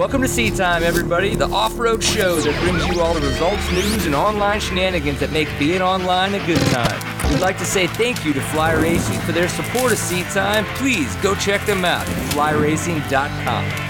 [0.00, 4.06] Welcome to Seat Time, everybody, the off-road show that brings you all the results, news,
[4.06, 7.30] and online shenanigans that make being online a good time.
[7.30, 10.64] We'd like to say thank you to Fly Racing for their support of Seat Time.
[10.76, 13.89] Please go check them out at flyracing.com.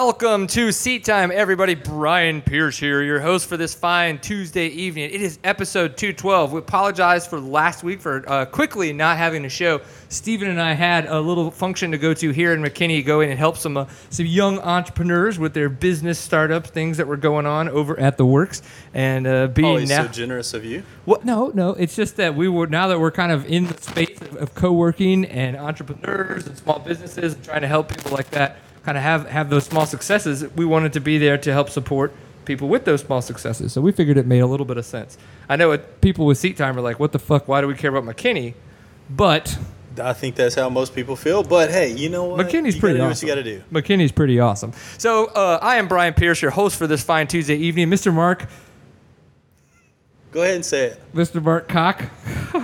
[0.00, 1.74] Welcome to Seat Time, everybody.
[1.74, 5.10] Brian Pierce here, your host for this fine Tuesday evening.
[5.10, 6.52] It is episode 212.
[6.52, 9.80] We apologize for last week for uh, quickly not having a show.
[10.08, 13.30] Stephen and I had a little function to go to here in McKinney, go in
[13.30, 17.44] and help some uh, some young entrepreneurs with their business startups, things that were going
[17.44, 18.62] on over at the Works,
[18.94, 20.04] and uh, being Always now.
[20.04, 20.84] so generous of you.
[21.06, 21.24] What?
[21.24, 21.70] no, no.
[21.70, 24.54] It's just that we were now that we're kind of in the space of, of
[24.54, 29.04] co-working and entrepreneurs and small businesses and trying to help people like that kind of
[29.04, 30.50] have have those small successes.
[30.56, 32.10] We wanted to be there to help support
[32.46, 33.70] people with those small successes.
[33.70, 35.18] So we figured it made a little bit of sense.
[35.46, 37.48] I know it, people with seat time are like, "What the fuck?
[37.48, 38.54] Why do we care about McKinney?"
[39.10, 39.58] But
[40.02, 41.42] I think that's how most people feel.
[41.42, 42.46] But hey, you know what?
[42.46, 43.10] McKinney's you pretty awesome.
[43.10, 43.62] what you got to do.
[43.70, 44.72] McKinney's pretty awesome.
[44.96, 47.90] So uh, I am Brian Pierce, your host for this fine Tuesday evening.
[47.90, 48.10] Mr.
[48.10, 48.48] Mark,
[50.30, 51.12] Go ahead and say it.
[51.14, 51.42] Mr.
[51.42, 52.04] Mark Cock.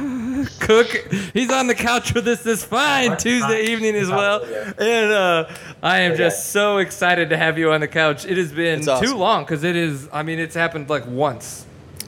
[0.60, 0.88] Cook,
[1.32, 4.42] he's on the couch with us this fine Tuesday evening as well.
[4.44, 5.50] And uh,
[5.82, 8.24] I am just so excited to have you on the couch.
[8.24, 9.06] It has been It's awesome.
[9.06, 11.66] too long because it is, I mean, it's happened like once.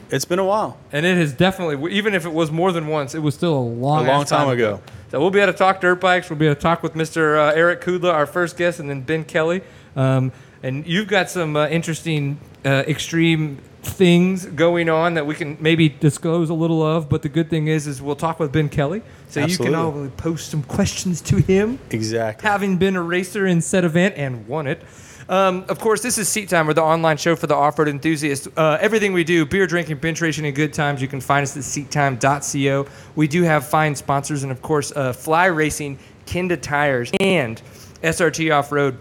[0.09, 0.77] It's been a while.
[0.91, 3.59] And it has definitely, even if it was more than once, it was still a
[3.59, 4.81] long, A long ass time ago.
[5.11, 6.29] So we'll be able to talk dirt bikes.
[6.29, 7.37] We'll be able to talk with Mr.
[7.37, 9.61] Uh, Erek Kudla, our first guest, and then Ben Kelley.
[9.95, 10.31] Um,
[10.63, 15.89] and you've got some uh, interesting, uh, extreme things going on that we can maybe
[15.89, 17.09] disclose a little of.
[17.09, 20.09] But the good thing is, is we'll talk with Ben Kelley, so you can all
[20.17, 22.47] post some questions to him Exactly.
[22.47, 24.81] having been a racer in said event and won it.
[25.29, 28.47] Um, of course, this is Seat Time, we're the online show for the off-road enthusiast.
[28.55, 31.57] Uh, everything we do, beer drinking, bench racing, and good times, you can find us
[31.57, 32.87] at seattime.co.
[33.15, 37.61] We do have fine sponsors, and of course, uh, Fly Racing, Kenda Tires, and
[38.03, 38.97] SRT Off-Road.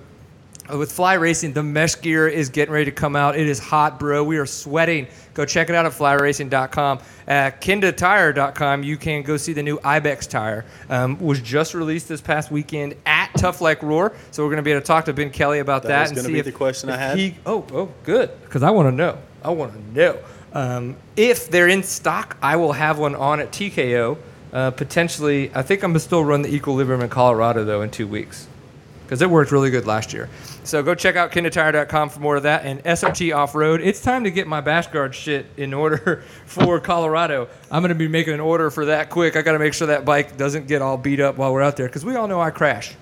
[0.72, 3.36] Uh, With Fly Racing, the mesh gear is getting ready to come out.
[3.36, 4.24] It is hot, bro.
[4.24, 5.06] We are sweating.
[5.34, 6.98] Go check it out at flyracing.com.
[7.28, 10.64] At kendatire.com, you can go see the new Ibex tire.
[10.88, 14.14] Um, was just released this past weekend at Tough Like RORR.
[14.30, 15.88] So we're going to be able to talk to Ben Kelley about that.
[15.88, 17.18] That was and gonna see be if- the question I had.
[17.18, 18.30] He, oh, oh, good.
[18.42, 19.18] Because I want to know.
[19.42, 20.18] I want to know.
[20.52, 24.16] Um, if they're in stock, I will have one on at TKO.
[24.52, 27.90] Uh, potentially, I think I'm going to still run the Equilibrium in Colorado, though, in
[27.90, 28.48] two weeks
[29.06, 30.28] because it worked really good last year.
[30.64, 32.64] So go check out kendatire.com for more of that.
[32.66, 36.80] And SRT Off Road, it's time to get my bash guard shit in order for
[36.80, 37.48] Colorado.
[37.70, 39.36] I'm going to be making an order for that quick.
[39.36, 41.76] I got to make sure that bike doesn't get all beat up while we're out
[41.76, 42.94] there because we all know I crash.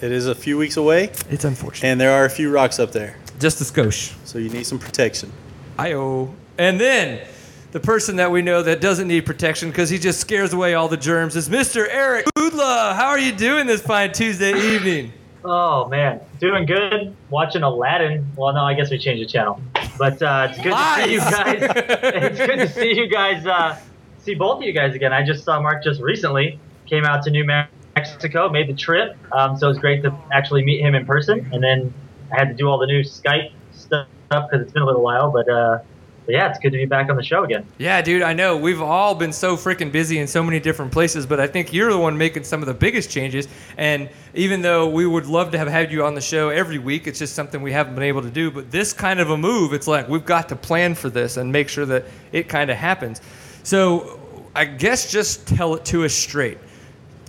[0.00, 1.86] It is a few weeks away, It's unfortunate.
[1.88, 4.14] and there are a few rocks up there, Just a skosh.
[4.24, 5.30] so you need some protection.
[5.78, 6.34] I-O.
[6.56, 7.26] And then
[7.72, 10.88] the person that we know that doesn't need protection because he just scares away all
[10.88, 11.86] the germs is Mr.
[11.86, 12.94] Erek Kudla.
[12.94, 15.12] How are you doing this fine Tuesday evening?
[15.44, 17.14] Oh man, doing good.
[17.30, 18.26] Watching Aladdin.
[18.36, 19.60] Well, no, I guess we changed the channel.
[19.98, 21.58] But uh, it's good to see you guys.
[22.14, 23.46] it's good to see you guys.
[23.46, 23.78] Uh,
[24.18, 25.12] see both of you guys again.
[25.12, 26.58] I just saw Mark just recently.
[26.86, 29.16] Came out to New Mexico, made the trip.
[29.32, 31.48] Um, so it was great to actually meet him in person.
[31.52, 31.92] And then
[32.32, 35.30] I had to do all the new Skype stuff because it's been a little while.
[35.30, 35.78] But, uh,
[36.26, 37.66] but yeah, it's good to be back on the show again.
[37.78, 38.56] Yeah, dude, I know.
[38.56, 41.90] We've all been so freaking busy in so many different places, but I think you're
[41.90, 43.48] the one making some of the biggest changes.
[43.76, 47.06] And even though we would love to have had you on the show every week,
[47.06, 48.50] it's just something we haven't been able to do.
[48.50, 51.50] But this kind of a move, it's like we've got to plan for this and
[51.50, 53.20] make sure that it kind of happens.
[53.62, 54.20] So
[54.54, 56.58] I guess just tell it to us straight.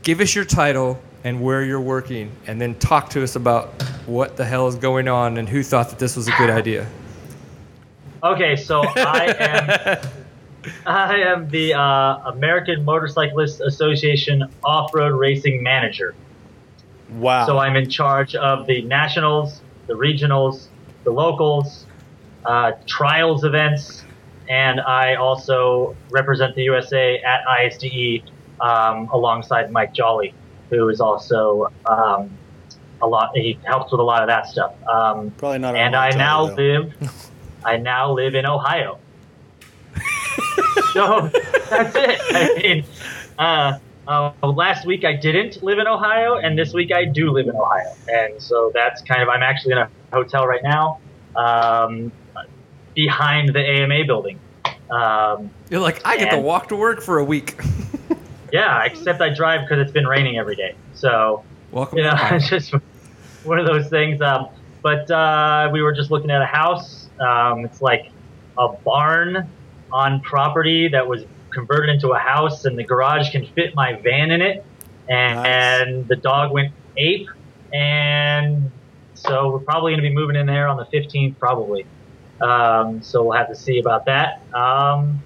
[0.04, 4.38] Give us your title and where you're working, and then talk to us about what
[4.38, 6.88] the hell is going on and who thought that this was a good idea.
[8.24, 10.10] Okay, so I am
[10.86, 16.14] I am the uh, American Motorcyclist Association off-road racing manager.
[17.10, 17.48] Wow.
[17.48, 20.68] So I'm in charge of the nationals, the regionals,
[21.04, 21.88] the locals,
[22.46, 24.06] uh, trials events,
[24.48, 28.24] and I also represent the USA at ISDE
[28.60, 30.36] um, alongside Mike Jolly,
[30.70, 32.38] who is also um,
[33.02, 33.32] a lot.
[33.36, 34.76] He helps with a lot of that stuff.
[34.88, 35.76] Um, Probably not.
[35.76, 36.54] and I now though.
[36.54, 37.28] live.
[37.64, 39.00] I now live in Ohio.
[40.94, 41.30] so
[41.70, 42.20] that's it.
[42.34, 42.86] I mean,
[43.38, 47.48] uh, uh, last week I didn't live in Ohio, and this week I do live
[47.48, 49.30] in Ohio, and so that's kind of.
[49.30, 51.00] I'm actually in a hotel right now,
[51.36, 52.12] um,
[52.94, 54.40] behind the AMA building.
[54.90, 57.62] Um, You're like, I get to walk to work for a week.
[58.52, 60.76] yeah, except I drive because it's been raining every day.
[60.94, 62.74] So Welcome you know, to it's just
[63.44, 64.22] one of those things.
[64.22, 64.50] Um,
[64.82, 67.01] but uh, we were just looking at a house.
[67.22, 68.12] Um, it's like
[68.58, 69.48] a barn
[69.92, 74.32] on property that was converted into a house, and the garage can fit my van
[74.32, 74.66] in it.
[75.10, 75.48] And, Nice.
[75.48, 77.28] and the dog went ape,
[77.74, 78.72] and
[79.14, 81.86] so we're probably going to be moving in there on the 15th, probably.
[82.40, 84.42] Um, so we'll have to see about that.
[84.54, 85.22] Um,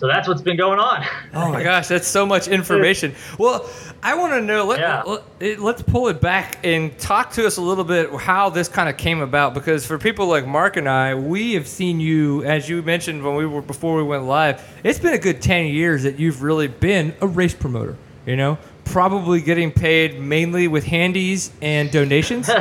[0.00, 1.04] so that's what's been going on.
[1.34, 3.14] Oh my gosh, that's so much information.
[3.38, 3.68] Well,
[4.02, 4.64] I want to know.
[4.64, 5.02] Let, Yeah.
[5.02, 8.88] let, us pull it back and talk to us a little bit how this kind
[8.88, 9.52] of came about.
[9.52, 13.34] Because for people like Mark and I, we have seen you, as you mentioned when
[13.36, 14.66] we were before we went live.
[14.82, 17.96] It's been a good ten years that you've really been a race promoter.
[18.24, 18.56] You know,
[18.86, 22.48] probably getting paid mainly with handies and donations.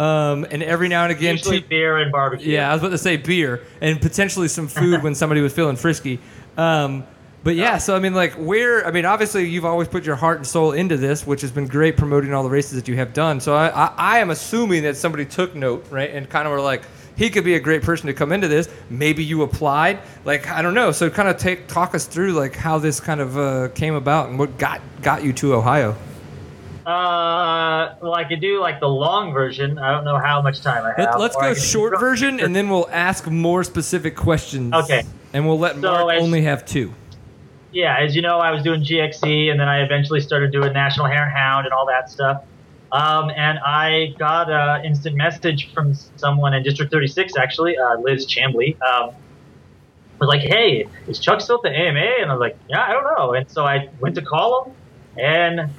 [0.00, 2.52] Um, and every now and again, Usually two- beer and barbecue.
[2.54, 5.76] yeah, I was about to say beer and potentially some food when somebody was feeling
[5.76, 6.18] frisky.
[6.60, 7.04] Um,
[7.42, 8.86] but yeah, so I mean, like, where?
[8.86, 11.66] I mean, obviously, you've always put your heart and soul into this, which has been
[11.66, 13.40] great promoting all the races that you have done.
[13.40, 16.60] So I, I, I am assuming that somebody took note, right, and kind of were
[16.60, 16.82] like,
[17.16, 18.68] he could be a great person to come into this.
[18.90, 20.92] Maybe you applied, like, I don't know.
[20.92, 24.28] So kind of take talk us through like how this kind of uh, came about
[24.28, 25.96] and what got got you to Ohio.
[26.84, 29.78] Uh, well, I could do like the long version.
[29.78, 31.18] I don't know how much time I have.
[31.18, 34.74] Let, I go short version, and then we'll ask more specific questions.
[34.74, 35.04] Okay.
[35.32, 36.94] And we'll let So Mark as- only have two.
[37.72, 41.06] yeah, as you know, I was doing GXE, and then I eventually started doing National
[41.06, 42.42] Hare and Hound and all that stuff.
[42.92, 48.26] Um, and I got an instant message from someone in District 36, actually, uh, Liz
[48.26, 48.76] Chambly.
[48.82, 49.10] Um,
[50.18, 52.92] was like, "Hey, is Chuck still at the AMA?" And I was like, "Yeah, I
[52.92, 54.74] don't know." And so I went to call him,
[55.24, 55.70] and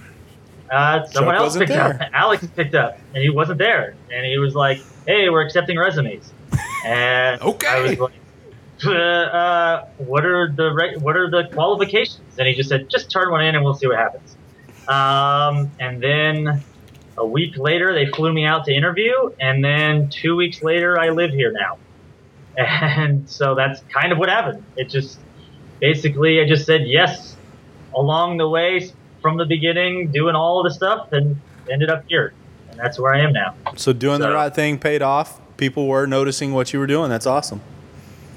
[0.72, 2.02] uh, someone else wasn't picked up.
[2.14, 3.98] Alex picked up, and he wasn't there.
[4.10, 6.34] And he was like, "Hey, we're accepting resumes."
[6.86, 7.82] And I Okay.
[7.90, 8.21] was like,
[8.86, 12.38] uh, uh, what are the what are the qualifications?
[12.38, 14.36] And he just said, just turn one in and we'll see what happens.
[14.88, 16.64] Um, and then
[17.18, 21.10] a week later, they flew me out to interview, and then two weeks later, I
[21.10, 21.78] live here now.
[22.58, 24.64] And so that's kind of what happened.
[24.76, 25.18] It just
[25.80, 27.38] basically, I just said yes
[27.96, 28.92] along the way
[29.22, 31.40] from the beginning, doing all the stuff, and
[31.72, 32.34] ended up here.
[32.70, 33.56] And that's where I am now.
[33.78, 35.40] So doing the right thing paid off.
[35.58, 37.10] People were noticing what you were doing.
[37.10, 37.62] That's awesome.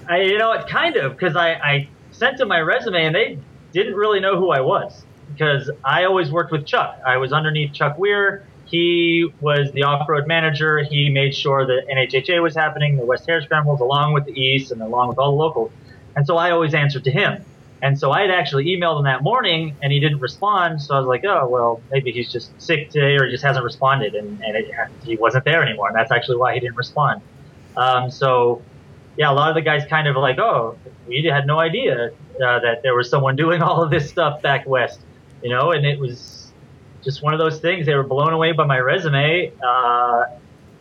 [0.09, 3.39] I, you know, it kind of because I, I sent them my resume and they
[3.73, 6.99] didn't really know who I was because I always worked with Chuck.
[7.07, 8.47] I was underneath Chuck Weir.
[8.67, 10.83] He was the off-road manager.
[10.83, 14.73] He made sure that NHHA was happening, the West Hare Scrambles, along with the East
[14.73, 15.71] and along with all the locals.
[16.17, 17.45] And so I always answered to him.
[17.83, 20.81] And so I had actually emailed him that morning and he didn't respond.
[20.81, 23.65] So I was like, oh, well, maybe he's just sick today or he just hasn't
[23.65, 24.15] responded.
[24.15, 24.71] And, and it,
[25.05, 25.89] he wasn't there anymore.
[25.89, 27.21] And that's actually why he didn't respond.
[27.77, 28.63] Um, so
[29.17, 30.77] yeah, a lot of the guys kind of like, oh,
[31.07, 34.67] we had no idea uh, that there was someone doing all of this stuff back
[34.67, 35.01] west,
[35.43, 36.53] you know, and it was
[37.03, 37.87] just one of those things.
[37.87, 39.53] They were blown away by my resume.
[39.63, 40.25] Uh,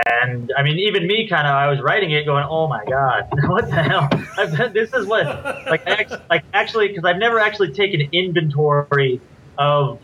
[0.06, 3.28] and I mean, even me kind of, I was writing it going, oh my God,
[3.48, 4.10] what the hell?
[4.38, 5.26] I've, this is what,
[5.68, 9.22] like, I like actually, because I've never actually taken inventory
[9.58, 10.00] of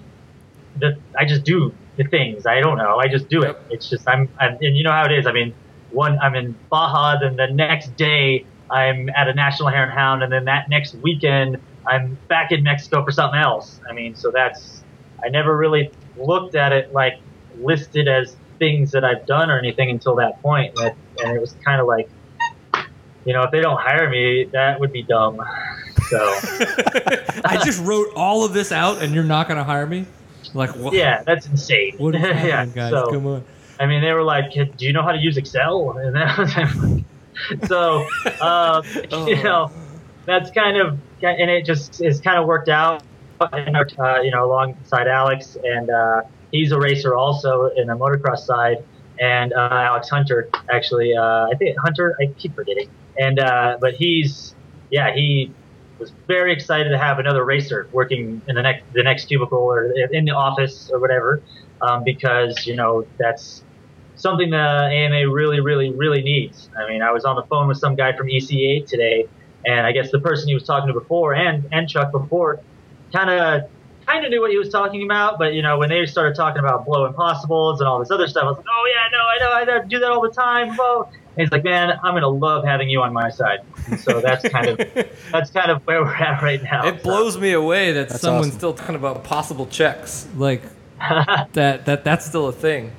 [0.79, 2.45] the, I just do the things.
[2.45, 2.97] I don't know.
[2.97, 3.57] I just do it.
[3.71, 5.25] It's just, I'm, I'm and you know how it is.
[5.25, 5.53] I mean,
[5.91, 10.24] one I'm in Baja, then the next day I'm at a National Hare and Hound,
[10.24, 11.57] and then that next weekend
[11.88, 13.80] I'm back in Mexico for something else.
[13.89, 14.83] I mean, so that's
[15.24, 17.19] I never really looked at it like
[17.59, 20.94] listed as things that I've done or anything until that point, and,
[21.24, 22.09] and it was kind of like,
[23.25, 25.42] you know, if they don't hire me, that would be dumb.
[26.09, 26.18] So
[27.45, 30.06] I just wrote all of this out, and you're not going to hire me?
[30.53, 30.94] Like, what?
[30.94, 31.95] yeah, that's insane.
[31.97, 32.92] What is happening, yeah, guys?
[32.92, 33.44] so- Come on.
[33.79, 36.56] I mean, they were like, "Do you know how to use Excel?" And that was
[36.56, 38.06] like, so,
[38.42, 38.83] um,
[39.27, 39.71] you know,
[40.25, 43.04] that's kind of, and it just is kind of worked out.
[43.54, 48.39] And, uh, you know, alongside Alex, and uh, he's a racer also in the motocross
[48.39, 48.83] side,
[49.18, 53.94] and uh, Alex Hunter actually, uh, I think Hunter, I keep forgetting, and uh, but
[53.94, 54.56] he's,
[54.92, 55.54] yeah, he
[55.99, 59.85] was very excited to have another racer working in the next the next cubicle or
[60.11, 61.42] in the office or whatever,
[61.81, 63.63] um, because you know that's
[64.19, 66.69] something the AMA really, really, really needs.
[66.78, 69.28] I mean, I was on the phone with some guy from ECA today,
[69.66, 72.59] and I guess the person he was talking to before and and Chuck before,
[73.11, 73.69] kind of
[74.06, 76.59] kind of knew what he was talking about, but you know when they started talking
[76.59, 79.66] about blow impossibles and all this other stuff, I was like, oh yeah, no, I
[79.66, 80.76] know, I do that all the time.
[80.76, 81.04] Blow.
[81.04, 83.59] And he's like, man, I'm gonna love having you on my side.
[83.88, 84.78] And so that's kind of
[85.31, 86.88] that's kind of where we're at right now.
[86.88, 88.59] It blows me away that That's someone's awesome.
[88.59, 90.28] still talking about possible checks.
[90.35, 90.64] Like,
[90.99, 92.92] that, that that's still a thing.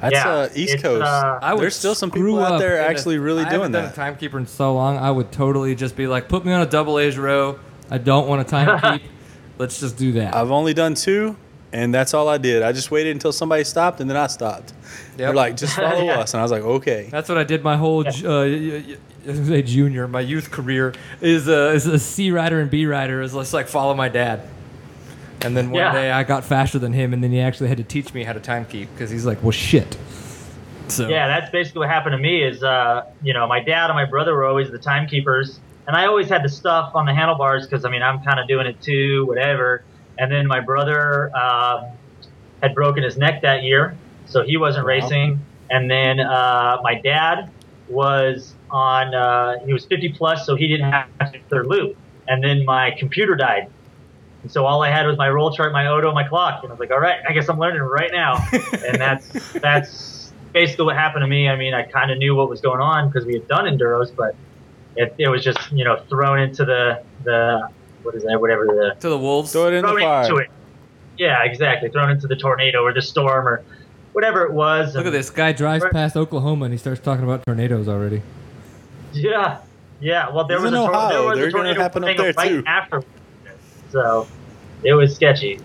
[0.00, 1.02] That's Yeah, uh, East Coast.
[1.04, 3.44] uh, I would There's still some people out up there in a- actually really I
[3.44, 3.92] haven't doing done that.
[3.92, 4.98] a timekeeper in so long.
[4.98, 7.58] I would totally just be like, put me on a double A's row.
[7.90, 9.08] I don't want to time keep.
[9.58, 10.34] Let's just do that.
[10.34, 11.36] I've only done two,
[11.72, 12.62] and that's all I did.
[12.62, 14.72] I just waited until somebody stopped, and then I stopped.
[15.16, 16.18] They're like, just follow Yeah.
[16.20, 17.08] us, and I was like, okay.
[17.10, 20.06] That's what I did my whole ju- uh, y- y- I was gonna say junior,
[20.08, 23.68] my youth career is a, is a C rider and B rider is just like
[23.68, 24.42] follow my dad.
[25.44, 25.92] And then one Yeah.
[25.92, 28.32] day I got faster than him, and then he actually had to teach me how
[28.32, 29.96] to time keep because he's like, well, shit.
[30.88, 32.42] So Yeah, that's basically what happened to me.
[32.42, 36.06] Is uh, you know, my dad and my brother were always the timekeepers, and I
[36.06, 38.76] always had the stuff on the handlebars because I mean I'm kind of doing it
[38.82, 39.84] too, whatever.
[40.18, 41.80] And then my brother um,
[42.62, 44.88] had broken his neck that year, so he wasn't Wow.
[44.88, 45.46] racing.
[45.70, 47.38] And then uh, my dad
[47.86, 49.14] was on.
[49.14, 51.96] Uh, he was 50 plus, so he didn't have to do third loop.
[52.28, 53.64] And then my computer died.
[54.44, 56.74] And so all I had was my roll chart, my Odo, my clock, and I
[56.74, 60.96] was like, "All right, I guess I'm learning right now." and that's that's basically what
[60.96, 61.48] happened to me.
[61.48, 64.14] I mean, I kind of knew what was going on because we had done enduros,
[64.14, 64.36] but
[64.96, 67.68] it, it was just you know thrown into the the
[68.02, 68.38] what is that?
[68.38, 69.50] Whatever the to the wolves.
[69.52, 70.22] Throw it in the fire.
[70.24, 70.50] into it.
[71.16, 71.88] Yeah, exactly.
[71.88, 73.64] Thrown into the tornado or the storm or
[74.12, 74.94] whatever it was.
[74.94, 75.92] Look at this guy drives Right.
[75.92, 78.20] past Oklahoma and he starts talking about tornadoes already.
[79.14, 79.58] Yeah,
[80.00, 80.28] yeah.
[80.30, 82.32] Well, there He's was a, tor- there was They're a gonna tornado happen up there,
[82.36, 82.62] right too.
[82.66, 83.02] after,
[83.94, 84.26] so
[84.82, 85.60] it was sketchy.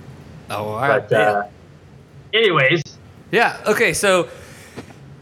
[0.50, 1.44] Oh, all But uh,
[2.34, 2.82] anyways,
[3.32, 3.62] Yeah.
[3.68, 3.94] Okay.
[3.94, 4.30] So,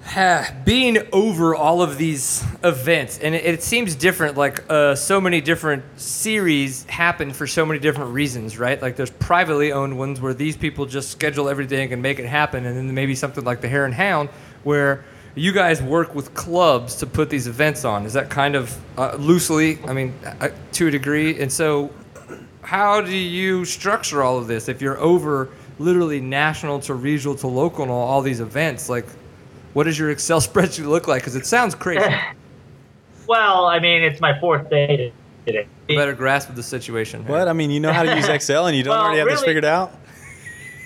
[0.03, 4.37] ha, being over all of these events, and it, it seems different.
[4.37, 8.81] Like uh, so many different series happen for so many different reasons, right?
[8.81, 12.65] Like there's privately owned ones where these people just schedule everything and make it happen,
[12.65, 14.29] and then maybe something like the Hare and Hound
[14.63, 18.05] where you guys work with clubs to put these events on.
[18.05, 19.79] Is that kind of uh, loosely?
[19.85, 21.91] I mean, uh, to a degree, and so
[22.67, 25.47] how do you structure all of this if you're over
[25.79, 29.05] literally national to regional to local and all, all these events like
[29.71, 32.13] what does your excel spreadsheet look like because it sounds crazy
[33.27, 35.13] well, I mean, it's my fourth day
[35.45, 35.65] today.
[35.87, 37.47] better grasp of the situation What?
[37.47, 39.43] I mean, you know how to use Excel and you don't Well, already have this
[39.43, 39.93] figured out?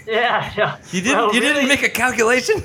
[0.06, 0.78] Yeah, yeah.
[0.92, 2.64] you didn't Well, you didn't make a calculation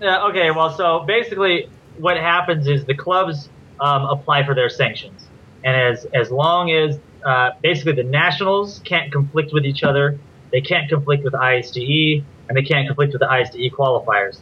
[0.00, 3.48] Yeah, okay, well, so basically, what happens is the clubs
[3.80, 5.26] um, apply for their sanctions,
[5.64, 10.18] and as as long as uh, basically the nationals can't conflict with each other,
[10.52, 14.38] they can't conflict with ISDE, and they can't conflict with the ISDE qualifiers.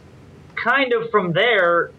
[0.55, 1.91] Kind of from there,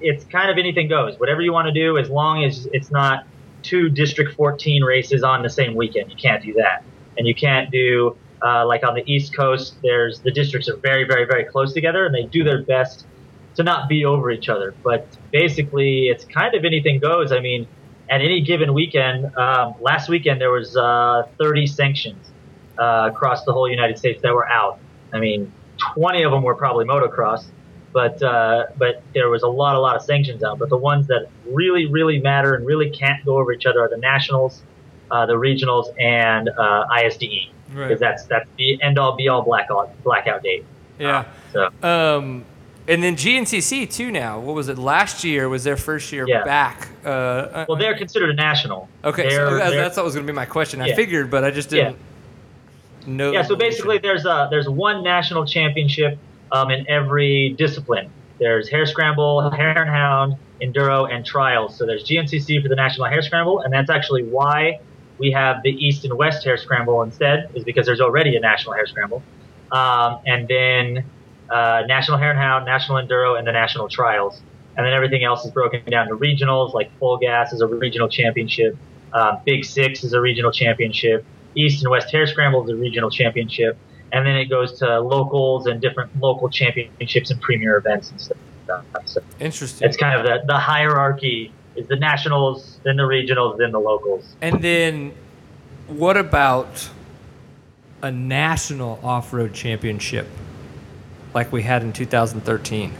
[0.00, 1.18] it's kind of anything goes.
[1.18, 3.24] Whatever you want to do, as long as it's not
[3.62, 6.84] two District 14 races on the same weekend, you can't do that,
[7.16, 11.04] and you can't do uh, like on the East Coast, there's the districts are very,
[11.04, 13.06] very, very close together, and they do their best
[13.54, 14.74] to not be over each other.
[14.82, 17.30] But basically, it's kind of anything goes.
[17.30, 17.68] I mean,
[18.12, 22.30] at any given weekend, um, last weekend there was uh, 30 sanctions
[22.78, 24.78] uh, across the whole United States that were out.
[25.14, 25.50] I mean,
[25.94, 27.46] 20 of them were probably motocross,
[27.94, 30.58] but uh, but there was a lot, a lot of sanctions out.
[30.58, 33.88] But the ones that really, really matter and really can't go over each other are
[33.88, 34.62] the nationals,
[35.10, 40.02] uh, the regionals, and uh, ISDE because that's that's the end all be all blackout
[40.02, 40.66] blackout date.
[40.98, 42.44] yeah So um
[42.88, 44.38] and then GNCC too now.
[44.40, 44.78] What was it?
[44.78, 46.44] Last year was their first year Yeah.
[46.44, 46.88] back.
[47.04, 48.88] Uh, well, they're considered a national.
[49.04, 50.80] okay, They're- so that's, that's what was going to be my question.
[50.80, 50.96] I Yeah.
[50.96, 51.96] figured, but I just didn't
[53.06, 53.32] know.
[53.32, 53.42] yeah.
[53.42, 56.18] So basically, there's a there's one national championship
[56.50, 58.10] um, in every discipline.
[58.38, 61.76] There's hare scramble, hare and hound, enduro, and trials.
[61.76, 64.80] So there's GNCC for the national hare scramble, and that's actually why
[65.18, 68.74] we have the east and west hare scramble instead, is because there's already a national
[68.74, 69.22] hare scramble.
[69.70, 71.04] Um, and then
[71.52, 74.40] uh, national hare and hound, national enduro, and the national trials.
[74.76, 78.08] And then everything else is broken down to regionals, like full gas is a regional
[78.08, 78.76] championship,
[79.12, 83.10] uh, Big Six is a regional championship, East and West Hare Scramble is a regional
[83.10, 83.76] championship,
[84.12, 88.38] and then it goes to locals and different local championships and premier events and stuff.
[89.04, 89.86] So interesting.
[89.86, 94.34] it's kind of the, the hierarchy is the nationals, then the regionals, then the locals.
[94.40, 95.12] And then,
[95.88, 96.88] what about
[98.00, 100.26] a national off-road championship
[101.34, 102.92] like we had in 2013?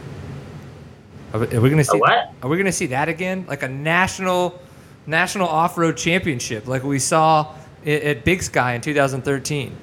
[1.33, 1.97] Are we, are we gonna see?
[1.97, 2.31] what?
[2.41, 3.45] Are we gonna see that again?
[3.47, 4.59] Like a national,
[5.07, 9.75] national off-road championship, like we saw at, at Big Sky in 2013.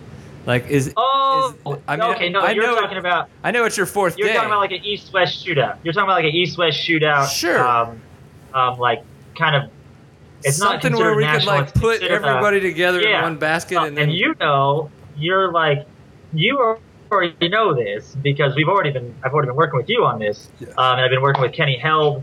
[0.47, 2.29] Like is Oh, is- I mean, okay.
[2.31, 4.35] No, I you're know talking about I know it's your 4th you're day.
[4.35, 5.77] talking about like an east-west shootout.
[5.83, 7.29] You're talking about like an east-west shootout.
[7.29, 7.67] Sure.
[7.67, 8.01] Um,
[8.55, 9.03] um, like
[9.37, 9.71] kind of.
[10.43, 13.85] It's not something where we could national, like put everybody together in one basket Uh,
[13.85, 15.87] and then you know, you're like,
[16.33, 16.79] you
[17.11, 20.51] already know this because we've already been, I've already been working with you on this,
[20.61, 22.23] um, and I've been working with Kenny Held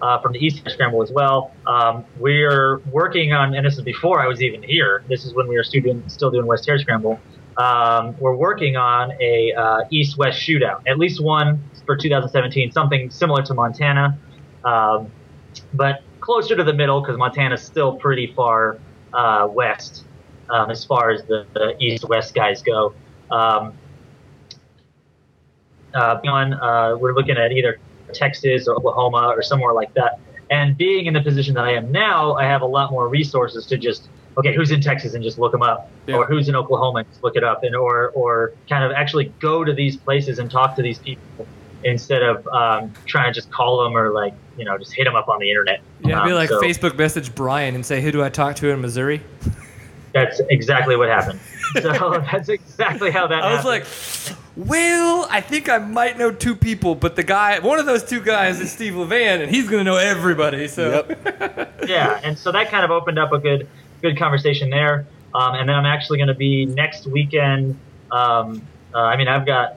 [0.00, 1.52] uh, from the East Scramble as well.
[1.66, 5.04] Um, we're working on, and this is before I was even here.
[5.08, 7.20] This is when we were still doing, still doing West Hare Scramble.
[7.56, 13.42] Um, we're working on a uh, East-West shootout, at least one for 2017, something similar
[13.42, 14.18] to Montana,
[14.64, 15.10] um,
[15.74, 18.78] but closer to the middle because Montana's still pretty far
[19.12, 20.04] uh, west
[20.48, 22.94] um, as far as the, the east-west guys go.
[23.30, 23.74] Um,
[25.94, 27.78] uh, beyond, uh, we're looking at either
[28.12, 30.18] Texas or Oklahoma or somewhere like that.
[30.50, 33.64] And being in the position that I am now, I have a lot more resources
[33.66, 34.08] to just
[34.38, 36.16] okay, who's in Texas and just look them up, Yeah.
[36.16, 39.26] or who's in Oklahoma and just look it up, and or or kind of actually
[39.40, 41.46] go to these places and talk to these people
[41.84, 45.16] instead of um, trying to just call them or like you know just hit them
[45.16, 45.80] up on the internet.
[46.04, 48.56] Yeah, I'd be Um, like so Facebook message Brian and say, "Who do I talk
[48.56, 49.22] to in Missouri?"
[50.12, 51.40] That's exactly what happened.
[51.80, 53.42] So that's exactly how that.
[53.42, 54.36] I was happened.
[54.36, 58.04] like, "Well, I think I might know two people, but the guy, one of those
[58.04, 61.84] two guys is Steve Levan, and he's gonna know everybody." So, Yep.
[61.88, 63.68] yeah, and so that kind of opened up a good
[64.02, 65.06] good conversation there.
[65.34, 67.78] Um, and then I'm actually going to be next weekend.
[68.10, 68.60] Um,
[68.94, 69.76] uh, I mean, I've got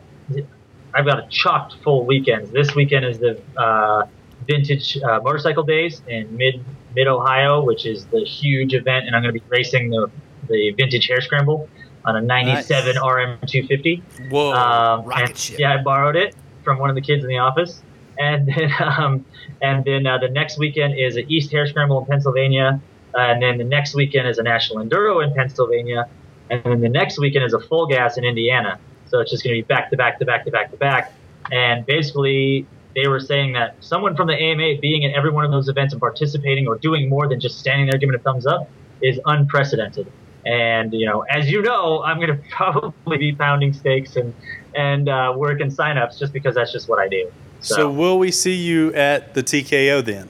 [0.93, 2.51] I've got a chocked full weekends.
[2.51, 4.05] This weekend is the uh,
[4.47, 6.63] vintage uh, motorcycle days in mid
[6.93, 10.09] mid Ohio, which is the huge event, and I'm going to be racing the
[10.47, 11.69] the vintage hare scramble
[12.05, 13.03] on a '97 Nice.
[13.03, 14.01] RM250.
[14.29, 15.59] whoa, Um, rocket ship.
[15.59, 17.81] Yeah, I borrowed it from one of the kids in the office,
[18.19, 19.25] and then um,
[19.61, 22.79] and then uh, the next weekend is an East Hare Scramble in Pennsylvania,
[23.15, 26.07] uh, and then the next weekend is a National Enduro in Pennsylvania,
[26.49, 28.79] and then the next weekend is a Full Gas in Indiana.
[29.07, 31.13] So it's just going to be back to back to back to back to back,
[31.51, 35.51] and basically they were saying that someone from the AMA being at every one of
[35.51, 38.69] those events and participating or doing more than just standing there giving a thumbs up
[39.01, 40.09] is unprecedented.
[40.45, 44.33] And you know, as you know, I'm going to probably be pounding stakes and
[44.75, 47.31] and uh, working signups just because that's just what I do.
[47.61, 50.29] So, So will we see you at the TKO then?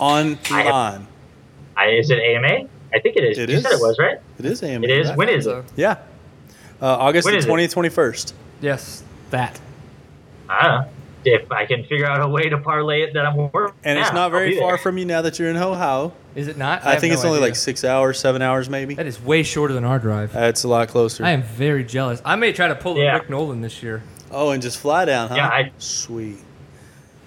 [0.00, 1.06] On I have- line.
[1.76, 2.68] I, is it AMA?
[2.94, 3.36] I think it is.
[3.38, 4.18] It you said it was right.
[4.38, 4.84] It is AMA.
[4.84, 5.08] It is.
[5.08, 5.18] right?
[5.18, 5.64] When is So, it?
[5.76, 5.98] Yeah.
[6.80, 8.32] Uh, August When the 20th, 21st.
[8.62, 9.60] yes, that.
[10.48, 10.88] I don't know.
[11.26, 13.74] If I can figure out a way to parlay it that I'm working.
[13.84, 14.78] And it's yeah, not very far there.
[14.78, 16.12] from you now that you're in Ohio.
[16.34, 16.84] Is it not?
[16.84, 17.48] I, have think no it's only idea.
[17.48, 18.94] like six hours, seven hours maybe.
[18.94, 20.32] That is way shorter than our drive.
[20.32, 21.24] That's a lot closer.
[21.24, 22.22] I am very jealous.
[22.24, 23.14] I may try to pull a Yeah.
[23.14, 24.02] Rick Nolan this year.
[24.30, 25.34] oh, and just fly down, huh?
[25.36, 26.38] Yeah, I- Sweet.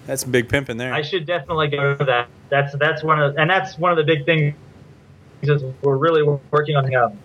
[0.06, 0.92] That's some big pimping there.
[0.94, 2.28] I should definitely go to that.
[2.48, 4.54] That's that's one of and that's one of the big things.
[5.42, 7.18] Is we're really working on um,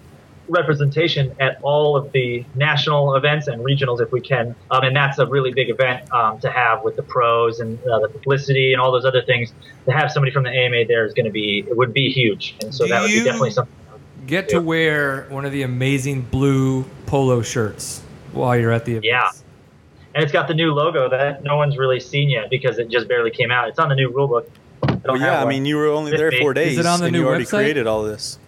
[0.48, 5.18] representation at all of the national events and regionals if we can, um, and that's
[5.20, 8.82] a really big event um, to have with the pros and uh, the publicity and
[8.82, 9.54] all those other things.
[9.86, 12.56] To have somebody from the AMA there is going to be it would be huge,
[12.62, 13.74] and so Do that would be definitely something.
[14.28, 19.06] Get to wear one of the amazing blue polo shirts while you're at the event.
[19.06, 19.30] Yeah.
[20.16, 23.08] And it's got the new logo that no one's really seen yet because it just
[23.08, 23.68] barely came out.
[23.68, 24.50] It's on the new rule book.
[24.82, 26.40] I well, yeah, I mean, you were only there big.
[26.42, 26.78] four Is days.
[26.80, 27.50] it on the and new you already website?
[27.60, 28.40] created all this.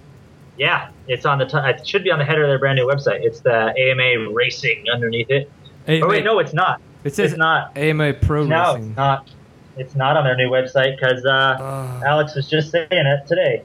[0.57, 1.45] Yeah, it's on the.
[1.45, 3.23] T- it should be on the header of their brand new website.
[3.23, 5.49] It's the AMA Racing underneath it.
[5.85, 6.81] Hey, Oh wait, wait, no, it's not.
[7.03, 7.77] It says It's not.
[7.77, 8.89] AMA Pro No, Racing.
[8.89, 9.29] it's not.
[9.77, 13.61] It's not on their new website because uh, Uh, Alex was just saying it today,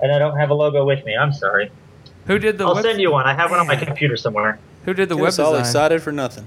[0.00, 1.16] and I don't have a logo with me.
[1.16, 1.70] I'm sorry.
[2.26, 2.64] who did the?
[2.66, 3.26] I'll web- send you one.
[3.26, 4.58] I have one on my computer somewhere.
[4.84, 6.46] Who did the Get web us all excited for nothing.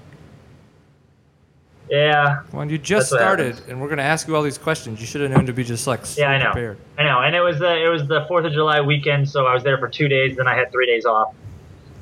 [1.91, 5.19] Yeah, When you just started, and we're gonna ask you all these questions, you should
[5.19, 6.45] have known to be just like so yeah, I know.
[6.45, 6.77] prepared.
[6.97, 9.53] I know, and it was the it was the Fourth of July weekend, so I
[9.53, 10.37] was there for two days.
[10.37, 11.35] Then I had three days off,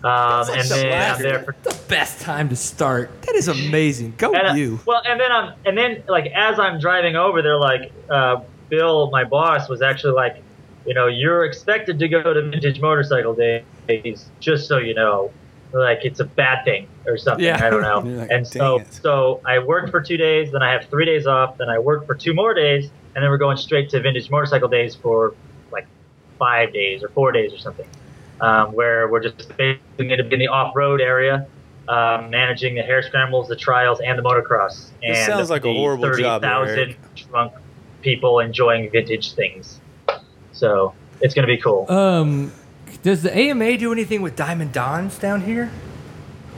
[0.04, 3.10] um, and the then last- I'm there for The best time to start.
[3.24, 4.14] That is amazing.
[4.20, 4.80] Go and, uh, you.
[4.86, 9.10] Well, and then I'm and then like as I'm driving over there, like uh, Bill,
[9.10, 10.44] my boss, was actually like,
[10.86, 15.32] you know, you're expected to go to Vintage Motorcycle Days, just so you know,
[15.74, 17.46] like it's a bad thing or something.
[17.46, 17.64] Yeah.
[17.64, 18.00] I don't know.
[18.20, 21.28] Like, and so it." so I worked for two days, then I have three days
[21.28, 24.30] off, then I work for two more days, and then we're going straight to Vintage
[24.30, 25.34] Motorcycle Days for
[25.72, 25.88] like
[26.38, 27.88] five days or four days or something,
[28.42, 31.48] um, where we're just basically going to be in the off-road area,
[31.88, 34.90] um, managing the hare scrambles, the trials, and the motocross.
[35.04, 37.54] And This sounds like a horrible job 30,000 drunk
[38.02, 39.80] people enjoying vintage things.
[40.52, 41.86] So it's going to be cool.
[41.90, 42.52] Um,
[43.04, 45.72] does the AMA do anything with Diamond Dons down here?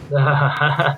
[0.11, 0.97] Diamond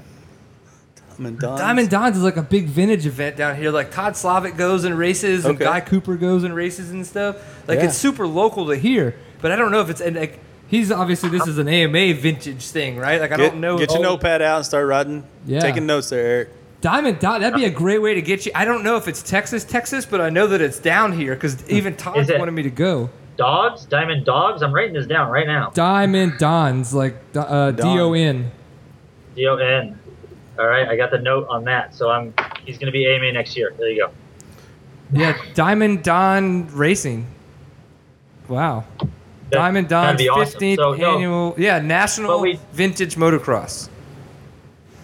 [1.39, 1.59] Dons.
[1.59, 3.71] Diamond Dons is like a big vintage event down here.
[3.71, 5.65] Like Todd Slavic goes and races, and Okay.
[5.65, 7.37] Guy Cooper goes and races and stuff.
[7.67, 7.85] Like Yeah.
[7.85, 11.29] it's super local to here, but I don't know if it's and like he's obviously
[11.29, 13.19] this is an AMA vintage thing, right?
[13.21, 13.77] Like I Get, don't know.
[13.77, 15.23] get your oh, notepad out and start writing.
[15.45, 15.59] Yeah.
[15.59, 16.49] Taking notes there, Erek.
[16.81, 17.39] Diamond Don.
[17.41, 18.51] That'd be a great way to get you.
[18.55, 21.69] I don't know if it's Texas, Texas, but I know that it's down here because
[21.69, 22.37] even Todd Is it?
[22.39, 23.09] wanted me to go.
[23.37, 24.61] Dogs, diamond dogs.
[24.61, 25.71] I'm writing this down right now.
[25.73, 28.51] Diamond Dons, like uh, D O N.
[29.35, 29.99] D O N.
[30.59, 31.95] All right, I got the note on that.
[31.95, 32.33] So I'm
[32.65, 33.73] he's going to be AMA next year.
[33.77, 34.11] There you go.
[35.11, 37.27] Yeah, Diamond Don Racing.
[38.47, 38.85] Wow.
[38.99, 39.09] That-
[39.51, 40.59] Diamond that'd Don's be awesome.
[40.59, 43.89] 15th So, no, annual, yeah, National But we- Vintage Motocross.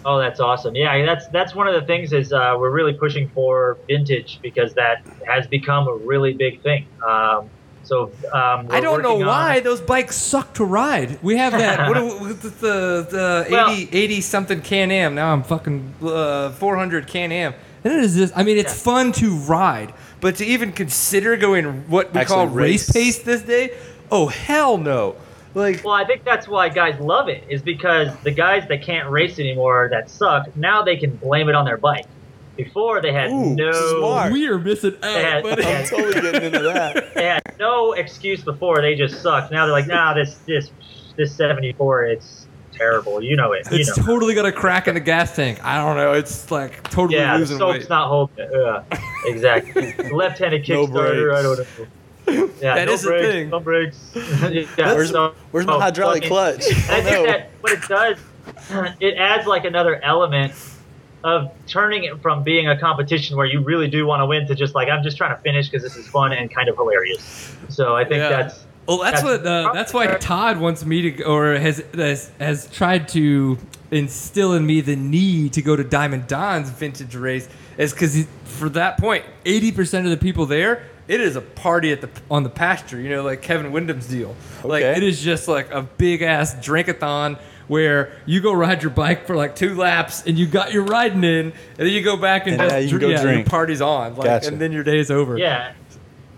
[0.04, 0.74] Oh, that's awesome.
[0.74, 4.72] Yeah, that's that's one of the things is uh, we're really pushing for vintage because
[4.74, 6.86] that has become a really big thing.
[7.06, 7.50] Um,
[7.90, 11.18] so um, I don't know why on- those bikes suck to ride.
[11.22, 11.88] We have that.
[11.88, 15.14] what do- what the the, the Well- 80 80 something Can Am.
[15.16, 17.52] Now I'm fucking uh, 400 Can Am.
[17.82, 18.36] And it is just.
[18.36, 18.82] I mean, it's Yeah.
[18.92, 22.92] fun to ride, but to even consider going what we call race race.
[22.92, 23.72] pace this day,
[24.10, 25.16] oh hell no!
[25.54, 29.08] Like Well, I think that's why guys love it is because the guys that can't
[29.08, 32.06] race anymore that suck now they can blame it on their bike.
[32.56, 34.32] Before they had Ooh, no smart.
[34.32, 35.40] We are missing out, Yeah.
[35.40, 35.64] buddy.
[35.64, 37.10] I'm totally getting into that.
[37.14, 38.82] they had no excuse before.
[38.82, 39.50] They just sucked.
[39.50, 40.70] Now they're like, nah, this this
[41.16, 43.22] this 74, it's terrible.
[43.22, 43.66] You know it.
[43.70, 44.04] You It's know.
[44.04, 45.62] totally got a crack in the gas tank.
[45.64, 46.12] I don't know.
[46.12, 47.88] It's like totally yeah, the losing soap's weight.
[47.88, 48.50] not holding it.
[48.52, 49.94] Yeah, exactly.
[50.12, 51.34] Left-handed No Kickstarter.
[51.34, 51.86] I don't know.
[52.60, 53.48] Yeah, That no is the brakes, thing.
[53.50, 54.10] No brakes.
[54.14, 56.66] yeah, Where's, so- where's my so hydraulic fucking- clutch?
[56.70, 57.26] And I Oh, think no.
[57.26, 58.18] that what it does,
[59.00, 60.52] it adds like another element
[61.24, 64.54] of turning it from being a competition where you really do want to win to
[64.54, 67.54] just like I'm just trying to finish because this is fun and kind of hilarious.
[67.68, 68.28] So I think Yeah.
[68.30, 69.46] that's Well, that's, That's- what.
[69.46, 73.56] Uh, that's why Todd wants me to, or has, has has tried to
[73.92, 78.68] instill in me the need to go to Diamond Don's vintage race, is because for
[78.70, 82.42] that point, eighty percent of the people there, it is a party at the on
[82.42, 83.00] the pasture.
[83.00, 84.34] You know, like Kevin Windham's deal.
[84.64, 87.38] Like it is just like a big ass drinkathon
[87.70, 91.22] where you go ride your bike for like two laps and you got your riding
[91.22, 93.22] in, and then you go back and, And, just yeah, you can dr- go yeah,
[93.22, 93.48] your drink.
[93.48, 94.48] party's on, like, Gotcha.
[94.48, 95.38] and then your day's over.
[95.38, 95.72] Yeah,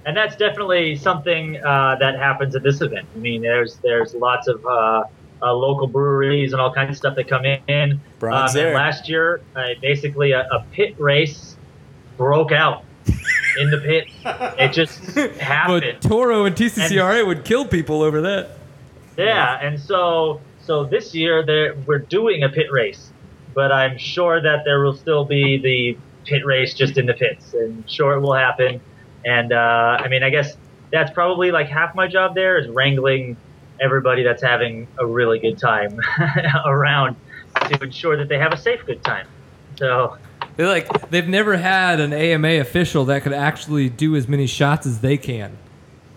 [0.05, 3.07] and that's definitely something uh, that happens at this event.
[3.14, 5.05] I mean, there's there's lots of uh,
[5.40, 8.01] uh, local breweries and all kinds of stuff that come in.
[8.18, 8.75] Brian's Um, and there.
[8.75, 11.57] last year, uh, basically a, a pit race
[12.18, 12.85] broke out
[13.59, 14.07] in the pit.
[14.59, 14.99] It just
[15.40, 15.97] happened.
[16.03, 18.51] But Toro and TCCRA would kill people over that.
[19.16, 23.12] Yeah, and so so this year there we're doing a pit race,
[23.55, 27.55] but I'm sure that there will still be the pit race just in the pits,
[27.55, 28.81] and sure it will happen.
[29.25, 30.57] And uh, I mean, I guess
[30.92, 33.37] that's probably like half my job there is wrangling
[33.81, 35.98] everybody that's having a really good time
[36.66, 37.16] around
[37.68, 39.27] to ensure that they have a safe good time.
[39.77, 40.16] So
[40.57, 44.87] They're like they've never had an AMA official that could actually do as many shots
[44.87, 45.57] as they can,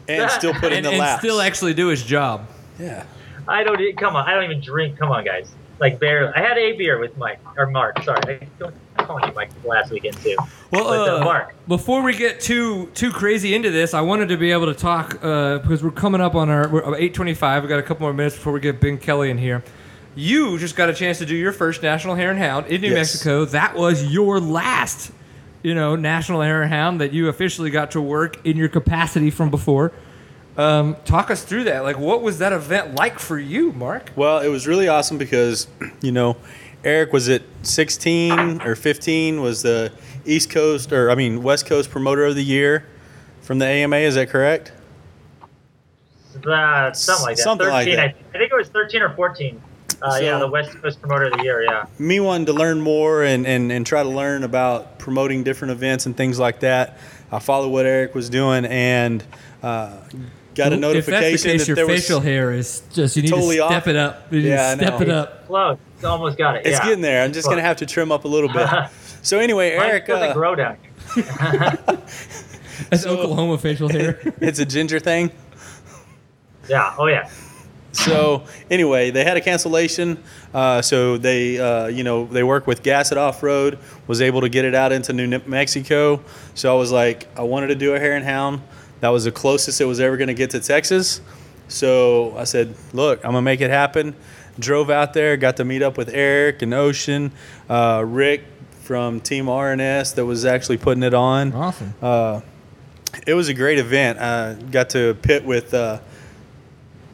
[0.07, 2.47] and still put in and, the and still actually do his job.
[2.79, 3.05] yeah.
[3.47, 4.27] I don't e- come on.
[4.27, 4.97] I don't even drink.
[4.97, 5.51] Come on, guys.
[5.79, 6.31] Like barely.
[6.33, 8.01] I had a beer with Mike or Mark.
[8.03, 10.35] Sorry, I don't, I'm calling you Mike last weekend too.
[10.71, 11.53] Well, But, uh, uh, Mark.
[11.67, 15.19] before we get too too crazy into this, I wanted to be able to talk
[15.21, 17.63] uh, because we're coming up on our we're uh, 8:25.
[17.63, 19.63] We got a couple more minutes before we get Ben Kelley in here.
[20.15, 22.87] You just got a chance to do your first National Hare and Hound in New
[22.87, 22.95] Yes.
[23.13, 23.43] Mexico.
[23.43, 25.11] That was your last,
[25.61, 29.29] you know, National Hare and Hound that you officially got to work in your capacity
[29.29, 29.91] from before.
[30.57, 31.83] Um, talk us through that.
[31.83, 34.11] Like, what was that event like for you, Mark?
[34.15, 35.67] Well, it was really awesome because,
[36.01, 36.37] you know,
[36.83, 39.91] Erek was at 16 or 15 was the
[40.25, 42.85] East Coast or I mean West Coast Promoter of the Year
[43.41, 43.97] from the AMA.
[43.97, 44.71] Is that correct?
[46.45, 47.43] Uh, something like that.
[47.43, 47.99] Something 13, like that.
[47.99, 48.03] I,
[48.35, 49.61] I think it was 13 or 14.
[50.01, 51.85] Uh, So- yeah, the West Coast Promoter of the Year, yeah.
[51.99, 56.05] Me wanting to learn more and, and, and try to learn about promoting different events
[56.05, 56.97] and things like that.
[57.31, 59.23] I followed what Erek was doing and
[59.63, 59.97] uh,
[60.55, 62.25] got a notification if that's the case, that your there facial was.
[62.25, 63.71] hair is just you need Totally to off.
[63.71, 64.31] step it up.
[64.33, 65.45] You need Yeah, to step it up.
[65.47, 65.77] Close.
[65.95, 66.65] It's almost got it.
[66.65, 66.83] It's yeah.
[66.85, 67.23] getting there.
[67.23, 68.67] I'm just gonna have to trim up a little bit.
[69.21, 70.77] So anyway, Mine Erek, doesn't uh, grow down.
[71.15, 74.19] That's So- Oklahoma facial hair.
[74.39, 75.31] it's a ginger thing.
[76.69, 76.93] Yeah.
[76.97, 77.27] Oh, yeah.
[77.91, 80.21] So anyway, they had a cancellation.
[80.53, 83.79] Uh, so they, uh, you know, they work with Gasset Off Road.
[84.05, 86.21] Was able to get it out into New Mexico.
[86.53, 88.61] So I was like, I wanted to do a hare and hound.
[89.01, 91.21] That was the closest it was ever going to get to Texas.
[91.67, 94.15] So I said, look, I'm gonna make it happen.
[94.59, 97.31] Drove out there, got to meet up with Erek and Ocean,
[97.69, 98.43] uh, Rick
[98.81, 101.53] from Team RNS that was actually putting it on.
[101.53, 101.93] awesome.
[102.01, 102.41] Uh,
[103.25, 104.19] it was a great event.
[104.19, 105.99] I got to pit with uh,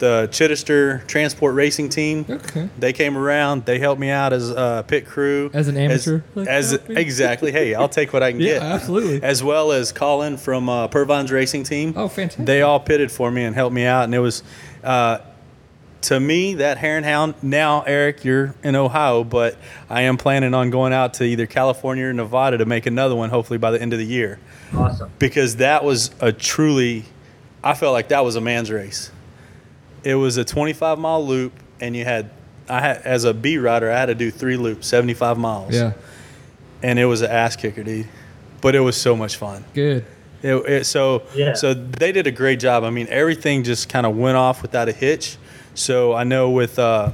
[0.02, 2.26] the Chittister Transport Racing Team.
[2.28, 2.68] Okay.
[2.76, 3.66] They came around.
[3.66, 5.48] They helped me out as a pit crew.
[5.54, 6.16] As an amateur?
[6.16, 7.52] As, Like, as- exactly.
[7.52, 8.62] Hey, I'll take what I can Yeah, get.
[8.62, 9.22] absolutely.
[9.22, 11.94] As well as Colin from uh, Purvines Racing Team.
[11.96, 12.44] Oh, fantastic.
[12.46, 14.42] They all pitted for me and helped me out, and it was.
[14.82, 15.18] Uh,
[16.02, 17.34] to me, that hare and hound.
[17.42, 19.56] Now, Erek, you're in Ohio, but
[19.88, 23.30] I am planning on going out to either California or Nevada to make another one,
[23.30, 24.40] hopefully by the end of the year
[24.74, 25.12] Awesome.
[25.20, 27.04] because that was a truly
[27.62, 29.12] I felt like that was a man's race.
[30.04, 32.30] It was a 25 mile loop and you had
[32.68, 35.74] I had as a B rider I had to do 3 loops, 75 miles.
[35.74, 35.92] yeah.
[36.82, 38.08] And it was an ass kicker, dude.
[38.60, 39.64] But it was so much fun.
[39.74, 40.04] Good.
[40.42, 41.54] It, it, so Yeah.
[41.54, 42.82] so they did a great job.
[42.84, 45.36] I mean, everything just kind of went off without a hitch.
[45.74, 47.12] So I know with uh,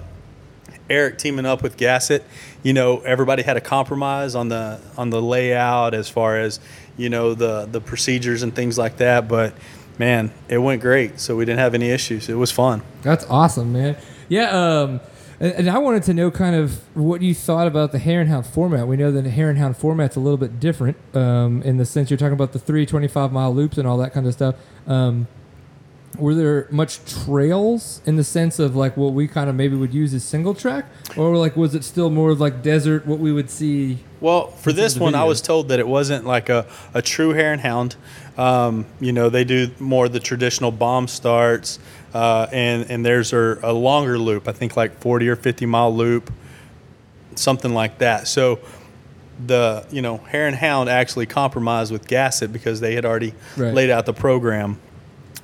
[0.89, 2.23] Erek teaming up with Gasset,
[2.63, 6.59] you know, everybody had a compromise on the on the layout as far as
[6.97, 9.29] you know the the procedures and things like that.
[9.29, 9.53] But
[9.99, 11.21] man, it went great.
[11.21, 12.29] So we didn't have any issues.
[12.29, 12.83] It was fun.
[13.03, 13.97] That's awesome, man.
[14.29, 14.51] Yeah.
[14.51, 15.01] Um,
[15.41, 18.29] and, and I wanted to know kind of what you thought about the Hare and
[18.29, 18.87] Hound format.
[18.87, 21.85] We know that the Hare and Hound format's a little bit different um, in the
[21.85, 24.57] sense you're talking about the three 25 mile loops and all that kind of stuff.
[24.87, 25.29] Um,
[26.17, 29.93] were there much trails in the sense of like what we kind of maybe would
[29.95, 33.07] use as single track, or like was it still more like desert?
[33.07, 33.99] What we would see?
[34.21, 37.53] Well, for this one, I was told that it wasn't like a, a true hare
[37.53, 37.95] and hound.
[38.37, 41.79] Um, you know, they do more the traditional bomb starts,
[42.15, 44.49] uh, and and there's a, a longer loop.
[44.49, 46.33] I think like 40 or 50 mile loop,
[47.37, 48.27] something like that.
[48.29, 48.59] So
[49.47, 53.73] the you know hare and hound actually compromised with Gasset because they had already Right.
[53.75, 54.81] laid out the program.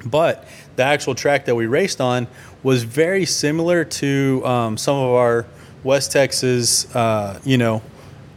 [0.04, 2.26] But the actual track that we raced on
[2.62, 5.46] was very similar to um, some of our
[5.82, 7.82] West Texas, uh, you know,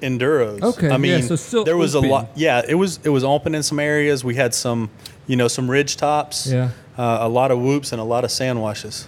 [0.02, 0.62] enduros.
[0.62, 2.10] Okay, I yeah, mean, so still there was open.
[2.10, 2.30] a lot.
[2.36, 4.24] Yeah, it was it was open in some areas.
[4.24, 4.90] We had some,
[5.28, 6.48] you know, some ridge tops.
[6.48, 6.72] Yeah.
[6.98, 9.08] Uh, a lot of whoops and a lot of sand washes.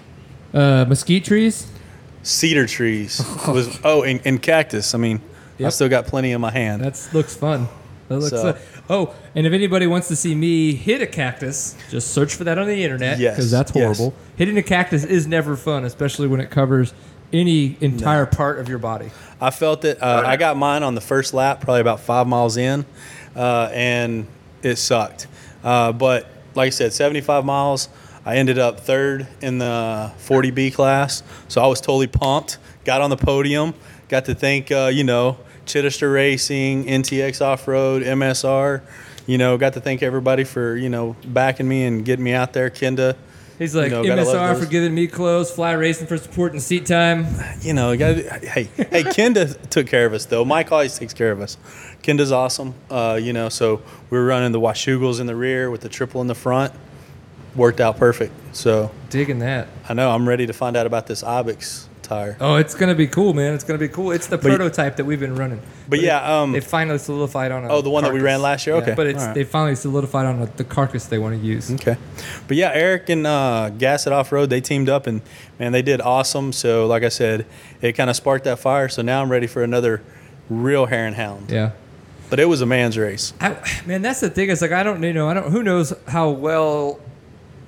[0.53, 1.67] Uh, mesquite trees.
[2.21, 4.93] Cedar trees was oh, and, and cactus.
[4.93, 5.21] I mean,
[5.63, 6.83] I still got plenty in my hand.
[6.83, 7.67] That looks fun.
[8.09, 8.61] That looks So- fun.
[8.89, 12.57] Oh, and if anybody wants to see me hit a cactus, just search for that
[12.57, 13.97] on the internet Yes, because that's yes.
[13.97, 14.15] horrible.
[14.35, 16.93] Hitting a cactus is never fun, especially when it covers
[17.31, 19.11] any entire part of your body.
[19.39, 20.01] I felt it.
[20.01, 22.83] Uh, I got mine on the first lap, probably about five miles in,
[23.35, 24.25] uh, and
[24.63, 25.27] it sucked.
[25.63, 27.89] Uh, but like I said, 75 miles.
[28.25, 32.57] I ended up third in the 40B class, so I was totally pumped.
[32.85, 33.73] Got on the podium.
[34.07, 35.37] Got to thank uh, you know
[35.69, 38.81] Chittister Racing, NTX Off Road, MSR.
[39.27, 42.53] You know, got to thank everybody for you know backing me and getting me out
[42.53, 42.69] there.
[42.69, 43.15] Kenda,
[43.59, 47.27] He's like know, MSR for giving me clothes, Fly Racing for support and seat time.
[47.59, 50.45] you know, got hey, hey, Kenda took care of us though.
[50.45, 51.57] Mike always takes care of us.
[52.01, 52.73] Kenda's awesome.
[52.89, 56.21] Uh, you know, so we were running the Washougals in the rear with the triple
[56.21, 56.73] in the front.
[57.53, 58.33] Worked out perfect.
[58.55, 59.67] So Digging that.
[59.89, 62.35] I know I'm ready to find out about this Ibex tire.
[62.41, 63.53] Oh, it's gonna be cool, man.
[63.53, 64.11] It's gonna be cool.
[64.11, 65.61] It's the But prototype that we've been running.
[65.87, 67.63] But yeah, um, they finally solidified on.
[67.65, 68.75] A Oh, the one that we ran last year?
[68.75, 69.33] Yeah, Okay, but it's right.
[69.35, 71.71] they finally solidified on a, the carcass they want to use.
[71.71, 71.95] Okay,
[72.47, 75.21] but yeah, Erek and uh, Gasset Off Road they teamed up and
[75.59, 76.51] man, they did awesome.
[76.51, 77.45] So like I said,
[77.81, 78.89] it kind of sparked that fire.
[78.89, 80.01] So now I'm ready for another
[80.49, 81.51] real hare and hound.
[81.51, 81.71] Yeah.
[82.29, 83.33] But it was a man's race.
[83.41, 84.49] I, man, that's the thing.
[84.51, 85.51] It's like I don't, you know, I don't.
[85.51, 86.99] Who knows how well?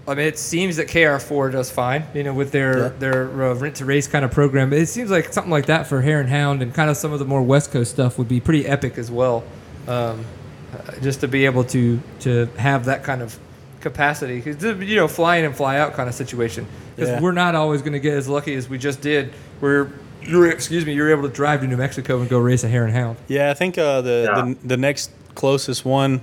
[0.07, 2.89] I mean, it seems that KR4 does fine, you know, with their Yeah.
[2.99, 4.73] their uh, rent to race kind of program.
[4.73, 7.19] It seems like something like that for Hare and Hound and kind of some of
[7.19, 9.43] the more West Coast stuff would be pretty epic as well.
[9.87, 10.25] Um,
[10.73, 13.37] uh, just to be able to to have that kind of
[13.79, 16.65] capacity, 'Cause, you know, flying in and fly out kind of situation.
[16.95, 17.19] Because Yeah.
[17.21, 19.31] we're not always going to get as lucky as we just did.
[19.59, 19.87] Where
[20.23, 22.85] you're, excuse me, you're able to drive to New Mexico and go race a Hare
[22.85, 23.17] and Hound.
[23.27, 24.41] Yeah, I think uh, the, Yeah.
[24.45, 26.21] the the next closest one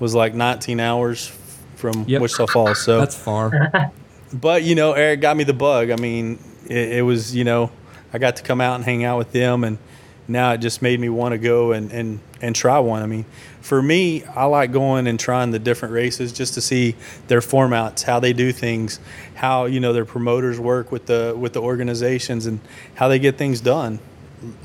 [0.00, 1.30] was like 19 hours
[1.76, 2.22] from Yep.
[2.22, 2.82] Wichita Falls.
[2.82, 3.92] So, That's far.
[4.32, 5.90] but you know, Erek got me the bug.
[5.90, 7.70] I mean, it, it was you know,
[8.12, 9.78] I got to come out and hang out with them, and
[10.28, 13.02] now it just made me want to go and and and try one.
[13.02, 13.24] I mean,
[13.60, 16.94] for me, I like going and trying the different races just to see
[17.28, 19.00] their formats, how they do things,
[19.34, 22.60] how you know their promoters work with the with the organizations, and
[22.94, 23.98] how they get things done.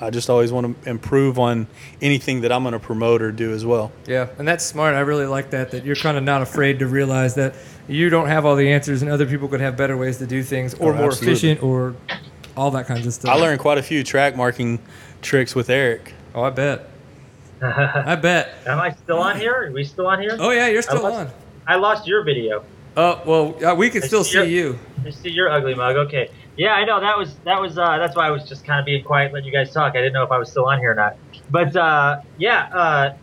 [0.02, 1.68] I just always want to improve on
[2.02, 3.92] anything that I'm going to promote or do as well.
[4.06, 4.96] Yeah, and that's smart.
[4.96, 5.72] I really like that.
[5.72, 7.56] That you're kind of not afraid to realize that
[7.88, 10.44] you don't have all the answers, and other people could have better ways to do
[10.44, 11.32] things, or Oh, more absolutely.
[11.34, 11.96] efficient, or
[12.58, 13.32] all that kinds of stuff.
[13.34, 14.80] I learned quite a few track marking
[15.22, 16.14] tricks with Erek.
[16.36, 16.88] Oh, I bet.
[17.62, 18.54] I bet.
[18.66, 19.54] Am I still on here?
[19.54, 20.36] Are we still on here?
[20.40, 21.30] Oh yeah, you're still lost- on.
[21.68, 22.64] I lost your video.
[22.98, 24.80] Oh well, we can I still see your- see you.
[25.06, 25.96] I see your ugly mug.
[25.96, 26.30] Okay.
[26.58, 28.86] Yeah, I know that was that was uh, that's why I was just kind of
[28.86, 29.92] being quiet, letting you guys talk.
[29.96, 31.16] I didn't know if I was still on here or not.
[31.50, 33.16] But uh, yeah, uh,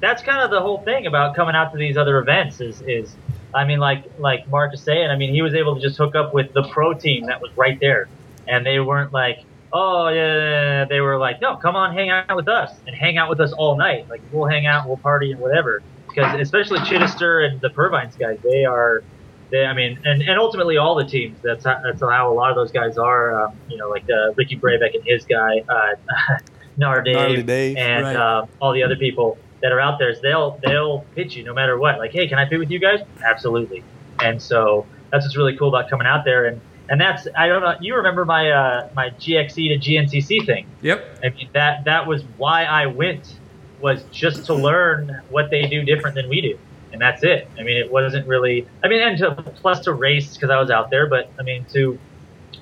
[0.00, 2.60] that's kind of the whole thing about coming out to these other events.
[2.60, 3.16] Is is
[3.54, 5.10] I mean, like like Mark is saying.
[5.10, 7.50] I mean, he was able to just hook up with the pro team that was
[7.56, 8.08] right there,
[8.46, 10.84] and they weren't like, oh yeah.
[10.84, 13.52] they were like, no, come on, hang out with us and hang out with us
[13.52, 14.08] all night.
[14.08, 15.82] Like we'll hang out, we'll party and whatever.
[16.16, 19.04] Because especially Chittister and the Purvines guys, they are
[19.50, 21.38] they, I mean, and, and ultimately all the teams.
[21.42, 23.44] That's how, that's how a lot of those guys are.
[23.44, 26.38] Um, you know, like uh, Ricky Brabec and his guy, uh,
[26.76, 28.16] Nar Dave, and right.
[28.16, 30.10] uh, all the other people that are out there.
[30.10, 31.98] Is they'll they'll pitch you no matter what.
[31.98, 33.00] Like, hey, can I pit with you guys?
[33.24, 33.84] Absolutely.
[34.20, 36.46] And so that's what's really cool about coming out there.
[36.46, 37.74] And and that's I don't know.
[37.80, 40.66] You remember my uh, my GXE to GNCC thing?
[40.82, 41.20] Yep.
[41.22, 43.38] I mean that that was why I went
[43.78, 46.58] was just to learn what they do different than we do,
[46.92, 47.50] and that's it.
[47.58, 48.66] I mean, it wasn't really.
[48.84, 51.66] I mean, and to plus to race because I was out there, but I mean
[51.72, 51.98] to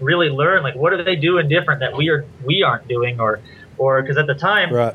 [0.01, 3.41] really learn like what are they doing different that we are we aren't doing, or
[3.79, 4.95] or because at the time Right.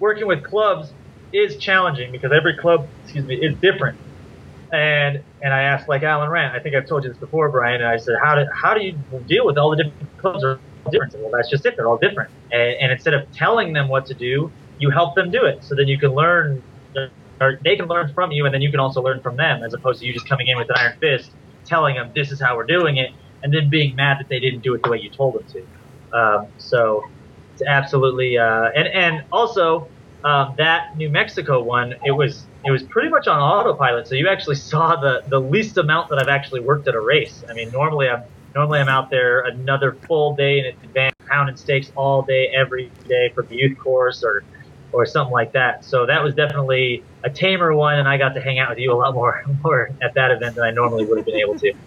[0.00, 0.92] working with clubs
[1.32, 3.98] is challenging because every club, excuse me, is different.
[4.72, 7.80] And and I asked like Alan Rand, I think I've told you this before, Brian.
[7.80, 10.60] And I said, how do how do you deal with all the different clubs are
[10.84, 11.14] all different?
[11.18, 11.74] Well, that's just it.
[11.76, 12.30] They're all different.
[12.50, 15.64] And, and instead of telling them what to do, you help them do it.
[15.64, 16.62] So then you can learn,
[17.40, 19.74] or they can learn from you, and then you can also learn from them, as
[19.74, 22.56] opposed to you just coming in with an iron fist telling them this is how
[22.56, 23.10] we're doing it,
[23.42, 26.18] and then being mad that they didn't do it the way you told them to.
[26.18, 27.02] Um, so
[27.54, 29.90] it's absolutely, uh, and and also
[30.24, 34.06] um, that New Mexico one, it was it was pretty much on autopilot.
[34.06, 37.42] So you actually saw the the least amount that I've actually worked at a race.
[37.48, 41.90] I mean, normally I'm normally I'm out there another full day in advance, pounding stakes
[41.96, 44.44] all day, every day for the youth course or
[44.94, 45.84] or something like that.
[45.84, 48.92] So that was definitely a tamer one, and I got to hang out with you
[48.92, 51.72] a lot more more at that event than I normally would have been able to.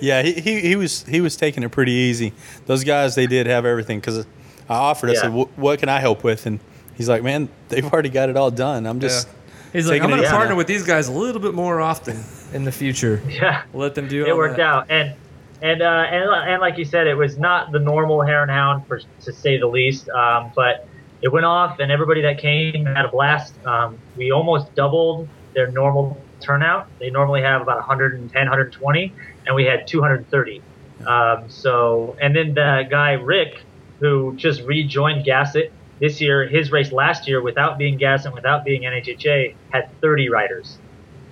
[0.00, 2.32] Yeah, he, he, he was he was taking it pretty easy.
[2.66, 4.24] Those guys they did have everything because
[4.68, 5.10] I offered.
[5.10, 5.20] I Yeah.
[5.22, 6.60] said, "What can I help with?" And
[6.96, 8.86] he's like, "Man, they've already got it all done.
[8.86, 9.28] I'm just."
[9.72, 12.64] He's like, I'm going to partner with these guys a little bit more often in
[12.64, 13.22] the future.
[13.28, 13.62] Yeah.
[13.74, 14.66] Let them do it all worked that.
[14.66, 15.14] out and
[15.62, 18.86] and uh, and and like you said it was not the normal hare and hound
[18.86, 20.86] for to say the least um, but
[21.22, 25.70] it went off and everybody that came had a blast um, we almost doubled their
[25.70, 29.12] normal turnout they normally have about 110 120
[29.46, 30.62] and we had 230
[31.06, 33.62] um, so and then the guy rick
[34.00, 38.82] who just rejoined gasset this year his race last year without being gasset without being
[38.82, 40.78] nhha had 30 riders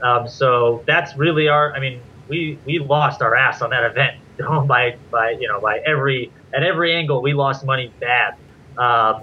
[0.02, 1.72] um, so that's really our.
[1.74, 4.16] I mean, we we lost our ass on that event
[4.66, 8.36] by by you know by every at every angle we lost money bad.
[8.76, 9.22] Um,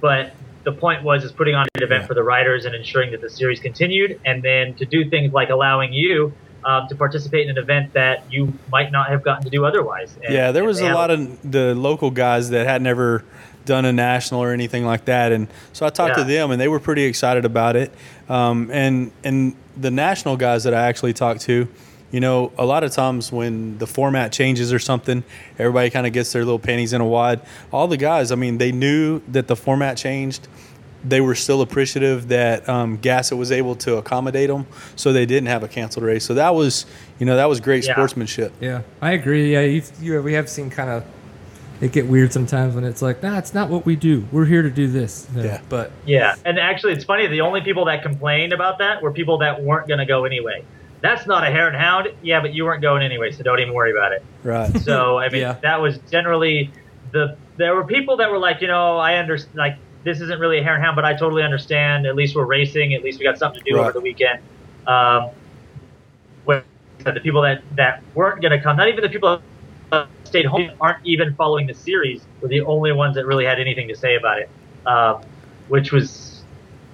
[0.00, 0.32] but
[0.64, 3.30] the point was is putting on an event for the riders and ensuring that the
[3.30, 6.32] series continued, and then to do things like allowing you.
[6.64, 10.16] Um, to participate in an event that you might not have gotten to do otherwise.
[10.24, 13.22] And- Yeah, there was a lot of the local guys that had never
[13.64, 16.66] done a national or anything like that, and so I talked to them, and they
[16.66, 17.92] were pretty excited about it.
[18.28, 21.68] Um, and and the national guys that I actually talked to,
[22.12, 25.24] you know, a lot of times when the format changes or something,
[25.58, 27.40] everybody kind of gets their little panties in a wad.
[27.72, 30.46] All the guys, I mean, they knew that the format changed.
[31.04, 34.66] They were still appreciative that um, Gasset was able to accommodate them,
[34.96, 36.24] so they didn't have a canceled race.
[36.24, 36.86] So that was,
[37.18, 37.92] you know, that was great Yeah.
[37.92, 38.52] sportsmanship.
[38.60, 39.52] Yeah, I agree.
[39.52, 41.04] Yeah, you, you, we have seen kind of
[41.80, 44.26] it get weird sometimes when it's like, nah, it's not what we do.
[44.32, 45.28] We're here to do this.
[45.34, 45.60] Yeah.
[45.68, 47.26] but Yeah, and actually, it's funny.
[47.26, 50.64] The only people that complained about that were people that weren't going to go anyway.
[51.00, 52.08] That's not a hare and hound.
[52.22, 54.24] Yeah, but you weren't going anyway, so don't even worry about it.
[54.42, 54.76] Right.
[54.80, 55.56] So I mean, Yeah.
[55.62, 56.70] that was generally
[57.12, 57.36] the.
[57.58, 59.56] There were people that were like, you know, I understand.
[59.56, 62.06] Like, this isn't really a hare and hound, but I totally understand.
[62.06, 62.94] At least we're racing.
[62.94, 63.84] At least we got something to do Right.
[63.84, 64.40] over the weekend.
[64.86, 65.30] Um,
[66.44, 66.64] where
[67.04, 69.40] the people that that weren't going to come, not even the people
[69.90, 73.58] that stayed home, aren't even following the series, were the only ones that really had
[73.60, 74.50] anything to say about it.
[74.86, 75.20] Um,
[75.68, 76.25] which was,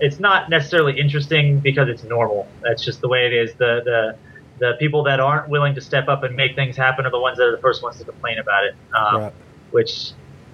[0.02, 2.48] it's not necessarily interesting because it's normal.
[2.60, 3.54] That's just the way it is.
[3.54, 4.18] The the
[4.58, 7.38] the people that aren't willing to step up and make things happen are the ones
[7.38, 8.74] that are the first ones to complain about it.
[8.94, 9.32] Um, Right.
[9.70, 10.10] Which,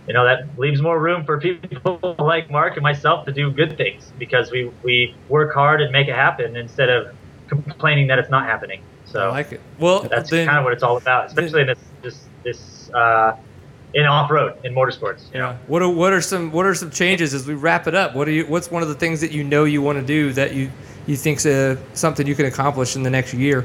[0.07, 3.77] you know, that leaves more room for people like Mark and myself to do good
[3.77, 7.09] things because we we work hard and make it happen instead of
[7.49, 8.83] complaining that it's not happening.
[9.07, 9.61] So I like it.
[9.79, 13.33] Well, that's then, kind of what it's all about, especially in this this this uh,
[13.95, 15.33] in off road in motorsports.
[15.33, 15.59] You know.
[15.67, 18.15] What are what are some what are some changes as we wrap it up?
[18.15, 18.47] What are you?
[18.47, 20.71] What's one of the things that you know you want to do that you
[21.07, 23.65] you think's uh, something you can accomplish in the next year?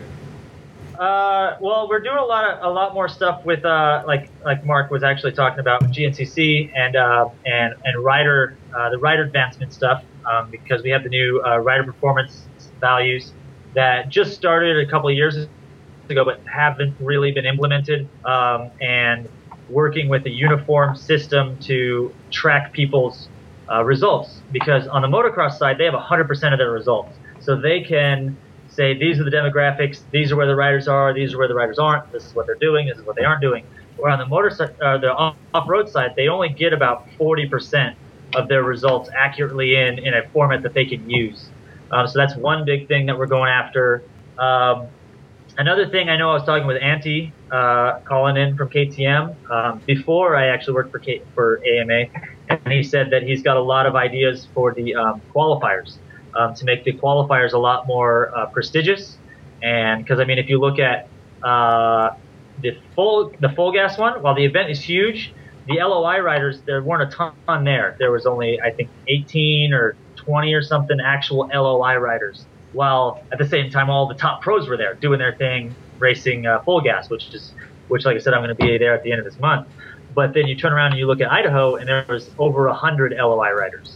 [0.98, 4.66] Uh, well, we're doing a lot of a lot more stuff with uh, like like
[4.66, 9.24] Mark was actually talking about with GNCC and uh, and and rider uh, the rider
[9.24, 12.48] advancement stuff um, because we have the new uh, rider performance
[12.80, 13.34] values
[13.74, 15.36] that just started a couple of years
[16.10, 19.28] ago but haven't really been implemented um, and
[19.70, 23.30] working with a uniform system to track people's
[23.72, 24.42] uh, results.
[24.52, 27.18] Because on the motocross side they have 100% of their results.
[27.40, 31.34] So they can say these are the demographics these are where the riders are these
[31.34, 33.42] are where the riders aren't this is what they're doing this is what they aren't
[33.42, 33.66] doing.
[33.98, 34.50] Where on the motor
[34.82, 37.96] uh, the off- off-road side they only get about 40%
[38.36, 41.50] of their results accurately in in a format that they can use.
[41.92, 44.04] Um, so that's one big thing that we're going after.
[44.40, 44.88] Um,
[45.58, 49.82] another thing I know I was talking with Antti uh, Kallonen in from KTM um,
[49.86, 52.06] before I actually worked for K- for AMA,
[52.50, 55.98] and he said that he's got a lot of ideas for the um, qualifiers
[56.38, 59.20] um, to make the qualifiers a lot more uh, prestigious.
[59.62, 61.10] And because I mean, if you look at
[61.46, 62.10] uh,
[62.60, 65.34] the full the full gas one, while the event is huge,
[65.68, 67.96] the LOI riders there weren't a ton there.
[68.00, 73.38] There was only I think 18 or 20 or something actual LOI riders while at
[73.38, 76.82] the same time all the top pros were there doing their thing racing uh, full
[76.82, 77.54] gas which is
[77.88, 79.68] which like i said i'm going to be there at the end of this month
[80.16, 83.14] but then you turn around and you look at idaho and there was over 100
[83.14, 83.96] loi riders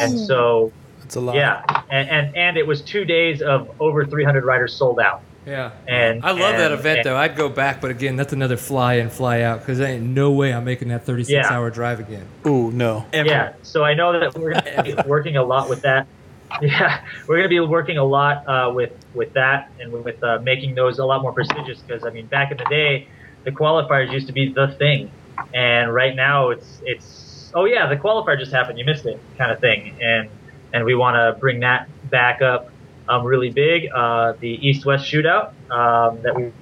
[0.00, 1.36] and so It's a lot.
[1.36, 5.70] yeah and, and and it was two days of over 300 riders sold out Yeah.
[5.86, 7.16] and I love that event and- though.
[7.16, 10.30] I'd go back, but again, that's another fly in, fly out because there ain't no
[10.32, 11.50] way I'm making that 36 Yeah.
[11.54, 12.26] hour drive again.
[12.46, 13.06] Ooh, no.
[13.14, 13.28] Ever.
[13.28, 16.06] Yeah, so I know that we're going to be working a lot with that.
[16.62, 20.38] Yeah, we're going to be working a lot uh, with with that and with uh,
[20.42, 21.80] making those a lot more prestigious.
[21.80, 23.06] Because I mean, back in the day,
[23.44, 25.10] the qualifiers used to be the thing,
[25.54, 29.52] and right now it's it's oh yeah, the qualifier just happened, you missed it, kind
[29.52, 29.96] of thing.
[30.00, 30.30] And
[30.72, 32.70] and we want to bring that back up
[33.08, 33.88] um, really big.
[33.94, 36.52] Uh, the East West Shootout um, that we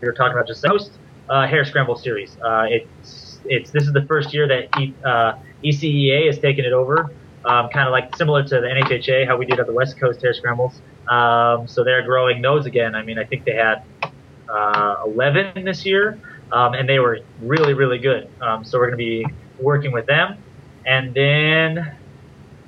[0.00, 0.92] we were talking about just host
[1.28, 2.36] uh, Hare Scramble series.
[2.44, 6.72] Uh, it's it's this is the first year that e, uh, ECEA has taken it
[6.72, 7.10] over.
[7.46, 10.20] Um, kind of like similar to the NHHA, how we did at the West Coast
[10.20, 10.80] hare Scrambles.
[11.08, 12.96] Um, so they're growing those again.
[12.96, 13.84] I mean, I think they had
[14.48, 16.18] uh, 11 this year,
[16.50, 18.28] um, and they were really, really good.
[18.40, 19.26] Um, so we're going to be
[19.60, 20.38] working with them,
[20.84, 21.78] and then,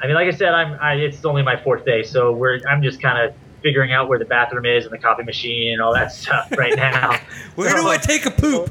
[0.01, 2.83] I mean, like I said, I'm I, it's only my fourth day, so we're I'm
[2.83, 5.93] just kind of figuring out where the bathroom is and the coffee machine and all
[5.95, 7.19] that stuff right now.
[7.57, 8.71] Where do I take a poop?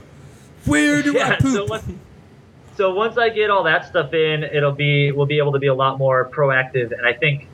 [0.66, 1.70] Where do I Yeah, so poop?
[1.70, 1.86] once,
[2.78, 5.68] so once I get all that stuff in, it'll be we'll be able to be
[5.68, 6.92] a lot more proactive.
[6.92, 7.48] And I think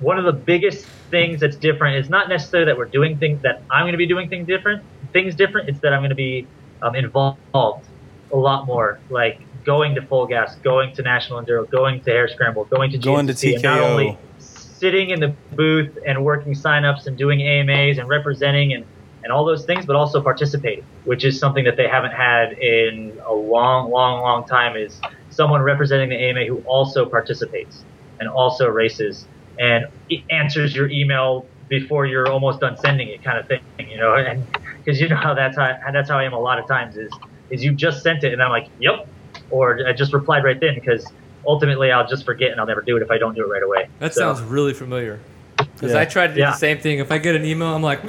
[0.00, 3.62] one of the biggest things that's different is not necessarily that we're doing things that
[3.70, 4.82] I'm going to be doing things different.
[5.12, 5.68] Things different.
[5.68, 6.48] It's that I'm going to be
[6.82, 12.00] um, involved a lot more, like going to full gas, going to national enduro, going
[12.02, 16.24] to hare scramble, going to Going to and not only sitting in the booth and
[16.24, 18.84] working signups and doing AMAs and representing and
[19.26, 23.12] and all those things, but also participating, which is something that they haven't had in
[23.26, 24.76] a long, long, long time.
[24.76, 25.00] Is
[25.30, 27.82] someone representing the AMA who also participates
[28.20, 29.26] and also races
[29.58, 33.96] and e- answers your email before you're almost done sending it, kind of thing, you
[33.96, 34.14] know?
[34.14, 34.46] And
[34.84, 37.10] because you know how that's how that's how I am a lot of times is
[37.50, 39.08] is you just sent it and I'm like, yep,
[39.50, 41.04] or I just replied right then because
[41.44, 43.62] ultimately I'll just forget and I'll never do it if I don't do it right
[43.64, 43.88] away.
[43.98, 45.18] That So- sounds really familiar.
[45.56, 46.00] Because Yeah.
[46.00, 46.50] I try to do Yeah.
[46.50, 46.98] the same thing.
[46.98, 48.00] If I get an email, I'm like,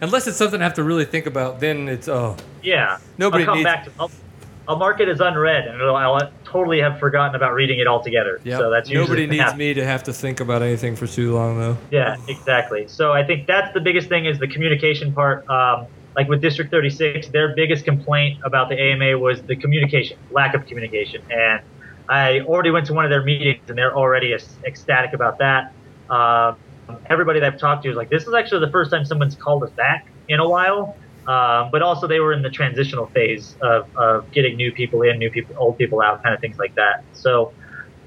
[0.00, 2.36] unless it's something I have to really think about, then it's oh.
[2.62, 2.98] Yeah.
[3.18, 4.10] Nobody I'll come needs- back to I'll,
[4.68, 8.40] I'll mark it as unread and I'll totally have forgotten about reading it altogether.
[8.42, 8.58] Yeah.
[8.58, 11.78] So that's Nobody needs me to have to think about anything for too long, though.
[11.90, 12.88] Yeah, exactly.
[12.88, 15.48] So I think that's the biggest thing is the communication part.
[15.48, 15.86] Um,
[16.16, 20.66] like with District 36, their biggest complaint about the AMA was the communication, lack of
[20.66, 21.22] communication.
[21.30, 21.60] And
[22.08, 25.72] I already went to one of their meetings and they're already ec- ecstatic about that.
[26.08, 26.56] Um,
[27.08, 29.62] everybody that I've talked to is like, this is actually the first time someone's called
[29.64, 30.98] us back in a while.
[31.26, 35.18] Um, but also they were in the transitional phase of, of getting new people in,
[35.18, 37.02] new people, old people out, kind of things like that.
[37.12, 37.52] So,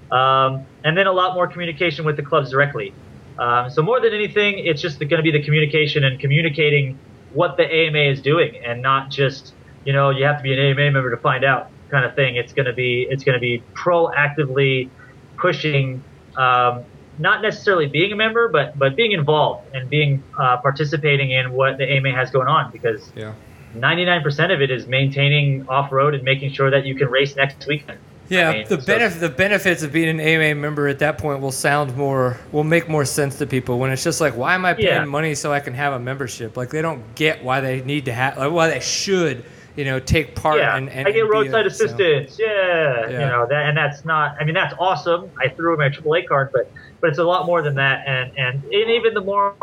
[0.10, 2.96] um, and then a lot more communication with the clubs directly.
[3.38, 7.00] Um, so more than anything, it's just going to be the communication and communicating
[7.30, 9.56] what the AMA is doing, and not just
[9.86, 12.36] you know you have to be an AMA member to find out kind of thing.
[12.36, 14.92] It's going to be it's going to be proactively
[15.38, 16.04] pushing,
[16.36, 16.86] um,
[17.20, 21.78] not necessarily being a member, but but being involved and being uh, participating in what
[21.78, 23.34] the AMA has going on because Yeah.
[23.76, 27.68] 99% of it is maintaining off road and making sure that you can race next
[27.68, 28.00] weekend.
[28.28, 31.18] Yeah, I mean, the so- benef- the benefits of being an AMA member at that
[31.18, 34.56] point will sound more will make more sense to people when it's just like why
[34.56, 35.06] am I paying Yeah.
[35.06, 36.56] money so I can have a membership?
[36.58, 39.44] Like they don't get why they need to have like why they should
[39.76, 42.38] you know take part yeah, and, and I get roadside a- so- assistance.
[42.40, 44.36] Yeah, you know that, and that's not.
[44.40, 45.30] I mean, that's awesome.
[45.40, 46.70] I threw in my AAA card, but
[47.02, 48.08] but it's a lot more than that.
[48.08, 49.56] And and, and even the more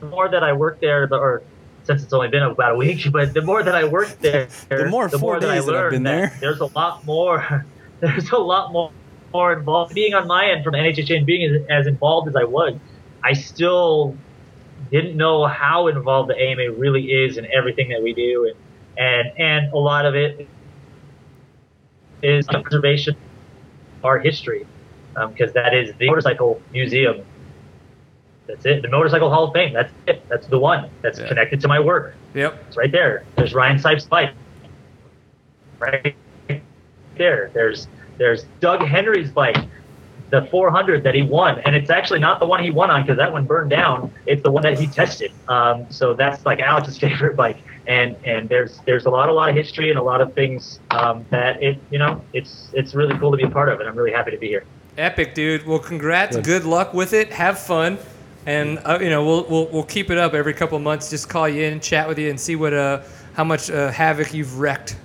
[0.00, 1.42] the more that I work there, the, or
[1.84, 4.86] since it's only been about a week, but the more that I worked there, The
[4.86, 6.36] more four that I days that I've learned been there.
[6.40, 7.66] There's a lot more.
[8.00, 8.92] There's a lot more
[9.32, 9.94] more involved.
[9.94, 12.74] Being on my end from NHHA and being as, as involved as I was,
[13.22, 14.16] I still
[14.90, 18.56] didn't know how involved the AMA really is in everything that we do, and
[18.96, 20.48] and and a lot of it
[22.22, 23.16] is conservation,
[24.04, 24.66] our history,
[25.14, 27.24] because that is the motorcycle museum.
[28.46, 28.82] That's it.
[28.82, 29.72] The Motorcycle Hall of Fame.
[29.72, 30.28] That's it.
[30.28, 30.90] That's the one.
[31.02, 31.28] That's Yeah.
[31.28, 32.14] connected to my work.
[32.34, 32.64] Yep.
[32.68, 33.22] It's right there.
[33.36, 34.30] There's Ryan Sipes' bike.
[35.78, 36.16] Right
[37.16, 37.50] there.
[37.54, 37.86] There's
[38.18, 39.56] there's Doug Henry's bike,
[40.30, 43.16] the 400 that he won, and it's actually not the one he won on because
[43.16, 44.12] that one burned down.
[44.26, 45.32] It's the one that he tested.
[45.48, 49.48] Um, so that's like Alex's favorite bike, and and there's there's a lot a lot
[49.48, 53.16] of history and a lot of things um, that it you know it's it's really
[53.18, 54.64] cool to be a part of, and I'm really happy to be here.
[55.00, 55.66] Epic, dude.
[55.66, 56.36] Well, congrats.
[56.36, 56.44] Good.
[56.44, 57.32] Good luck with it.
[57.32, 57.98] Have fun.
[58.46, 61.10] And uh, you know we'll, we'll we'll keep it up every couple of months.
[61.10, 63.02] Just call you in, chat with you, and see what uh
[63.34, 64.96] how much uh, havoc you've wrecked.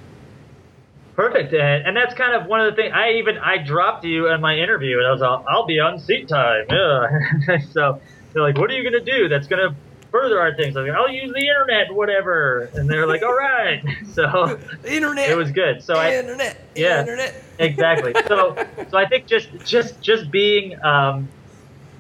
[1.15, 2.93] Perfect, and, and that's kind of one of the things.
[2.93, 5.99] I even I dropped you in my interview, and I was all, I'll be on
[5.99, 6.65] seat time.
[6.69, 7.57] Yeah.
[7.71, 8.01] so
[8.33, 9.75] they're like, what are you gonna do that's gonna
[10.11, 10.75] further our things?
[10.75, 12.69] Like, I'll use the internet, whatever.
[12.73, 13.83] And they're like, all right.
[14.15, 15.29] So the Internet.
[15.29, 15.83] it was good.
[15.83, 16.57] So I internet.
[16.73, 17.01] Yeah.
[17.01, 17.43] Internet.
[17.59, 18.13] exactly.
[18.27, 18.55] So
[18.89, 21.27] so I think just just just being um,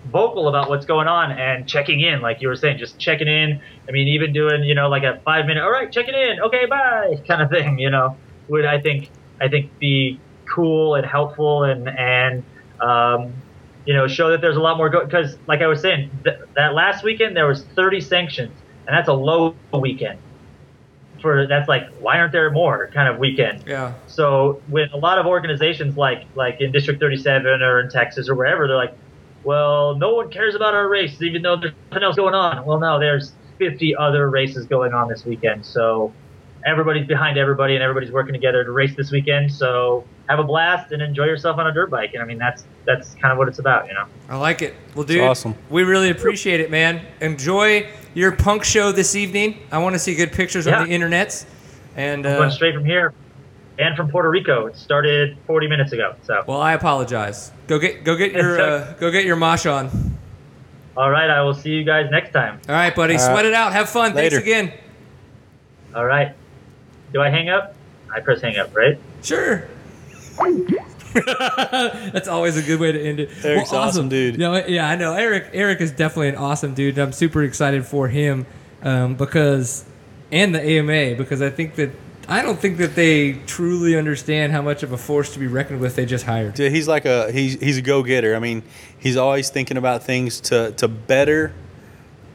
[0.05, 3.61] vocal about what's going on and checking in, like you were saying, just checking in.
[3.89, 6.65] I mean, even doing you know like a five minute, all right, checking in, okay,
[6.67, 7.79] bye, kind of thing.
[7.79, 8.15] You know,
[8.47, 9.09] would I think
[9.41, 12.43] I think be cool and helpful and and
[12.79, 13.33] Um,
[13.85, 16.39] you know, show that there's a lot more go because, like I was saying, th-
[16.55, 18.53] that last weekend there was 30 sanctions,
[18.87, 20.19] and that's a low weekend.
[21.21, 23.63] For that's like, why aren't there more kind of weekend?
[23.65, 23.93] Yeah.
[24.07, 28.35] So with a lot of organizations like like in District 37 or in Texas or
[28.35, 28.95] wherever, they're like,
[29.43, 32.65] well, no one cares about our race, even though there's nothing else going on.
[32.65, 36.11] Well, no, there's 50 other races going on this weekend, so
[36.65, 39.51] everybody's behind everybody and everybody's working together to race this weekend.
[39.53, 42.13] So have a blast and enjoy yourself on a dirt bike.
[42.13, 44.05] And I mean, that's that's kind of what it's about, you know.
[44.29, 44.73] I like it.
[44.95, 45.55] Well, dude, awesome.
[45.69, 47.05] we really appreciate it, man.
[47.21, 49.59] Enjoy your punk show this evening.
[49.71, 50.79] I want to see good pictures Yeah.
[50.81, 51.45] on the internets.
[51.95, 53.13] And I'm going uh, straight from here
[53.77, 54.65] and from Puerto Rico.
[54.65, 56.15] It started 40 minutes ago.
[56.23, 57.51] So well, I apologize.
[57.67, 60.17] Go get go get your uh, go get your mosh on.
[60.97, 62.59] all right, I will see you guys next time.
[62.67, 63.15] All right, buddy.
[63.15, 63.31] All right.
[63.31, 63.71] Sweat it out.
[63.73, 64.15] Have fun.
[64.15, 64.37] Later.
[64.37, 64.73] Thanks again.
[65.93, 66.35] All right.
[67.15, 67.73] Do I hang up?
[68.13, 68.99] I press hang up, right?
[69.23, 69.69] Sure.
[71.13, 73.29] That's always a good way to end it.
[73.41, 74.37] Erek's an awesome dude.
[74.37, 75.13] No, yeah, I know.
[75.13, 76.99] Erek Erek is definitely an awesome dude.
[76.99, 78.45] I'm super excited for him
[78.81, 79.85] um, because
[80.29, 81.91] and the AMA because I think that
[82.27, 85.79] I don't think that they truly understand how much of a force to be reckoned
[85.79, 86.59] with they just hired.
[86.59, 88.35] Yeah, he's like a he's he's a go getter.
[88.35, 88.61] I mean,
[88.99, 91.53] he's always thinking about things to to better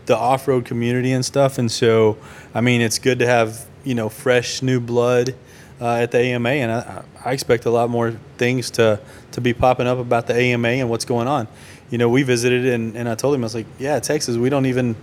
[0.06, 1.58] the off road community and stuff.
[1.58, 2.16] And so,
[2.54, 5.34] I mean, it's good to have you know fresh new blood
[5.80, 9.00] uh, at the AMA, and I, I expect a lot more things to
[9.32, 11.48] to be popping up about the AMA and what's going on.
[11.90, 14.48] You know, we visited and, and I told him I was like, yeah, Texas, we
[14.48, 14.94] don't even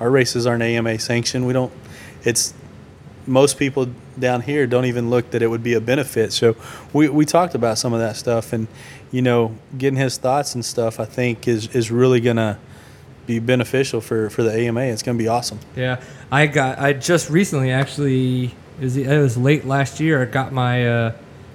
[0.00, 1.46] our races aren't AMA sanctioned.
[1.46, 1.72] We don't.
[2.24, 2.54] It's
[3.26, 6.32] most people down here don't even look that it would be a benefit.
[6.32, 6.56] So
[6.92, 8.66] we, we talked about some of that stuff and
[9.10, 12.58] you know getting his thoughts and stuff I think is, is really gonna
[13.26, 14.82] be beneficial for, for the AMA.
[14.82, 15.58] It's gonna be awesome.
[15.76, 16.78] Yeah, I got.
[16.78, 20.22] I just recently actually it was, it was late last year.
[20.22, 21.12] I got my uh,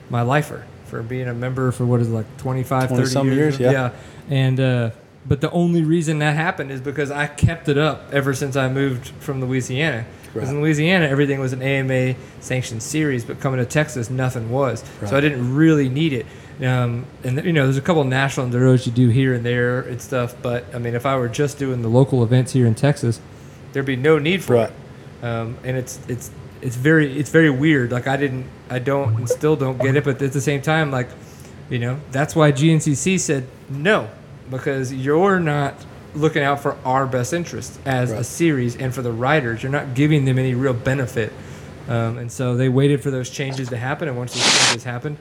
[0.10, 3.60] my lifer for being a member for what is it, like 25, 30 20-some years,
[3.60, 3.72] yeah.
[3.72, 3.92] yeah.
[4.30, 4.90] and uh,
[5.28, 8.70] but the only reason that happened is because I kept it up ever since I
[8.70, 10.06] moved from Louisiana.
[10.34, 14.84] Because in Louisiana, everything was an AMA sanctioned series, but coming to Texas, nothing was.
[15.02, 15.10] Right.
[15.10, 16.28] So I didn't really need it.
[16.62, 19.82] Um, and you know, there's a couple of national enduros you do here and there
[19.82, 20.36] and stuff.
[20.42, 23.20] But I mean, if I were just doing the local events here in Texas,
[23.74, 24.72] there'd be no need for Right.
[25.22, 25.26] it.
[25.26, 26.32] Um, and it's it's
[26.62, 27.92] it's very it's very weird.
[27.92, 30.04] Like I didn't I don't and still don't get it.
[30.04, 31.10] But at the same time, like
[31.70, 34.10] you know, that's why GNCC said no
[34.50, 35.76] because you're not
[36.16, 39.62] looking out for our best interest as a series and for the riders.
[39.62, 41.32] You're not giving them any real benefit.
[41.88, 44.08] Um, and so they waited for those changes to happen.
[44.08, 45.18] And once those changes happened,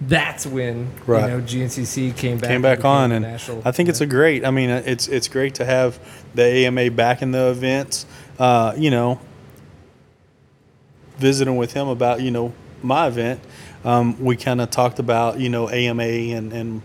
[0.00, 1.30] that's when Right.
[1.30, 2.48] you know GNCC came back.
[2.50, 5.54] Came back on and national- I think it's a great I mean it's it's great
[5.56, 5.98] to have
[6.34, 8.06] the AMA back in the events.
[8.38, 9.18] Uh, you know,
[11.18, 13.40] visiting with him about you know my event,
[13.84, 16.82] um, we kind of talked about you know AMA and and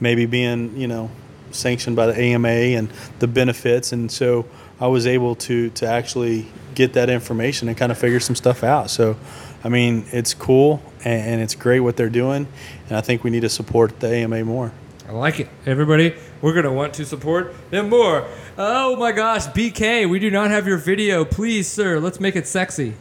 [0.00, 1.10] maybe being you know
[1.50, 4.44] sanctioned by the AMA and the benefits, and so
[4.80, 8.62] I was able to to actually get that information and kind of figure some stuff
[8.62, 8.90] out.
[8.90, 9.16] So,
[9.62, 12.46] I mean, it's cool and, it's great what they're doing,
[12.88, 14.72] and I think we need to support the AMA more.
[15.08, 15.48] I like it.
[15.66, 18.26] Everybody, we're going to want to support them more.
[18.56, 21.24] Oh my gosh, BK, we do not have your video.
[21.24, 22.94] Please, sir, let's make it sexy.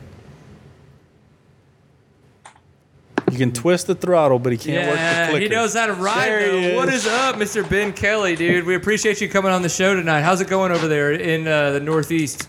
[3.31, 5.43] You can twist the throttle, but he can't work the Yeah, clicker.
[5.43, 6.29] he knows how to ride.
[6.29, 6.75] There he though.
[6.77, 7.05] What is.
[7.05, 7.69] is up, Mr.
[7.69, 8.65] Ben Kelley, dude?
[8.65, 10.21] We appreciate you coming on the show tonight.
[10.21, 12.47] How's it going over there in uh, the Northeast?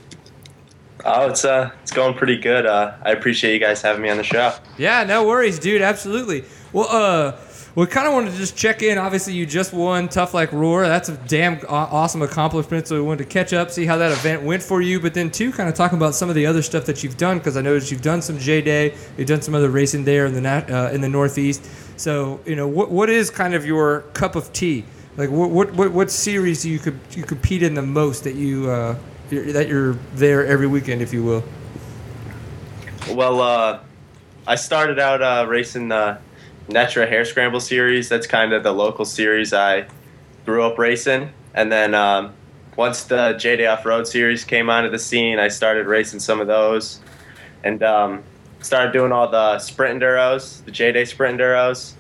[1.05, 2.67] Oh, it's uh, it's going pretty good.
[2.67, 4.55] Uh, I appreciate you guys having me on the show.
[4.79, 5.83] Yeah, no worries, dude.
[5.83, 6.45] Absolutely.
[6.73, 7.37] Well, uh,
[7.75, 8.99] we kind of wanted to just check in.
[8.99, 10.89] Obviously, you just won Tough Like RORR.
[10.89, 12.89] That's a damn awesome accomplishment.
[12.89, 15.31] So we wanted to catch up, see how that event went for you, but then
[15.31, 17.61] too, kind of talking about some of the other stuff that you've done because I
[17.63, 20.91] noticed you've done some J Day, you've done some other racing there in the uh,
[20.91, 21.65] in the Northeast.
[21.97, 24.85] So you know, what what is kind of your cup of tea?
[25.17, 28.35] Like what what what, what series do you could you compete in the most that
[28.35, 28.97] you uh,
[29.33, 31.45] you're, that you're there every weekend, if you will?
[33.11, 33.81] Well, uh,
[34.47, 36.19] I started out uh, racing the
[36.69, 38.09] Netra Hare Scramble series.
[38.09, 39.87] That's kind of the local series I
[40.45, 41.33] grew up racing.
[41.55, 42.33] And then um,
[42.77, 46.41] once the J Day Off Road series came onto the scene, I started racing some
[46.41, 47.01] of those,
[47.65, 48.23] and um,
[48.61, 51.95] started doing all the sprint enduros, the J Day sprint enduros,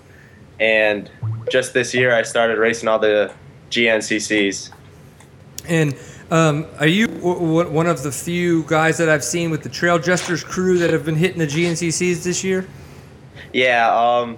[0.58, 1.10] and
[1.50, 3.32] just this year I started racing all the
[3.70, 4.70] GNCCs.
[5.68, 5.94] And
[6.30, 9.68] um, are you w- w- one of the few guys that I've seen with the
[9.68, 12.66] Trail Jesters crew that have been hitting the GNCCs this year?
[13.52, 14.36] Yeah, um,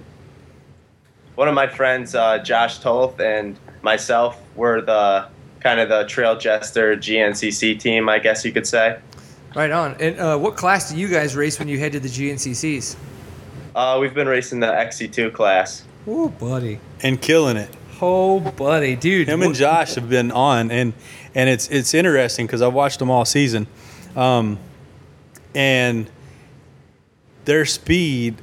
[1.35, 5.27] one of my friends, uh, Josh Toth, and myself were the
[5.61, 8.99] kind of the Trail Jester GNCC team, I guess you could say.
[9.55, 9.97] Right on.
[10.01, 12.97] And uh, what class do you guys race when you head to the GNCCs?
[13.75, 15.85] Uh, we've been racing the XC2 class.
[16.07, 16.81] Oh, buddy.
[17.03, 17.69] and killing it.
[18.01, 19.29] Oh, buddy, dude.
[19.29, 20.93] Him and Josh have been on, and
[21.35, 23.67] and it's it's interesting because I've watched them all season,
[24.17, 24.59] um,
[25.55, 26.11] and
[27.45, 28.37] their speed,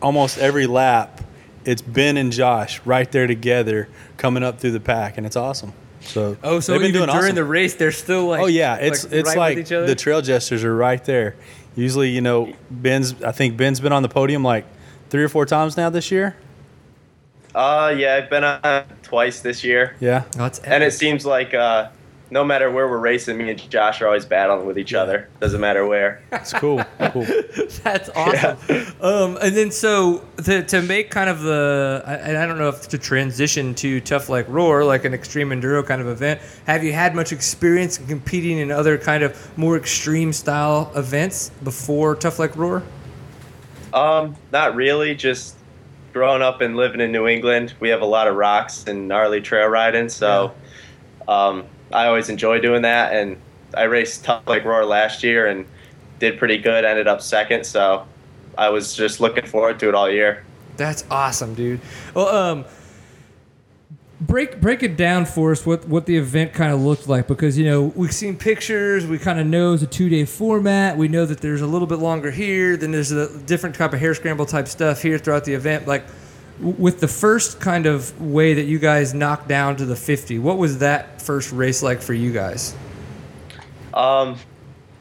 [0.00, 1.20] almost every lap,
[1.64, 5.72] it's Ben and Josh right there together coming up through the pack, and it's awesome.
[6.00, 7.34] So Oh, so been even doing during awesome.
[7.34, 8.40] the race, they're still like.
[8.40, 9.86] Oh yeah, it's like, it's right like each other?
[9.86, 11.36] the trail jesters are right there.
[11.76, 13.22] Usually, you know, Ben's.
[13.22, 14.64] I think Ben's been on the podium like
[15.10, 16.36] three or four times now this year.
[17.54, 21.54] Uh, yeah, I've been on twice this year, Yeah, Oh, that's and it seems like
[21.54, 21.88] uh,
[22.30, 25.28] no matter where we're racing, me and Josh are always battling with each other.
[25.40, 26.22] Doesn't matter where.
[26.30, 26.84] it's cool.
[27.12, 27.24] cool.
[27.82, 28.58] That's awesome.
[29.00, 32.68] Um, and then so to, to make kind of the, I- and I don't know
[32.68, 36.84] if to transition to Tough Like RORR, like an extreme enduro kind of event, have
[36.84, 42.14] you had much experience in competing in other kind of more extreme style events before
[42.14, 42.82] Tough Like RORR?
[43.94, 45.14] Um, not really.
[45.14, 45.56] Just
[46.12, 49.40] growing up and living in New England, we have a lot of rocks and gnarly
[49.40, 50.08] trail riding.
[50.10, 50.52] So,
[51.26, 53.14] um, I always enjoy doing that.
[53.14, 53.36] And
[53.74, 55.66] I raced Tough Like RORR last year and
[56.18, 56.84] did pretty good.
[56.84, 57.64] Ended up second.
[57.64, 58.06] So,
[58.58, 60.44] I was just looking forward to it all year.
[60.76, 61.80] That's awesome, dude.
[62.12, 62.64] Well, um,
[64.20, 67.56] break break it down for us what what the event kind of looked like because
[67.56, 70.96] you know we've seen pictures, we kind of know it's a two day format.
[70.96, 74.00] We know that there's a little bit longer here, then there's a different type of
[74.00, 75.86] hare scramble type stuff here throughout the event.
[75.86, 76.04] Like
[76.60, 80.58] with the first kind of way that you guys knocked down to the 50, what
[80.58, 82.76] was that first race like for you guys?
[83.94, 84.36] Um,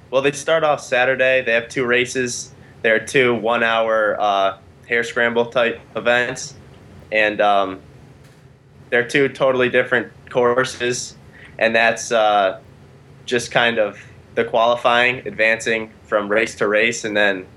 [0.10, 1.41] well, they start off Saturday.
[1.41, 2.53] They have two races.
[2.82, 6.53] They're two one-hour uh, hare scramble type events,
[7.12, 7.82] and um,
[8.89, 11.16] they're two totally different courses.
[11.60, 12.62] And that's uh,
[13.26, 13.99] just kind of
[14.36, 17.47] the qualifying, advancing from race to race, and then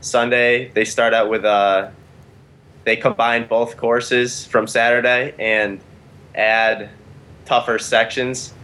[0.00, 1.90] Sunday they start out with uh,
[2.84, 5.80] they combine both courses from Saturday and
[6.34, 6.90] add
[7.44, 8.54] tougher sections.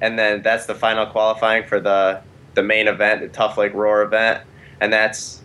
[0.00, 2.22] And then that's the final qualifying for the
[2.54, 4.42] the main event, the Tough Like RORR event,
[4.80, 5.42] and that's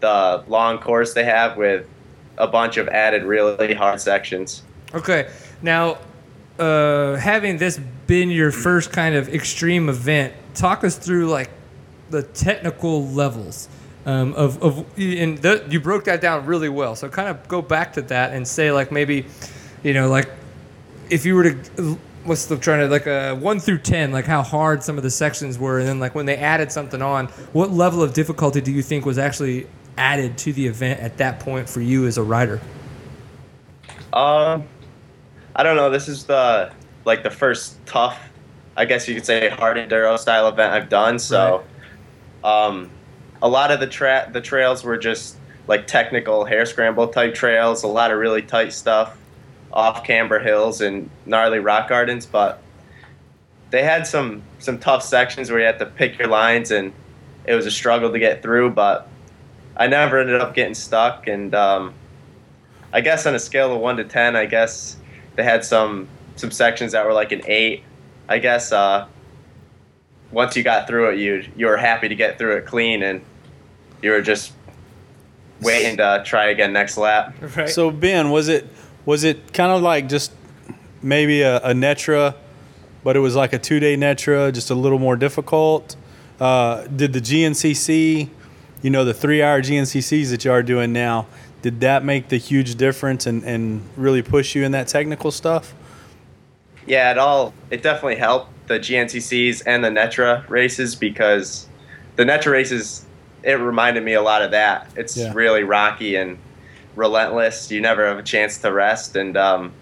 [0.00, 1.86] the long course they have with
[2.36, 4.62] a bunch of added really hard sections.
[4.92, 5.30] Okay,
[5.62, 5.98] now
[6.58, 11.50] uh, having this been your first kind of extreme event, talk us through like
[12.10, 13.68] the technical levels
[14.06, 16.96] um, of of and the, you broke that down really well.
[16.96, 19.26] So kind of go back to that and say like maybe,
[19.82, 20.30] you know, like
[21.10, 24.42] if you were to what's the trying to like a one through ten, like how
[24.42, 27.70] hard some of the sections were, and then like when they added something on, what
[27.70, 31.68] level of difficulty do you think was actually added to the event at that point
[31.68, 32.60] for you as a rider?
[34.12, 34.64] Um,
[35.54, 35.90] I don't know.
[35.90, 36.72] This is the
[37.04, 38.18] like the first tough,
[38.76, 41.18] I guess you could say, hard enduro style event I've done.
[41.18, 41.64] So,
[42.44, 42.90] um,
[43.42, 45.36] a lot of the tra- the trails were just
[45.66, 47.82] like technical hare scramble type trails.
[47.82, 49.16] A lot of really tight stuff
[49.72, 52.62] off camber hills and gnarly rock gardens, but
[53.70, 56.92] they had some some tough sections where you had to pick your lines and
[57.44, 58.70] it was a struggle to get through.
[58.70, 59.08] But
[59.76, 61.54] I never ended up getting stuck and.
[61.54, 61.94] Um,
[62.92, 64.96] I guess on a scale of one to ten, I guess
[65.36, 67.84] they had some some sections that were like an eight.
[68.28, 69.06] I guess uh,
[70.32, 73.20] once you got through it, you you were happy to get through it clean, and
[74.02, 74.52] you were just
[75.60, 77.34] waiting to try again next lap.
[77.56, 77.68] Right.
[77.68, 78.66] So Ben, was it
[79.04, 80.32] was it kind of like just
[81.02, 82.34] maybe a, a Netra,
[83.02, 85.96] but it was like a two day Netra, just a little more difficult?
[86.38, 88.28] Uh, did the GNCC,
[88.82, 91.26] you know, the three hour GNCCs that you are doing now,
[91.62, 95.74] did that make the huge difference and, and really push you in that technical stuff?
[96.86, 101.68] Yeah, it all it definitely helped the GNCCs and the Netra races because
[102.16, 103.04] the Netra races
[103.42, 104.88] it reminded me a lot of that.
[104.96, 105.32] It's Yeah.
[105.34, 106.38] really rocky and
[106.96, 107.70] relentless.
[107.70, 109.72] You never have a chance to rest, and um,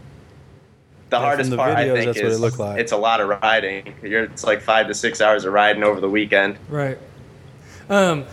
[1.10, 2.78] the Yeah, hardest the part I think that's what it is looked like.
[2.80, 3.94] it's a lot of riding.
[4.02, 6.56] You're, it's like five to six hours of riding over the weekend.
[6.68, 6.98] Right.
[7.88, 8.24] Um,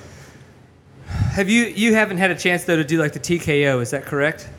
[1.08, 3.82] have you you haven't had a chance though to do like the TKO?
[3.82, 4.50] Is that correct?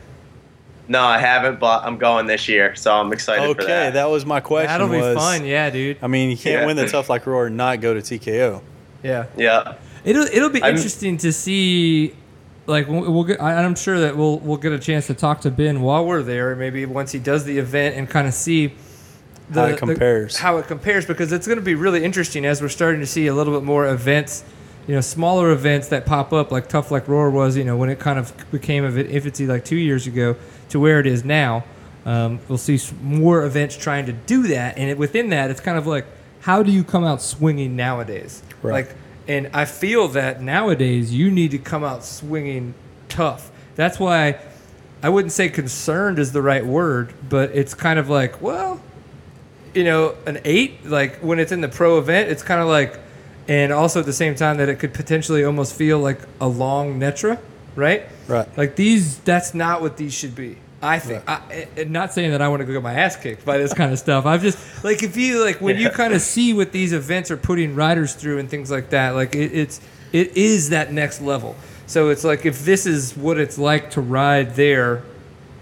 [0.89, 3.93] No, I haven't, but I'm going this year, so I'm excited for Okay, that.
[3.95, 4.67] that was my question.
[4.67, 5.45] That'll be fun.
[5.45, 5.97] Yeah, dude.
[6.01, 6.65] I mean, you can't Yeah.
[6.65, 8.61] win the tough like RORR and not go to TKO.
[9.03, 9.25] Yeah.
[9.35, 9.73] yeah.
[10.07, 12.15] It'll it'll be I'm- interesting to see.
[12.65, 13.41] Like we'll, we'll get.
[13.41, 16.21] I, I'm sure that we'll we'll get a chance to talk to Ben while we're
[16.23, 16.53] there.
[16.55, 18.73] Maybe once he does the event and kind of see.
[19.53, 20.37] How it compares.
[20.37, 23.27] how it compares because it's going to be really interesting as we're starting to see
[23.27, 24.43] a little bit more events,
[24.87, 27.89] you know, smaller events that pop up like Tough Like RORR was, you know, when
[27.89, 30.35] it kind of became of infancy like two years ago
[30.67, 31.63] to where it is now.
[32.05, 35.77] Um, we'll see more events trying to do that, and it, within that, it's kind
[35.77, 36.05] of like,
[36.41, 38.43] how do you come out swinging nowadays?
[38.61, 38.85] Right.
[38.85, 38.95] Like,
[39.27, 42.73] and I feel that nowadays you need to come out swinging
[43.09, 43.51] tough.
[43.75, 44.39] That's why
[45.03, 48.81] I wouldn't say concerned is the right word, but it's kind of like, well,
[49.73, 52.99] you know, an eight, like when it's in the pro event, it's kind of like,
[53.47, 56.99] and also at the same time that it could potentially almost feel like a long
[56.99, 57.39] Netra,
[57.75, 58.03] right?
[58.27, 58.47] Right.
[58.57, 60.57] Like these, that's not what these should be.
[60.81, 61.23] I think.
[61.27, 63.73] I, and not saying that I want to go get my ass kicked by this
[63.73, 64.25] kind of stuff.
[64.25, 67.37] I've just like if you like when you kind of see what these events are
[67.37, 69.11] putting riders through and things like that.
[69.15, 69.81] Like it, it's
[70.13, 71.55] it is that next level.
[71.87, 75.01] So it's like if this is what it's like to ride there,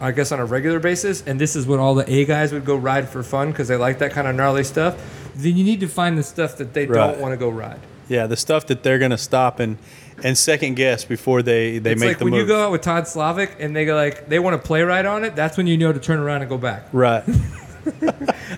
[0.01, 2.66] I guess on a regular basis, and this is what all the A guys would
[2.66, 4.97] go ride for fun because they like that kind of gnarly stuff.
[5.36, 6.97] Then you need to find the stuff that they Right.
[7.11, 7.80] don't want to go ride.
[8.09, 9.78] Yeah, the stuff that they're gonna stop and
[10.24, 12.41] and second guess before they they it's make like the when move.
[12.41, 15.05] you go out with Todd Slavic and they go like they want to play ride
[15.05, 15.36] on it.
[15.36, 16.88] That's when you know to turn around and go back.
[16.91, 17.24] right.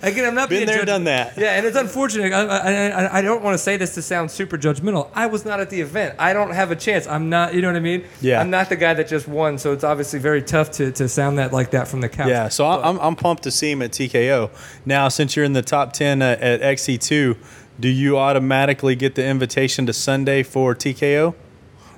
[0.01, 1.37] Again, I'm not Been being there, judge- done that.
[1.37, 2.31] Yeah, and it's unfortunate.
[2.31, 5.09] I, I, I, don't want to say this to sound super judgmental.
[5.13, 6.15] I was not at the event.
[6.17, 7.07] I don't have a chance.
[7.07, 7.53] I'm not.
[7.53, 8.05] You know what I mean?
[8.21, 8.39] Yeah.
[8.39, 9.57] I'm not the guy that just won.
[9.57, 12.29] So it's obviously very tough to, to sound that like that from the couch.
[12.29, 14.49] Yeah, so I- I'm, I'm pumped to see him at TKO.
[14.85, 17.37] Now, since you're in the top 10 uh, at, at XC2,
[17.79, 21.35] do you automatically get the invitation to Sunday for TKO?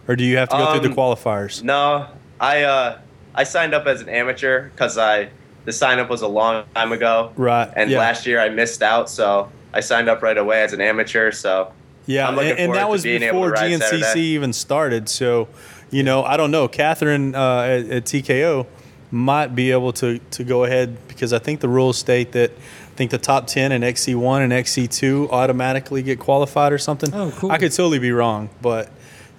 [0.09, 1.63] Or do you have to go through the Um, qualifiers?
[1.63, 2.07] No,
[2.39, 2.97] I uh,
[3.35, 5.29] I signed up as an amateur because I
[5.65, 7.31] the sign up was a long time ago.
[7.37, 7.99] Right, And yeah.
[7.99, 11.31] last year I missed out, so I signed up right away as an amateur.
[11.31, 11.71] So
[12.07, 14.21] Yeah, I'm looking and, and forward that to was being able before to GNCC Saturday.
[14.21, 15.09] even started.
[15.09, 15.47] So,
[15.91, 16.67] you know, I don't know.
[16.67, 18.65] Catherine uh, at, at TKO
[19.11, 22.95] might be able to, to go ahead because I think the rules state that I
[22.95, 27.13] think the top 10 in XC1 and XC2 automatically get qualified or something.
[27.13, 27.51] Oh, cool.
[27.51, 28.89] I could totally be wrong, but,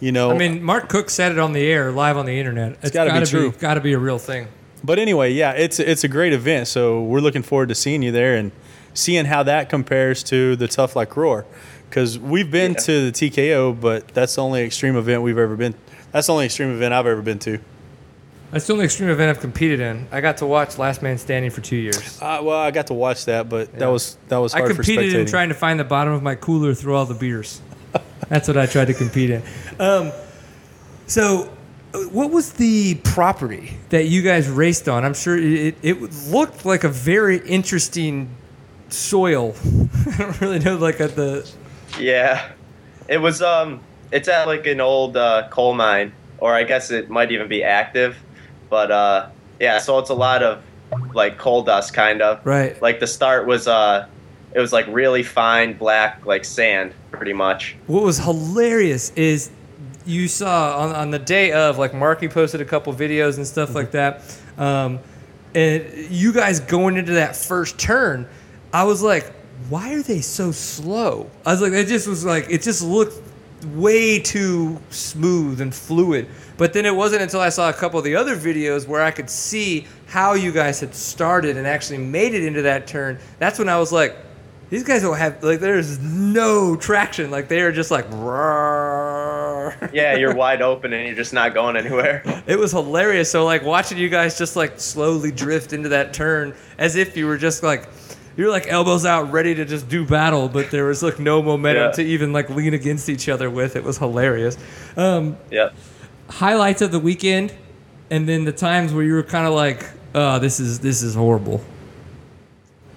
[0.01, 0.30] you know.
[0.30, 2.78] I mean, Mark Cook said it on the air, live on the internet.
[2.82, 3.53] It's gotta be true.
[3.53, 4.48] Got to be a real thing.
[4.82, 6.66] But anyway, yeah, it's it's a great event.
[6.68, 8.51] So we're looking forward to seeing you there and
[8.94, 11.44] seeing how that compares to the Tough Like RORR,
[11.88, 12.78] because we've been Yeah.
[12.78, 15.74] to the TKO, but that's the only extreme event we've ever been.
[16.12, 17.59] That's the only extreme event I've ever been to.
[18.51, 20.09] That's the only extreme event I've competed in.
[20.11, 22.18] I got to watch Last Man Standing for two years.
[22.20, 24.82] Uh, well, I got to watch that, but that was that was I hard for
[24.82, 27.61] competed in trying to find the bottom of my cooler through all the beers.
[28.31, 29.43] That's what I tried to compete in.
[29.78, 30.12] Um,
[31.07, 31.53] so,
[31.93, 35.05] uh, what was the property that you guys raced on?
[35.05, 38.31] I'm sure it, it looked like a very interesting
[38.89, 39.55] soil.
[40.07, 41.51] I don't really know, like at the.
[41.99, 42.53] yeah,
[43.09, 43.81] it was um,
[44.12, 47.64] it's at like an old uh, coal mine, or I guess it might even be
[47.64, 48.16] active,
[48.68, 49.28] but uh,
[49.59, 50.62] yeah, so it's a lot of
[51.14, 52.47] like coal dust kind of.
[52.47, 52.81] Right.
[52.81, 54.07] Like the start was uh,
[54.53, 57.76] it was like really fine black like sand, pretty much.
[57.86, 59.51] What was hilarious is
[60.07, 63.74] you saw on, on the day of, like Marky posted a couple videos and stuff
[63.74, 64.22] like that,
[64.59, 64.98] um,
[65.55, 68.28] and you guys going into that first turn,
[68.72, 69.32] I was like,
[69.68, 71.30] why are they so slow?
[71.44, 73.20] I was like, it just was like, it just looked
[73.74, 76.28] way too smooth and fluid.
[76.57, 79.11] But then it wasn't until I saw a couple of the other videos where I
[79.11, 83.18] could see how you guys had started and actually made it into that turn.
[83.38, 84.16] That's when I was like,
[84.71, 87.31] these guys don't have like there's no traction.
[87.31, 88.07] Like they are just like.
[89.93, 92.23] Yeah, you're wide open and you're just not going anywhere.
[92.47, 93.31] It was hilarious.
[93.31, 97.27] So like watching you guys just like slowly drift into that turn as if you
[97.27, 97.89] were just like
[98.37, 101.85] you're like elbows out ready to just do battle, but there was like no momentum
[101.87, 101.91] Yeah.
[101.93, 103.75] to even like lean against each other with.
[103.77, 104.57] It was hilarious.
[104.97, 105.75] Um, Yep.
[106.29, 107.53] highlights of the weekend,
[108.09, 111.14] and then the times where you were kind of like, "Oh, this is this is
[111.16, 111.61] horrible."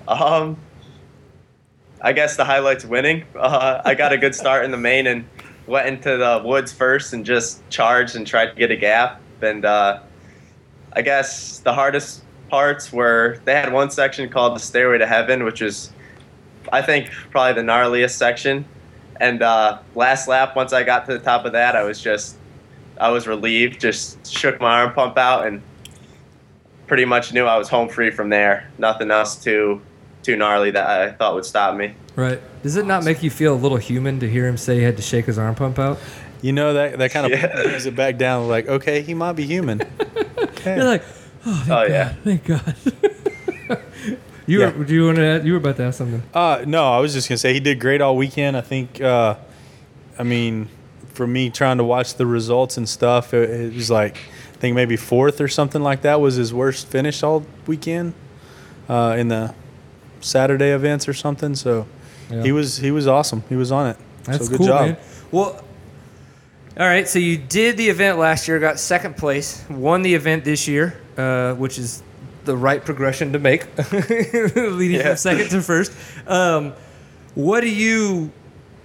[0.07, 0.57] Um,
[2.05, 3.23] I guess the highlights winning.
[3.33, 5.25] Uh, I got a good start in the main and
[5.67, 9.21] went into the woods first and just charged and tried to get a gap.
[9.41, 10.01] And uh,
[10.91, 15.45] I guess the hardest parts were they had one section called the Stairway to Heaven,
[15.45, 15.93] which is,
[16.73, 18.65] I think, probably the gnarliest section.
[19.21, 22.35] And uh, last lap, once I got to the top of that, I was just,
[22.99, 23.79] I was relieved.
[23.79, 25.61] Just shook my arm pump out and
[26.85, 28.69] pretty much knew I was home free from there.
[28.77, 29.81] Nothing else too
[30.23, 31.93] too gnarly that I thought would stop me.
[32.15, 32.39] Right?
[32.63, 34.95] Does it not make you feel a little human to hear him say he had
[34.97, 35.99] to shake his arm pump out?
[36.41, 37.61] You know that that kind of Yeah.
[37.63, 38.47] brings it back down.
[38.47, 39.81] Like, okay, he might be human.
[40.63, 40.75] Okay.
[40.77, 41.03] You're like,
[41.45, 42.13] oh, thank Oh, God, yeah.
[42.23, 42.75] thank God.
[44.45, 44.71] you Yeah.
[44.77, 45.41] were, do you want to?
[45.43, 46.21] You were about to ask something.
[46.33, 48.55] Uh, no, I was just gonna say he did great all weekend.
[48.57, 49.01] I think.
[49.01, 49.35] Uh,
[50.17, 50.69] I mean,
[51.13, 54.15] for me trying to watch the results and stuff, it, it was like
[54.53, 58.13] I think maybe fourth or something like that was his worst finish all weekend
[58.87, 59.53] uh, in the
[60.23, 61.55] Saturday events or something.
[61.55, 61.85] So
[62.31, 62.43] Yeah.
[62.43, 63.43] he was he was awesome.
[63.49, 63.97] He was on it.
[64.23, 64.85] That's so good cool, job.
[64.87, 64.97] man.
[65.31, 65.63] Well,
[66.79, 67.07] all right.
[67.07, 70.95] So you did the event last year, got second place, won the event this year,
[71.17, 72.01] uh, which is
[72.45, 75.09] the right progression to make, leading Yeah.
[75.09, 75.91] from second to first.
[76.27, 76.73] Um,
[77.35, 78.31] what do you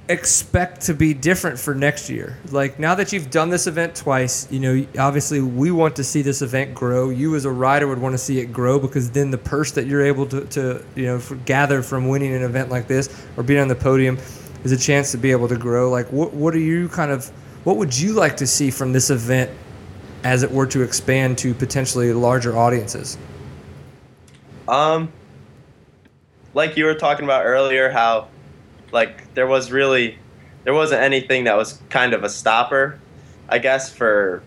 [0.08, 2.36] expect to be different for next year?
[2.50, 6.22] Like now that you've done this event twice, you know, obviously we want to see
[6.22, 7.10] this event grow.
[7.10, 9.86] You as a rider would want to see it grow because then the purse that
[9.86, 13.60] you're able to, to you know, gather from winning an event like this or being
[13.60, 14.18] on the podium
[14.64, 15.90] is a chance to be able to grow.
[15.90, 17.28] Like what what are you kind of
[17.64, 19.50] what would you like to see from this event
[20.24, 23.18] as it were to expand to potentially larger audiences?
[24.66, 25.12] Um,
[26.54, 28.28] like you were talking about earlier, how
[28.92, 30.18] like there was really
[30.64, 32.98] there wasn't anything that was kind of a stopper,
[33.48, 34.42] I guess, for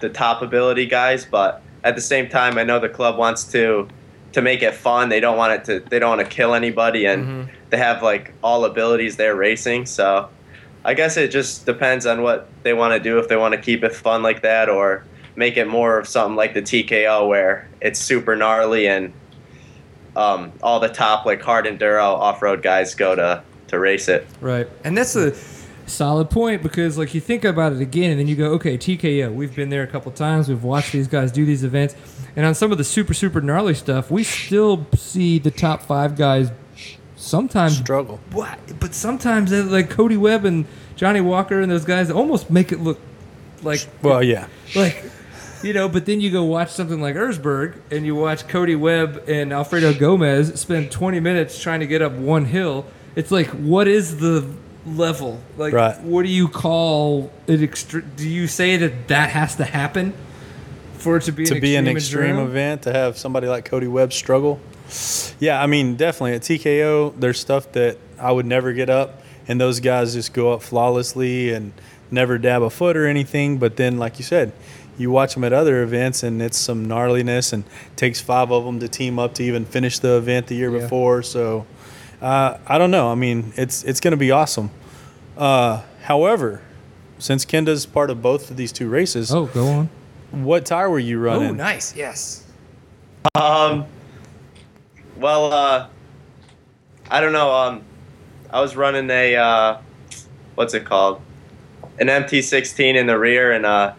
[0.00, 1.24] the top ability guys.
[1.24, 3.88] But at the same time, I know the club wants to
[4.32, 5.08] to make it fun.
[5.08, 7.48] They don't want it to they don't want to kill anybody, and Mhm.
[7.70, 9.86] they have like all abilities they're racing.
[9.86, 10.28] So
[10.84, 13.18] I guess it just depends on what they want to do.
[13.18, 16.36] If they want to keep it fun like that, or make it more of something
[16.36, 19.12] like the TKO where it's super gnarly and
[20.16, 24.26] um, all the top like hard enduro off road guys go to to race it.
[24.40, 24.68] Right.
[24.84, 25.34] And that's a
[25.86, 29.32] solid point because like you think about it again and then you go, okay, TKO,
[29.34, 31.94] we've been there a couple times, we've watched these guys do these events.
[32.34, 36.16] And on some of the super, super gnarly stuff, we still see the top five
[36.16, 36.50] guys
[37.18, 38.20] sometimes Struggle.
[38.32, 42.72] what but sometimes they're like Cody Webb and Jonny Walker and those guys almost make
[42.72, 43.00] it look
[43.62, 44.48] like Well, yeah.
[44.74, 45.02] like
[45.62, 49.24] you know, but then you go watch something like Erzberg and you watch Cody Webb
[49.26, 52.84] and Alfredo Gomez spend 20 minutes trying to get up one hill.
[53.16, 54.46] It's like, what is the
[54.86, 55.40] level?
[55.56, 56.00] Like, Right.
[56.02, 57.60] what do you call it?
[57.60, 60.12] Extre- do you say that that has to happen
[60.98, 63.64] for it to be to an be an extreme extreme event to have somebody like
[63.64, 64.60] Cody Webb struggle.
[65.40, 69.60] Yeah, I mean, definitely at TKO, there's stuff that I would never get up, and
[69.60, 71.72] those guys just go up flawlessly and
[72.10, 73.58] never dab a foot or anything.
[73.58, 74.52] But then, like you said,
[74.96, 77.64] you watch them at other events, and it's some gnarliness, and
[77.96, 80.82] takes five of them to team up to even finish the event the year Yeah.
[80.82, 81.22] before.
[81.22, 81.66] So,
[82.22, 83.10] uh, I don't know.
[83.10, 84.70] I mean, it's it's going to be awesome.
[85.36, 86.62] Uh, however,
[87.18, 89.90] since Kenda's part of both of these two races, Oh, go on.
[90.30, 91.50] what tire were you running?
[91.50, 91.94] Oh, nice.
[91.96, 92.44] Yes.
[93.34, 93.86] Um,
[95.16, 95.88] well, uh,
[97.10, 97.52] I don't know.
[97.52, 97.82] Um,
[98.50, 99.78] I was running a uh,
[100.54, 101.20] what's it called?
[101.98, 103.96] An MT16 in the rear and a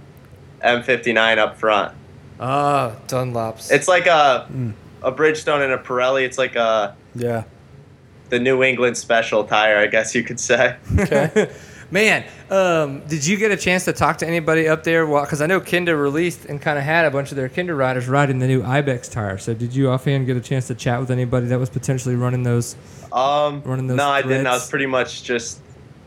[0.63, 1.95] M59 up front.
[2.39, 3.71] Ah, Dunlops.
[3.71, 4.73] It's like a Mm.
[5.01, 6.23] a Bridgestone and a Pirelli.
[6.23, 7.43] It's like a Yeah.
[8.29, 10.75] The New England special tire, I guess you could say.
[10.99, 11.51] Okay.
[11.89, 15.05] Man, um, did you get a chance to talk to anybody up there?
[15.05, 18.09] Because I know Kenda released and kind of had a bunch of their Kenda riders
[18.09, 19.37] riding the new Ibex tire.
[19.37, 22.43] So did you offhand get a chance to chat with anybody that was potentially running
[22.43, 22.75] those?
[23.13, 24.47] Um, Running those no, I didn't.
[24.47, 25.61] I was pretty much just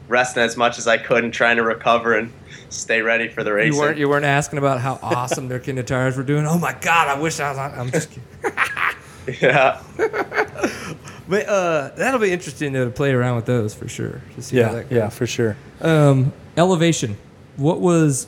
[0.09, 2.31] resting as much as I could and trying to recover and
[2.69, 3.73] stay ready for the race.
[3.73, 6.47] You weren't you weren't asking about how awesome their Kenda tires were doing.
[6.47, 7.73] Oh my God, I wish I was on.
[7.79, 9.39] I'm just kidding.
[9.41, 9.83] yeah.
[11.31, 14.21] But uh, that'll be interesting though to play around with those for sure.
[14.35, 14.97] To see how Yeah, that goes.
[14.97, 15.57] yeah, for sure.
[15.81, 17.17] Um, elevation.
[17.57, 18.27] What was,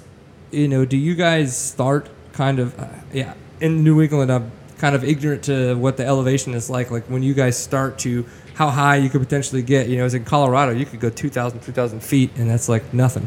[0.52, 4.94] you know, do you guys start kind of, uh, yeah, in New England, I'm kind
[4.94, 6.90] of ignorant to what the elevation is like.
[6.92, 8.24] Like when you guys start to
[8.54, 11.58] how high you could potentially get, you know, as in Colorado, you could go 2,000,
[11.60, 13.26] 3,000 feet, and that's like nothing.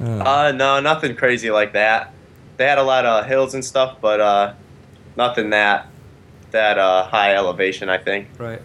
[0.00, 2.12] Uh, no, nothing crazy like that.
[2.58, 4.54] They had a lot of hills and stuff, but uh,
[5.16, 5.88] nothing that
[6.50, 7.88] that uh, high elevation.
[7.88, 8.28] I think.
[8.38, 8.60] Right.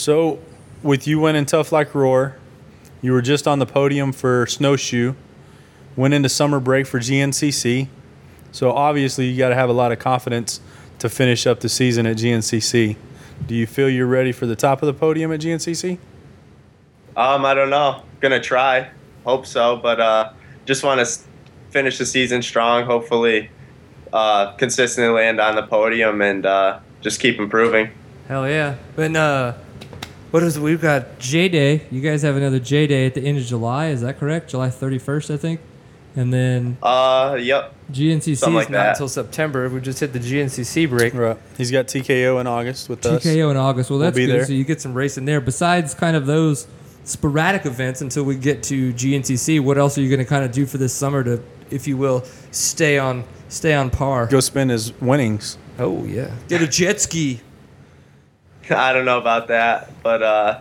[0.00, 0.38] So,
[0.82, 2.34] with you winning Tough Like RORR,
[3.02, 5.12] you were just on the podium for Snowshoe,
[5.94, 7.86] went into summer break for GNCC.
[8.50, 10.62] So, obviously, you got to have a lot of confidence
[11.00, 12.96] to finish up the season at GNCC.
[13.46, 15.98] Do you feel you're ready for the top of the podium at GNCC?
[17.14, 18.02] Um, I don't know.
[18.20, 18.88] Gonna try.
[19.26, 20.32] Hope so, but uh,
[20.64, 21.26] just want to s-
[21.68, 22.86] finish the season strong.
[22.86, 23.50] Hopefully,
[24.14, 27.90] uh, consistently land on the podium and uh, just keep improving.
[28.28, 28.76] Hell yeah.
[28.96, 29.54] But uh,
[30.30, 31.82] what is we've got J Day.
[31.90, 33.88] You guys have another J Day at the end of July.
[33.88, 34.50] Is that correct?
[34.50, 35.60] July 31st, I think.
[36.16, 37.72] And then Uh, yep.
[37.92, 38.90] GNCC is like not that.
[38.92, 39.68] until September.
[39.68, 41.14] We just hit the GNCC break.
[41.14, 41.36] Right.
[41.56, 43.24] He's got TKO in August with us.
[43.24, 43.90] TKO in August.
[43.90, 44.40] Well, We'll that's be good.
[44.40, 44.44] there.
[44.46, 45.40] So you get some racing there.
[45.40, 46.66] Besides kind of those
[47.04, 50.50] sporadic events until we get to GNCC, what else are you going to kind of
[50.52, 54.26] do for this summer to, if you will, stay on stay on par?
[54.26, 55.58] Go spend his winnings.
[55.78, 57.40] Oh yeah, get a jet ski.
[58.76, 60.60] I don't know about that, but uh,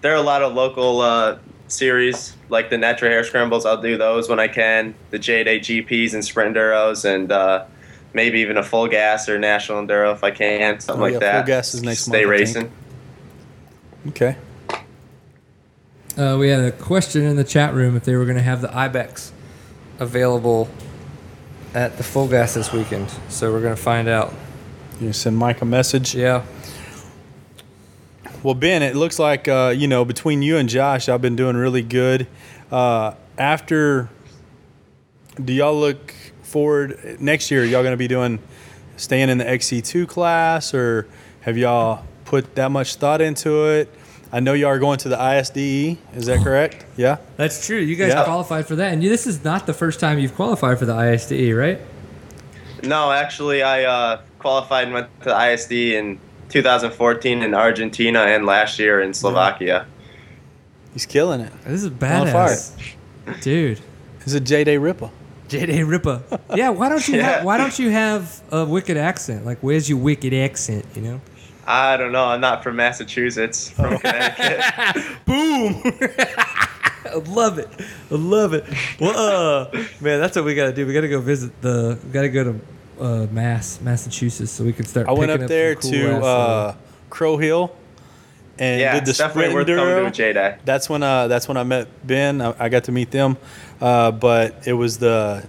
[0.00, 1.38] there are a lot of local uh,
[1.68, 3.64] series like the Netra Hare Scrambles.
[3.66, 4.94] I'll do those when I can.
[5.10, 7.64] The J Day GPs and Sprint Enduros, and uh,
[8.12, 11.18] maybe even a full gas or national enduro if I can, something Oh, like yeah,
[11.20, 11.34] that.
[11.40, 12.72] Full Gas is next Stay month, racing.
[14.08, 14.36] Okay.
[16.16, 18.60] Uh, we had a question in the chat room if they were going to have
[18.60, 19.32] the Ibex
[20.00, 20.68] available
[21.72, 23.08] at the full gas this weekend.
[23.28, 24.34] So we're going to find out.
[25.00, 26.14] You send Mike a message.
[26.14, 26.44] Yeah.
[28.42, 31.56] Well, Ben, it looks like uh, you know between you and Josh, I've been doing
[31.56, 32.26] really good.
[32.70, 34.08] Uh, after,
[35.42, 37.64] do y'all look forward next year?
[37.64, 38.38] Y'all going to be doing
[38.96, 41.06] staying in the XC2 class, or
[41.42, 43.92] have y'all put that much thought into it?
[44.32, 45.98] I know y'all are going to the ISDE.
[46.14, 46.84] Is that correct?
[46.96, 47.16] Yeah.
[47.36, 47.78] That's true.
[47.78, 48.22] You guys Yeah.
[48.24, 51.52] qualified for that, and this is not the first time you've qualified for the ISDE,
[51.56, 51.80] right?
[52.84, 56.20] No, actually, I uh, qualified and went to the ISD in
[56.50, 59.86] 2014 in Argentina and last year in Slovakia.
[60.92, 61.52] He's killing it.
[61.64, 62.72] This is On badass,
[63.42, 63.80] dude.
[64.24, 65.10] He's a J Day Ripper.
[65.48, 66.22] JD Ripper.
[66.54, 67.22] Yeah, why don't you Yeah.
[67.22, 69.44] have, why don't you have a wicked accent?
[69.44, 70.84] Like, where's your wicked accent?
[70.94, 71.20] You know.
[71.66, 72.24] I don't know.
[72.26, 74.60] I'm not from Massachusetts, from Connecticut.
[75.26, 75.82] Boom.
[77.04, 77.68] I love it.
[78.10, 78.64] I love it.
[79.00, 79.16] Well,
[79.72, 80.86] uh, man, that's what we gotta do.
[80.86, 81.98] We gotta go visit the.
[82.04, 82.60] We gotta go to
[83.00, 85.08] uh, Mass, Massachusetts, so we can start.
[85.08, 86.74] I went picking up there some to uh,
[87.08, 87.74] Crow Hill
[88.58, 90.06] and yeah, did the it's sprint enduro.
[90.06, 90.58] a J Day.
[90.64, 92.40] That's when uh, that's when I met Ben.
[92.42, 93.36] I, I got to meet them,
[93.80, 95.46] uh, but it was the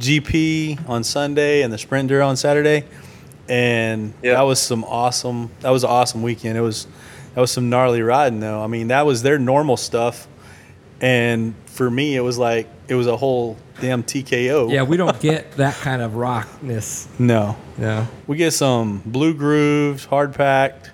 [0.00, 2.84] GP on Sunday and the sprint enduro on Saturday,
[3.48, 4.34] and Yeah.
[4.34, 5.50] that was some awesome.
[5.60, 6.56] That was an awesome weekend.
[6.58, 6.86] It was
[7.34, 8.62] that was some gnarly riding though.
[8.62, 10.26] I mean, that was their normal stuff,
[11.00, 14.70] and for me, it was like it was a whole damn TKO.
[14.70, 17.08] Yeah, we don't get that kind of rockness.
[17.18, 18.06] No, No.
[18.26, 20.90] we get some blue grooves, hard packed,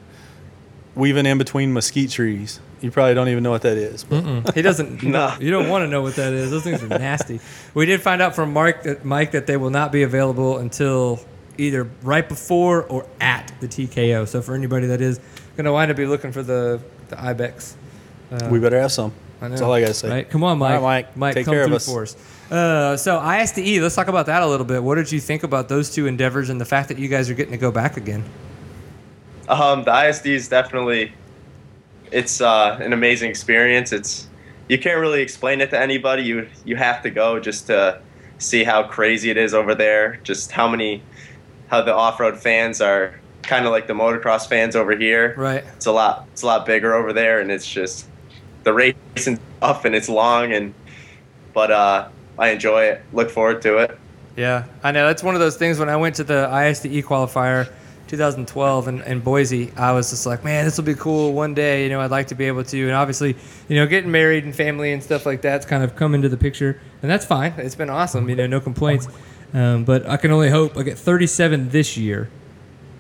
[0.95, 2.61] weaving in between mesquite trees.
[2.81, 4.05] You probably don't even know what that is.
[4.05, 5.03] But He doesn't.
[5.03, 5.31] You, Nah.
[5.31, 6.53] don't, you don't want to know what that is.
[6.53, 7.41] Those things are nasty.
[7.75, 11.19] We did find out from Mark that Mike that they will not be available until
[11.59, 14.29] either right before or at the TKO.
[14.29, 15.19] So for anybody that is
[15.57, 17.77] going to wind up be looking for the the Ibex,
[18.31, 19.13] uh, we better have some.
[19.41, 20.09] I That's all I gotta say.
[20.09, 20.31] Right?
[20.31, 20.77] Come on, Mike.
[20.77, 21.35] All right, Mike.
[21.35, 21.87] Take come care of through us.
[21.87, 22.17] for us.
[22.51, 24.83] Uh, so ISDE, let's talk about that a little bit.
[24.83, 27.35] What did you think about those two endeavors and the fact that you guys are
[27.35, 28.25] getting to go back again?
[29.49, 31.13] Um, the ISD is definitely
[32.13, 33.93] it's uh, an amazing experience.
[33.93, 34.29] It's
[34.69, 36.23] you can't really explain it to anybody.
[36.23, 38.01] You you have to go just to
[38.39, 40.19] see how crazy it is over there.
[40.23, 41.03] Just how many
[41.69, 45.35] how the off road fans are kind of like the motocross fans over here.
[45.37, 45.65] Right.
[45.75, 48.07] It's a lot it's a lot bigger over there, and it's just
[48.67, 50.75] the racing tough and it's long and
[51.55, 52.09] but uh,
[52.39, 53.03] I enjoy it.
[53.15, 53.99] Look forward to it.
[54.37, 55.07] Yeah, I know.
[55.07, 57.73] That's one of those things when I went to the ISDE qualifier
[58.09, 61.85] 2012 in, in Boise, I was just like, man, this will be cool one day.
[61.85, 62.83] You know, I'd like to be able to.
[62.83, 63.37] And obviously,
[63.69, 66.37] you know, getting married and family and stuff like that's kind of come into the
[66.37, 66.81] picture.
[67.03, 67.55] And that's fine.
[67.57, 68.29] It's been awesome.
[68.29, 69.09] You know, no complaints.
[69.55, 72.29] Um, but I can only hope I get 37 this year.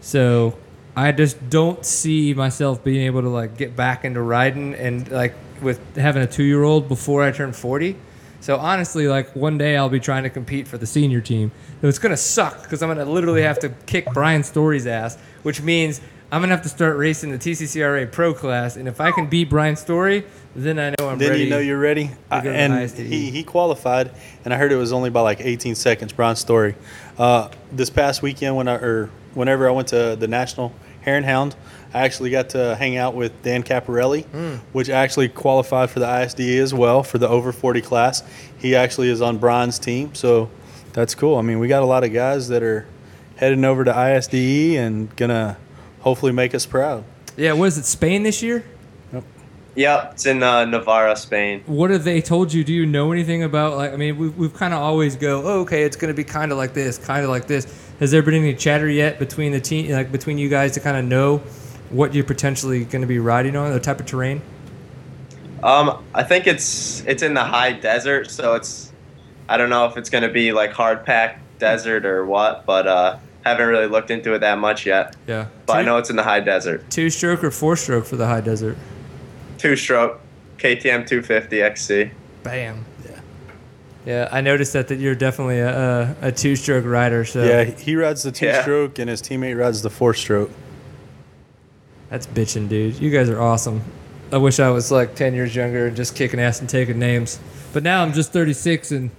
[0.01, 0.57] So
[0.97, 5.35] I just don't see myself being able to like get back into riding and like
[5.61, 7.97] with having a two year old before I turn 40.
[8.41, 11.53] So honestly, like one day I'll be trying to compete for the senior team.
[11.83, 15.61] So it's gonna suck because I'm gonna literally have to kick Brian Storrie's ass, which
[15.61, 16.01] means
[16.33, 18.77] I'm gonna have to start racing the TCCRA Pro class.
[18.77, 20.25] And if I can beat Brian Storrie,
[20.55, 21.45] then I know I'm then ready.
[21.45, 22.11] you know you're ready.
[22.31, 24.11] I- go to the and he, he qualified,
[24.45, 26.13] and I heard it was only by like 18 seconds.
[26.15, 26.75] Brian Storrie.
[27.19, 30.73] Uh, this past weekend, when I or whenever I went to the National
[31.07, 31.55] Hare and Hound,
[31.95, 34.57] I actually got to hang out with Dan Caparelli, Hmm.
[34.73, 38.25] which actually qualified for the ISDE as well for the over 40 class.
[38.59, 40.51] He actually is on Brian's team, so
[40.93, 41.37] that's cool.
[41.37, 42.87] I mean, we got a lot of guys that are
[43.37, 45.57] heading over to ISDE and gonna
[46.01, 47.05] hopefully make us proud.
[47.37, 47.85] yeah, what is it?
[47.85, 48.65] Spain this year?
[49.77, 51.63] Yep, it's in uh, Navarra, Spain.
[51.67, 52.65] What have they told you?
[52.65, 53.93] Do you know anything about like?
[53.93, 56.51] I mean, we've, we've kind of always go, oh, okay, it's going to be kind
[56.51, 57.67] of like this, kind of like this.
[58.01, 60.97] Has there been any chatter yet between the team, like between you guys, to kind
[60.97, 61.39] of know
[61.91, 64.43] what you're potentially going to be riding on, the type of terrain?
[65.63, 68.93] Um, I think it's it's in the high desert, so it's
[69.49, 73.19] I don't know if it's gonna be like hard packed desert or what, but uh,
[73.45, 75.17] haven't really looked into it that much yet.
[75.27, 76.89] Yeah, But I know it's in the high desert.
[76.91, 78.77] two stroke or four stroke for the high desert.
[79.57, 80.21] Two stroke,
[80.59, 82.11] KTM 250 XC.
[82.43, 82.85] Bam.
[84.07, 84.13] Yeah.
[84.23, 87.25] Yeah, I noticed that that you're definitely a, a, a two stroke rider.
[87.25, 88.63] So Yeah, he rides the two Yeah.
[88.63, 90.51] stroke, and his teammate rides the four stroke.
[92.09, 93.01] that's bitching, dude.
[93.01, 93.83] You guys are awesome.
[94.33, 97.39] I wish I was like ten years younger and just kicking ass and taking names.
[97.73, 99.11] But now I'm just 36 and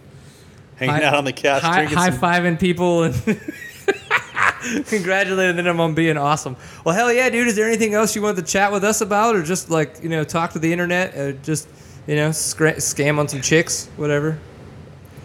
[0.78, 2.20] hanging High- out on the couch, high, drinking high some.
[2.20, 3.14] fiving people and
[4.88, 6.56] congratulating them on being awesome.
[6.84, 7.48] Well, hell yeah, dude.
[7.48, 10.10] Is there anything else you want to chat with us about, or just like you
[10.10, 11.68] know talk to the internet, or just
[12.08, 14.38] you know scra- scam on some chicks, whatever?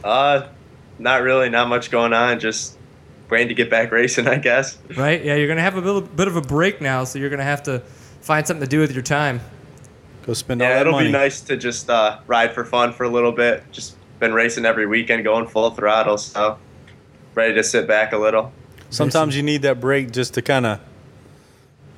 [0.04, 0.48] Uh,
[0.98, 2.40] not really, not much going on.
[2.40, 2.76] Just
[3.30, 4.78] waiting to get back racing, I guess.
[4.96, 5.24] Right?
[5.24, 7.62] Yeah, you're gonna have a little bit of a break now, so you're gonna have
[7.64, 7.80] to
[8.20, 9.40] find something to do with your time.
[10.26, 11.06] Go spend all Yeah, that it'll money.
[11.06, 13.64] be nice to just uh, ride for fun for a little bit.
[13.72, 16.58] Just been racing every weekend, going full throttle, so
[17.34, 18.52] ready to sit back a little.
[18.90, 20.80] Sometimes you need that break just to kind of,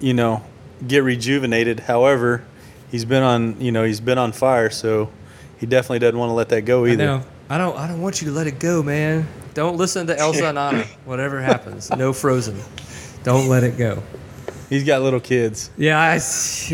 [0.01, 0.43] you know,
[0.87, 1.81] get rejuvenated.
[1.81, 2.45] However,
[2.91, 5.11] he's been on you know he's been on fire, so
[5.59, 7.23] he definitely doesn't want to let that go I either.
[7.51, 7.77] I don't.
[7.77, 9.29] I don't want you to let it go, man.
[9.53, 10.85] Don't listen to Elsa and Anna.
[11.05, 12.59] Whatever happens, no Frozen.
[13.23, 14.03] Don't let it go.
[14.71, 15.71] He's got little kids.
[15.77, 16.21] Yeah, I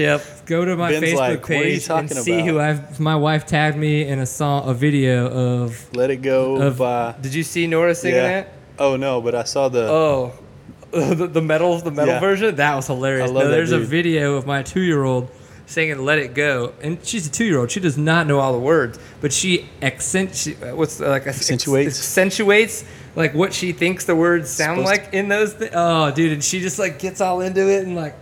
[0.01, 0.25] yep.
[0.47, 2.59] Go to my Ben's Facebook like, "What are you page and see who?
[2.61, 3.01] I've.
[3.01, 5.95] My wife tagged me in a song, a video of.
[5.95, 7.14] Let it go of by.
[7.21, 8.29] did you see Nora singing Yeah.
[8.43, 8.53] that?
[8.79, 9.89] Oh no, but I saw the.
[9.89, 10.33] Oh,
[10.93, 12.21] the, the metal, the metal Yeah.
[12.21, 12.57] version.
[12.57, 13.29] That was hilarious.
[13.29, 15.31] I love no, that there's a video of my two-year-old
[15.71, 17.71] singing "Let It Go," and she's a two-year-old.
[17.71, 21.99] She does not know all the words, but she accent—what's uh, uh, like Accentuates?
[21.99, 22.85] accentuates
[23.16, 25.55] like what she thinks the words sound Supposed like in those.
[25.55, 28.14] Th- oh, dude, and she just like gets all into it and like.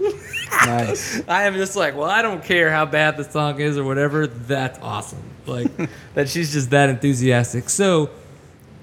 [0.64, 1.20] nice.
[1.28, 4.28] I am just like, well, I don't care how bad the song is or whatever.
[4.28, 5.22] That's awesome.
[5.46, 5.70] Like
[6.14, 7.68] that she's just that enthusiastic.
[7.68, 8.10] So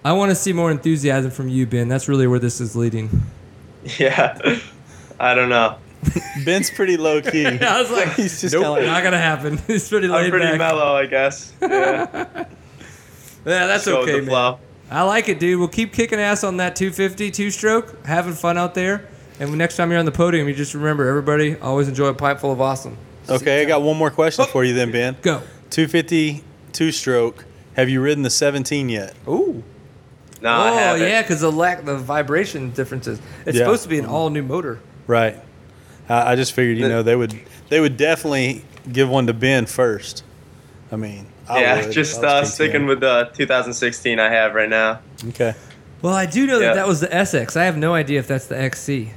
[0.03, 1.87] I want to see more enthusiasm from you, Ben.
[1.87, 3.09] That's really where this is leading.
[3.99, 4.59] Yeah.
[5.19, 5.77] I don't know.
[6.45, 7.45] Ben's pretty low key.
[7.61, 9.57] I was like, He's just nope, kinda like- not gonna happen.
[9.67, 10.57] He's pretty laid I'm pretty back.
[10.57, 11.53] mellow, I guess.
[11.61, 12.45] Yeah.
[13.45, 14.29] Yeah, that's Just go with okay, the man.
[14.29, 14.59] flow.
[14.89, 15.59] I like it, dude.
[15.59, 19.07] We'll keep kicking ass on that 250 two stroke, having fun out there.
[19.39, 22.39] And next time you're on the podium, you just remember, everybody, always enjoy a pipe
[22.39, 22.97] full of awesome.
[23.29, 24.51] Okay, I got one more question oh.
[24.51, 25.17] for you then, Ben.
[25.21, 25.41] Go.
[25.71, 27.45] 250 two stroke.
[27.75, 29.13] Have you ridden the 17 yet?
[29.27, 29.63] Ooh.
[30.41, 31.01] No, I oh haven't.
[31.07, 33.19] yeah, because the lack, the vibration differences.
[33.45, 33.63] It's Yeah.
[33.65, 34.13] supposed to be an mm-hmm.
[34.13, 34.79] all new motor.
[35.07, 35.37] Right.
[36.09, 37.33] I, I just figured, you The- know, they would
[37.69, 40.23] they would definitely give one to Ben first.
[40.91, 41.91] I mean, I yeah, would.
[41.91, 44.99] just I uh, sticking with the 2016 I have right now.
[45.29, 45.53] Okay.
[46.01, 46.67] Well, I do know Yeah.
[46.69, 47.57] that that was the SX.
[47.57, 49.11] I have no idea if that's the XC.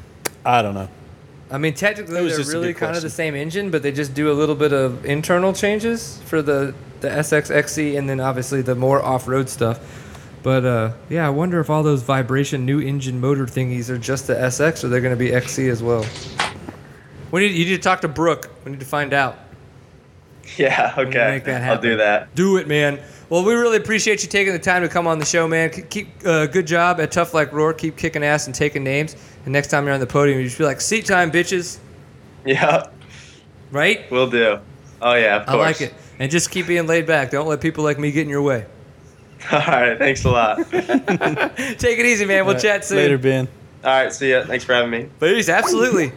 [0.45, 0.89] I don't know.
[1.51, 4.12] I mean, technically, That they're really good kind of the same engine, but they just
[4.14, 8.61] do a little bit of internal changes for the, the SX XC and then obviously
[8.62, 9.78] the more off road stuff.
[10.43, 14.26] But uh, yeah, I wonder if all those vibration new engine motor thingies are just
[14.26, 16.05] the SX or they're going to be XC as well.
[17.31, 18.51] We need, you need to talk to Brooke.
[18.64, 19.39] We need to find out.
[20.57, 21.33] Yeah, okay.
[21.33, 22.35] make that I'll do that.
[22.35, 22.99] Do it, man.
[23.29, 25.68] Well, we really appreciate you taking the time to come on the show, man.
[25.70, 27.74] Keep uh, good job at Tough Like RORR.
[27.74, 29.14] Keep kicking ass and taking names.
[29.45, 31.79] And next time you're on the podium, you just be like, "Seat time, bitches!"
[32.47, 32.87] Yeah,
[33.70, 34.11] Right?
[34.11, 34.59] we'll do.
[35.03, 35.93] Oh yeah, of I like it.
[36.18, 37.31] And just keep being laid back.
[37.31, 38.64] Don't let people like me get in your way.
[39.53, 40.57] All right, thanks a lot.
[40.70, 42.47] Take it easy, man.
[42.47, 42.99] We'll All right, chat soon.
[42.99, 43.49] Later, Ben.
[43.85, 44.12] All right.
[44.12, 44.45] see ya.
[44.45, 45.09] Thanks for having me.
[45.20, 45.49] Peace.
[45.49, 46.12] Absolutely.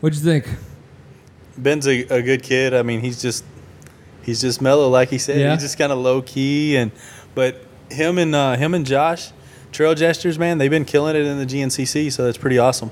[0.00, 0.48] What'd you think?
[1.56, 2.72] Ben's a, a good kid.
[2.74, 3.44] I mean, he's just
[4.22, 5.40] he's just mellow, like he said.
[5.40, 5.52] Yeah.
[5.52, 6.92] He's just kind of low key, and
[7.34, 9.32] but him and uh, him and Josh,
[9.72, 12.90] Trail Jesters, man, they've been killing it in the GNCC, so that's pretty awesome.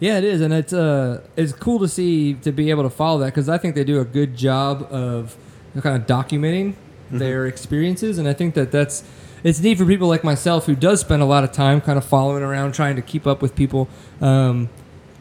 [0.00, 3.18] Yeah, it is, and it's uh, it's cool to see to be able to follow
[3.20, 5.36] that because I think they do a good job of
[5.80, 6.74] kind of documenting
[7.10, 9.02] their experiences, and I think that that's
[9.42, 12.04] it's neat for people like myself who does spend a lot of time kind of
[12.04, 13.88] following around, trying to keep up with people,
[14.20, 14.68] um,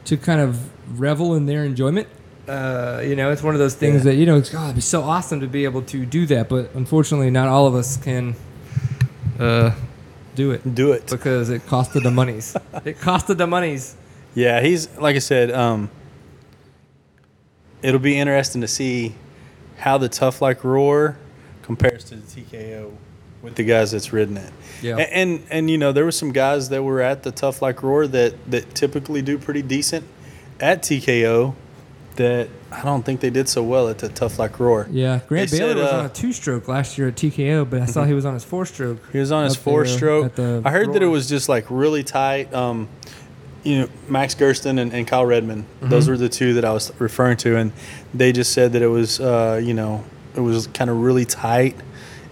[0.06, 0.70] to kind of
[1.00, 2.08] revel in their enjoyment.
[2.48, 4.12] Uh, you know, it's one of those things Yeah.
[4.12, 6.50] that you know, it's God, it'd be so awesome to be able to do that,
[6.50, 8.36] but unfortunately, not all of us can
[9.40, 9.72] uh,
[10.36, 11.08] do it Do it.
[11.08, 12.56] because it costed the monies.
[12.86, 13.96] it costed the monies.
[14.36, 15.52] Yeah, he's like I said.
[15.52, 15.90] Um,
[17.82, 19.16] it'll be interesting to see
[19.78, 21.18] how the Tough Like RORR
[21.62, 22.92] compares to the TKO
[23.42, 24.52] with the guys that's ridden it.
[24.82, 24.98] Yeah.
[24.98, 27.84] A- And, and you know there were some guys that were at the Tough Like
[27.84, 30.06] RORR that that typically do pretty decent
[30.64, 31.54] at TKO
[32.16, 34.88] that I don't think they did so well at the Tough Like RORR.
[34.92, 37.82] Yeah, Grant They Baylor said, was uh, on a two-stroke last year at TKO, but
[37.82, 39.00] I saw he was on his four-stroke.
[39.12, 40.38] He was on his four stroke.
[40.40, 42.54] I heard that it was just like really tight.
[42.54, 42.88] Um,
[43.64, 45.66] you know, Max Gerston and, and Kyle Redmond.
[45.82, 46.12] Those Mm-hmm.
[46.12, 47.72] were the two that I was referring to, and
[48.14, 50.04] they just said that it was, uh, you know,
[50.36, 51.76] it was kind of really tight,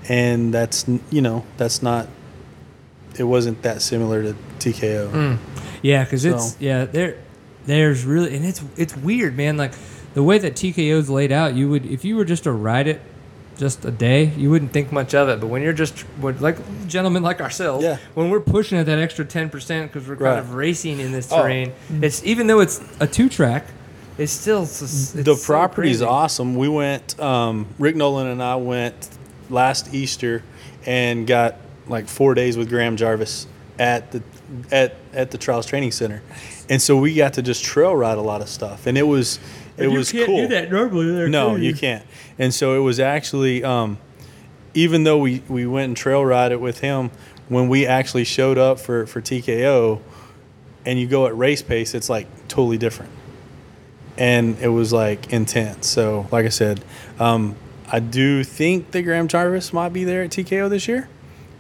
[0.09, 2.07] and that's you know that's not.
[3.17, 5.11] It wasn't that similar to TKO.
[5.11, 5.37] Mm.
[5.81, 7.17] Yeah, because it's So- yeah there,
[7.65, 9.57] there's really and it's it's weird, man.
[9.57, 9.73] Like
[10.13, 13.01] the way that TKO's laid out, you would if you were just to ride it
[13.57, 15.39] just a day, you wouldn't think much of it.
[15.39, 16.57] But when you're just like
[16.87, 17.97] gentlemen like ourselves, Yeah.
[18.15, 20.39] when we're pushing at that extra ten percent because we're kind Right.
[20.39, 21.41] of racing in this Oh.
[21.41, 21.71] terrain,
[22.01, 23.65] it's even though it's a two track,
[24.17, 26.05] it's still it's the so property's crazy.
[26.05, 26.55] awesome.
[26.55, 29.09] We went, um, Rick Nolan and I went
[29.49, 30.43] last Easter
[30.85, 31.57] and got
[31.87, 33.45] like four days with Graham Jarvis
[33.77, 34.23] at the
[34.71, 36.21] at at the Trials Training Center,
[36.69, 39.39] and so we got to just trail ride a lot of stuff, and it was
[39.77, 40.37] it You was can't cool.
[40.43, 41.11] do that normally.
[41.13, 42.05] there, No, can you can't.
[42.37, 43.97] And so it was actually, um,
[44.73, 47.09] even though we, we went and trail ride it with him,
[47.49, 49.99] when we actually showed up for, for TKO
[50.85, 53.11] and you go at race pace, it's like totally different.
[54.17, 55.87] And it was like intense.
[55.87, 56.83] So, like I said,
[57.19, 57.55] um,
[57.91, 61.09] I do think that Graham Jarvis might be there at TKO this year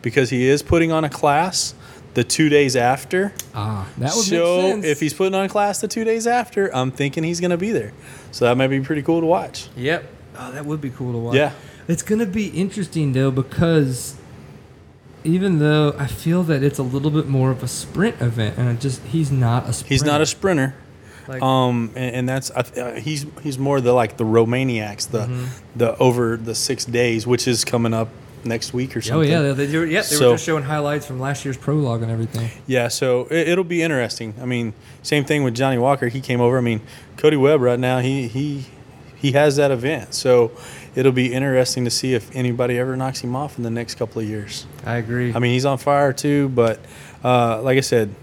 [0.01, 1.73] because he is putting on a class
[2.13, 3.33] the two days after.
[3.55, 4.85] Ah, that would so make sense.
[4.85, 7.71] if he's putting on class the two days after, I'm thinking he's going to be
[7.71, 7.93] there.
[8.31, 9.69] So that might be pretty cool to watch.
[9.75, 10.03] Yep.
[10.37, 11.35] Oh, that would be cool to watch.
[11.35, 11.51] Yeah.
[11.87, 14.15] It's going to be interesting though because
[15.23, 18.67] even though I feel that it's a little bit more of a sprint event, and
[18.69, 19.73] I just he's not a.
[19.73, 19.93] Sprinter.
[19.93, 20.75] He's not a sprinter.
[21.27, 25.45] Like, Um, and, and that's uh, he's he's more the like the Romaniacs, the Mm-hmm.
[25.75, 28.09] the over the six days, which is coming up
[28.45, 29.31] next week or something.
[29.33, 31.57] oh yeah, they, they, were- yeah, they So- were just showing highlights from last year's
[31.57, 32.49] prologue and everything.
[32.67, 34.33] Yeah, so it, it'll be interesting.
[34.41, 34.73] I mean,
[35.03, 36.07] same thing with Jonny Walker.
[36.07, 36.57] He came over.
[36.57, 36.81] I mean,
[37.17, 38.65] Cody Webb right now he he
[39.15, 40.13] he has that event.
[40.13, 40.51] So
[40.95, 44.21] it'll be interesting to see if anybody ever knocks him off in the next couple
[44.21, 44.65] of years.
[44.85, 45.33] I agree.
[45.33, 46.79] I mean, he's on fire too, but
[47.23, 48.13] uh, like I said,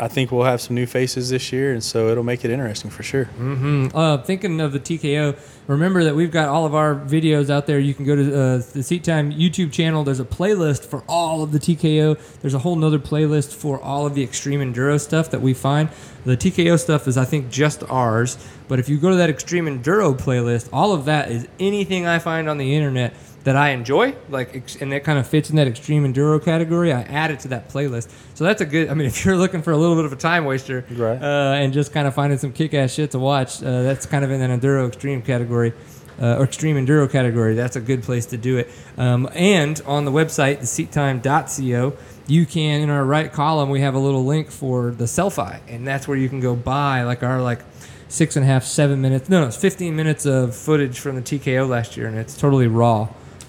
[0.00, 2.88] I think we'll have some new faces this year, and so it'll make it interesting
[2.90, 3.24] for sure.
[3.38, 3.88] Mm-hmm.
[3.96, 5.36] Uh, thinking of the TKO,
[5.68, 7.78] remember that we've got all of our videos out there.
[7.78, 10.02] You can go to uh, the Seat Time YouTube channel.
[10.02, 12.18] There's a playlist for all of the TKO.
[12.40, 15.90] There's a whole nother playlist for all of the extreme enduro stuff that we find.
[16.24, 18.38] The TKO stuff is, I think, just ours.
[18.66, 22.18] But if you go to that extreme enduro playlist, all of that is anything I
[22.18, 23.14] find on the internet
[23.48, 26.92] that I enjoy, like, and that kind of fits in that extreme enduro category.
[26.92, 28.10] I add it to that playlist.
[28.34, 28.90] So that's a good.
[28.90, 31.16] I mean, if you're looking for a little bit of a time waster, Right.
[31.20, 33.62] uh, and just kind of finding some kick-ass shit to watch.
[33.62, 35.72] Uh, that's kind of in an enduro extreme category,
[36.20, 37.54] uh, or extreme enduro category.
[37.54, 38.68] That's a good place to do it.
[38.98, 41.96] Um, and on the website, theseattime.co,
[42.26, 45.86] you can in our right column we have a little link for the selfie, and
[45.86, 47.60] that's where you can go buy like our like
[48.08, 49.28] six and a half, seven minutes.
[49.30, 52.66] No, no, it's 15 minutes of footage from the TKO last year, and it's totally
[52.66, 53.08] raw.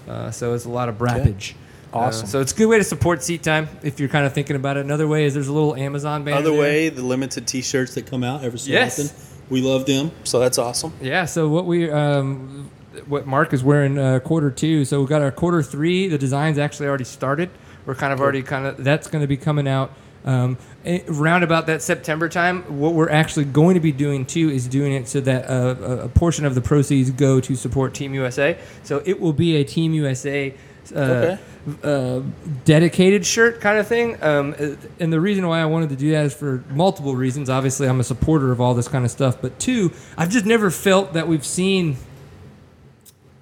[0.09, 1.53] Uh, so it's a lot of brappage.
[1.93, 2.25] Awesome.
[2.25, 4.55] Uh, so it's a good way to support seat time if you're kind of thinking
[4.55, 4.85] about it.
[4.85, 6.37] Another way is there's a little Amazon banner.
[6.37, 6.59] Other there.
[6.59, 8.99] way, the limited T-shirts that come out every so Yes.
[8.99, 10.93] often, we love them, so that's awesome.
[11.01, 11.25] Yeah.
[11.25, 12.69] So what we um,
[13.07, 14.85] what Mark is wearing uh, quarter two.
[14.85, 16.07] So we've got our quarter three.
[16.07, 17.49] The design's actually already started.
[17.85, 19.91] We're kind of already kind of that's going to be coming out.
[20.25, 24.49] Um, eh, round about that September time, what we're actually going to be doing too
[24.49, 27.93] is doing it so that uh, a, a portion of the proceeds go to support
[27.93, 28.57] Team USA.
[28.83, 30.53] So it will be a Team USA
[30.95, 31.39] uh, Okay.
[31.83, 32.21] uh,
[32.65, 34.21] dedicated shirt kind of thing.
[34.23, 37.49] Um, uh, and the reason why I wanted to do that is for multiple reasons.
[37.49, 40.71] Obviously, I'm a supporter of all this kind of stuff, but two, I've just never
[40.71, 41.97] felt that we've seen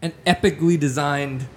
[0.02, 1.48] an epically designed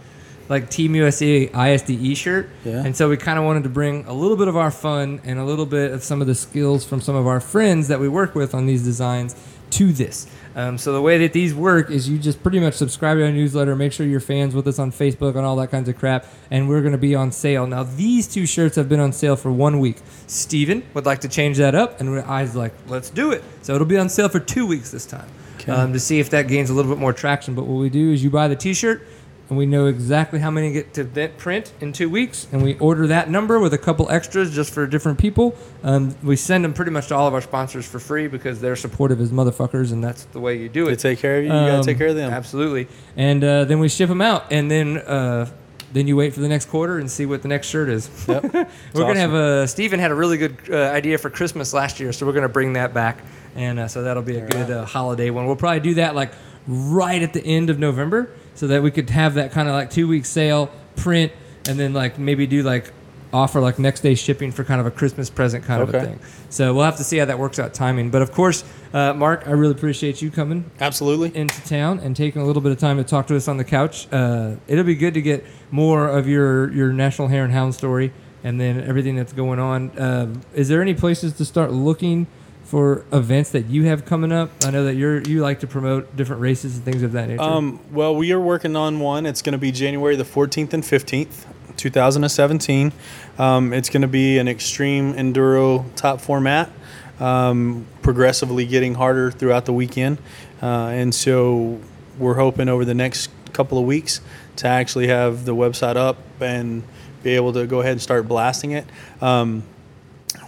[0.50, 2.50] like Team USA ISDE shirt.
[2.64, 2.84] Yeah.
[2.84, 5.38] And so we kind of wanted to bring a little bit of our fun and
[5.38, 8.08] a little bit of some of the skills from some of our friends that we
[8.08, 9.34] work with on these designs
[9.70, 10.26] to this.
[10.56, 13.30] Um, so the way that these work is you just pretty much subscribe to our
[13.30, 16.26] newsletter, make sure you're fans with us on Facebook and all that kinds of crap,
[16.50, 17.68] and we're going to be on sale.
[17.68, 19.98] Now these two shirts have been on sale for one week.
[20.26, 23.44] Steven would like to change that up, and I was like, let's do it.
[23.62, 25.28] So it'll be on sale for two weeks this time
[25.60, 25.70] Okay.
[25.70, 27.54] um, to see if that gains a little bit more traction.
[27.54, 29.06] But what we do is you buy the T-shirt,
[29.50, 32.78] and we know exactly how many get to vent print in two weeks, and we
[32.78, 35.54] order that number with a couple extras just for different people.
[35.82, 38.76] Um, we send them pretty much to all of our sponsors for free because they're
[38.76, 40.90] supportive as motherfuckers, and that's the way you do it.
[40.90, 41.50] They take care of you.
[41.50, 42.32] You gotta Um, take care of them.
[42.32, 42.86] Absolutely.
[43.16, 45.46] And uh, then we ship them out, and then uh,
[45.92, 48.08] then you wait for the next quarter and see what the next shirt is.
[48.28, 48.44] Yep.
[48.94, 52.12] we're gonna have a Stephen had a really good uh, idea for Christmas last year,
[52.12, 53.18] so we're gonna bring that back,
[53.56, 55.46] and uh, so that'll be a good uh, holiday one.
[55.46, 56.30] We'll probably do that like
[56.68, 59.88] right at the end of November, so that we could have that kind of like
[59.88, 61.32] two week sale print,
[61.66, 62.92] and then like maybe do like
[63.32, 66.06] offer like next day shipping for kind of a Christmas present kind of a Okay.
[66.08, 66.20] thing.
[66.50, 68.10] So we'll have to see how that works out timing.
[68.10, 68.62] But of course,
[68.92, 71.34] uh, Mark, I really appreciate you coming Absolutely.
[71.34, 73.64] into town and taking a little bit of time to talk to us on the
[73.64, 74.06] couch.
[74.12, 78.12] Uh, it'll be good to get more of your your National Hare and Hound story
[78.44, 79.90] and then everything that's going on.
[79.98, 82.26] Um, is there any places to start looking
[82.70, 84.48] for events that you have coming up?
[84.64, 87.42] I know that you're you like to promote different races and things of that nature.
[87.42, 89.26] Um, well, we are working on one.
[89.26, 92.92] It's going to be January the 14th and 15th, 2017.
[93.40, 96.70] Um, it's going to be an extreme enduro top format,
[97.18, 100.18] um, progressively getting harder throughout the weekend.
[100.62, 101.80] Uh, and so
[102.20, 104.20] we're hoping over the next couple of weeks
[104.54, 106.84] to actually have the website up and
[107.24, 108.86] be able to go ahead and start blasting it.
[109.20, 109.64] Um,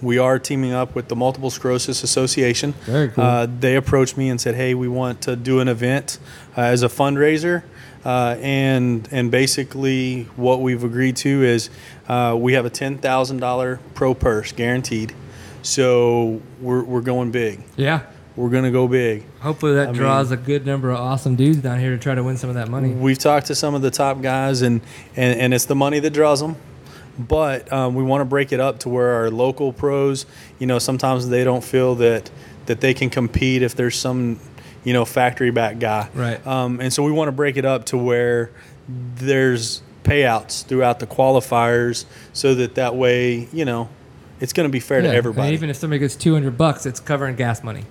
[0.03, 2.73] we are teaming up with the Multiple Sclerosis Association.
[2.85, 3.24] Very cool.
[3.24, 6.19] Uh, they approached me and said, "Hey, we want to do an event
[6.57, 7.62] uh, as a fundraiser."
[8.05, 11.70] Uh, and and basically, what we've agreed to is
[12.09, 15.15] uh, we have a ten thousand dollar pro purse guaranteed.
[15.62, 17.62] So we're we're going big.
[17.77, 18.03] yeah.
[18.35, 19.24] We're gonna go big.
[19.41, 22.15] Hopefully that I draws mean- a good number of awesome dudes down here to try
[22.15, 22.89] to win some of that money.
[22.91, 24.81] We've talked to some of the top guys, and
[25.16, 26.57] and, and it's the money that draws them.
[27.18, 30.24] But um, we want to break it up to where our local pros,
[30.59, 32.30] you know, sometimes they don't feel that
[32.66, 34.39] that they can compete if there's some,
[34.84, 36.09] you know, factory back guy.
[36.14, 36.44] Right.
[36.47, 38.51] Um, and so we want to break it up to where
[39.16, 43.89] there's payouts throughout the qualifiers, so that that way, you know,
[44.40, 45.52] it's going to be fair Yeah, to everybody.
[45.55, 47.84] even if somebody gets 200 bucks, it's covering gas money.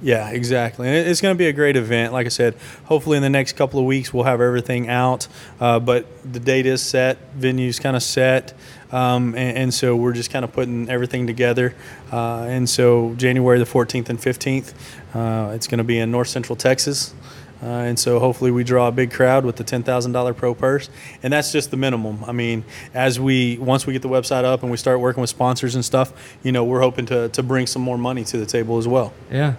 [0.00, 0.86] Yeah, exactly.
[0.86, 2.12] And it's going to be a great event.
[2.12, 2.54] Like I said,
[2.84, 5.26] hopefully in the next couple of weeks we'll have everything out.
[5.60, 8.54] Uh, but the date is set, venue's kind of set,
[8.92, 11.74] um, and, and so we're just kind of putting everything together.
[12.12, 14.72] Uh, and so January the 14th and 15th,
[15.14, 17.14] uh, it's going to be in North Central Texas.
[17.60, 20.88] Uh, and so hopefully we draw a big crowd with the $10,000 pro purse.
[21.24, 22.22] And that's just the minimum.
[22.24, 22.64] I mean,
[22.94, 25.84] as we, once we get the website up and we start working with sponsors and
[25.84, 26.12] stuff,
[26.44, 29.12] you know, we're hoping to, to bring some more money to the table as well.
[29.28, 29.56] Yeah.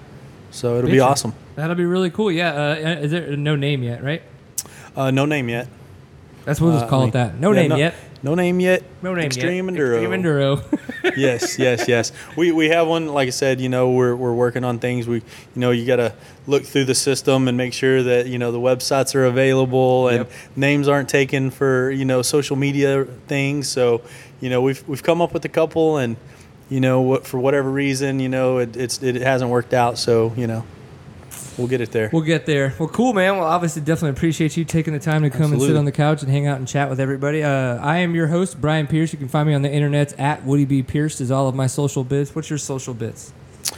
[0.51, 1.33] So it'll be awesome.
[1.55, 2.31] That'll be really cool.
[2.31, 2.51] Yeah.
[2.53, 4.21] Uh, is there no name yet, right?
[4.95, 5.67] Uh, no name yet.
[6.45, 7.39] That's what we'll Uh, just call I it that.
[7.39, 7.95] No yeah, name no- yet.
[8.21, 8.83] No name yet.
[9.01, 9.77] No name Extreme yet.
[9.77, 9.93] Enduro.
[10.01, 10.79] Extreme Enduro.
[11.17, 12.11] yes, yes, yes.
[12.35, 13.07] We, we have one.
[13.07, 15.07] Like I said, you know, we're, we're working on things.
[15.07, 15.23] We, you
[15.55, 16.13] know, you got to
[16.45, 20.17] look through the system and make sure that you know the websites are available and
[20.19, 20.31] Yep.
[20.57, 23.69] names aren't taken for you know social media things.
[23.69, 24.01] So,
[24.41, 26.17] you know, we've we've come up with a couple, and
[26.69, 29.97] you know, what for whatever reason, you know, it, it's it hasn't worked out.
[29.97, 30.63] So, you know,
[31.57, 32.09] we'll get it there.
[32.13, 32.73] We'll get there.
[32.79, 33.37] Well, cool, man.
[33.37, 36.21] Well, obviously, definitely appreciate you taking the time to come and sit on the couch
[36.21, 37.43] and hang out and chat with everybody.
[37.43, 39.11] Uh, I am your host, Brian Pierce.
[39.13, 40.83] You can find me on the internet at Woody B.
[40.83, 41.19] Pierce.
[41.21, 42.35] Is all of my social bits.
[42.35, 43.33] What's your social bits?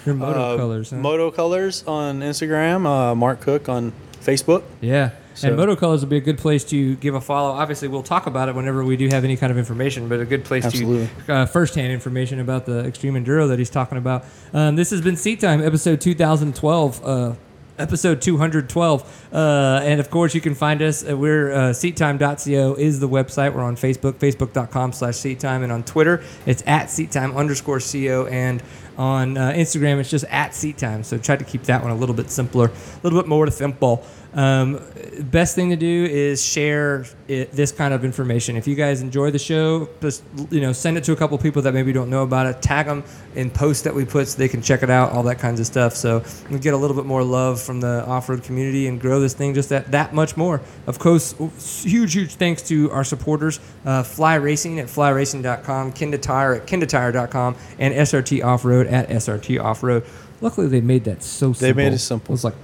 [0.05, 0.89] Your moto Uh, colors.
[0.91, 0.97] Huh?
[0.97, 2.85] Moto Colors on Instagram.
[2.85, 3.91] Uh, Mark Cook on
[4.22, 4.63] Facebook.
[4.81, 5.11] yeah.
[5.34, 7.52] So- and Moto Colors will be a good place to give a follow.
[7.52, 10.26] Obviously, we'll talk about it whenever we do have any kind of information, but a
[10.26, 11.10] good place Absolutely.
[11.28, 14.26] to uh, firsthand information about the extreme enduro that he's talking about.
[14.53, 17.06] Um, this has been Seat Time, episode 2012.
[17.06, 17.34] Uh,
[17.82, 19.28] Episode 212.
[19.34, 21.08] Uh, and of course, you can find us.
[21.10, 23.56] Uh, we're uh, seattime.co is the website.
[23.56, 25.64] We're on Facebook, facebook.com slash seattime.
[25.64, 28.28] And on Twitter, it's at seattime underscore co.
[28.28, 28.62] And
[28.98, 31.03] on uh, Instagram, it's just at seattime.
[31.03, 34.06] So try to keep that one a little bit simpler, a little bit more simple.
[34.34, 34.80] Um,
[35.20, 38.56] best thing to do is share it, this kind of information.
[38.56, 41.62] If you guys enjoy the show, just you know, send it to a couple people
[41.64, 42.62] that maybe don't know about it.
[42.62, 43.03] Tag them
[43.36, 45.12] in posts that we put so they can check it out.
[45.12, 45.95] All that kinds of stuff.
[45.95, 49.34] So we get a little bit more love from the off-road community and grow this
[49.34, 50.62] thing just that that much more.
[50.88, 51.36] Of course,
[51.84, 57.56] huge huge thanks to our supporters, uh, Fly Racing at flyracing.com, Kenda Tire at kendatire.com,
[57.80, 60.03] and SRT Off Road at SRT Off Road.
[60.41, 61.68] Luckily, they made that so simple.
[61.68, 62.34] They made it simple.
[62.34, 62.55] It was like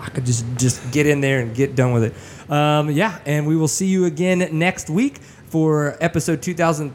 [0.00, 2.50] I could just just get in there and get done with it.
[2.50, 6.92] Um, yeah, and we will see you again next week for episode 2000,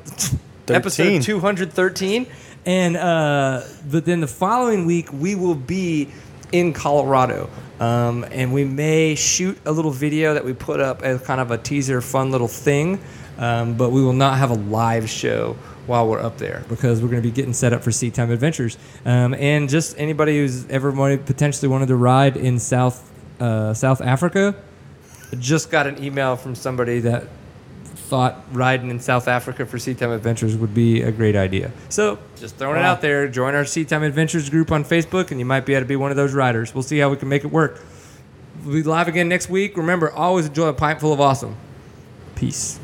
[0.67, 2.27] episode 213,
[2.65, 6.09] and uh, but then the following week we will be
[6.51, 7.49] in Colorado.
[7.79, 11.51] Um, and we may shoot a little video that we put up as kind of
[11.51, 12.99] a teaser, fun little thing.
[13.37, 15.55] Um, but we will not have a live show
[15.89, 18.31] while we're up there because we're going to be getting set up for Seat Time
[18.31, 18.77] Adventures.
[19.05, 23.05] Um, and just anybody who's ever wanted, potentially wanted to ride in South
[23.39, 24.55] uh, South Africa,
[25.39, 27.25] just got an email from somebody that
[27.83, 31.71] thought riding in South Africa for Seat Time Adventures would be a great idea.
[31.89, 33.27] So just throwing it out there.
[33.27, 35.95] Join our Seat Time Adventures group on Facebook, and you might be able to be
[35.95, 36.73] one of those riders.
[36.73, 37.81] We'll see how we can make it work.
[38.63, 39.77] We'll be live again next week.
[39.77, 41.55] Remember, always enjoy a pint full of awesome.
[42.35, 42.79] Peace.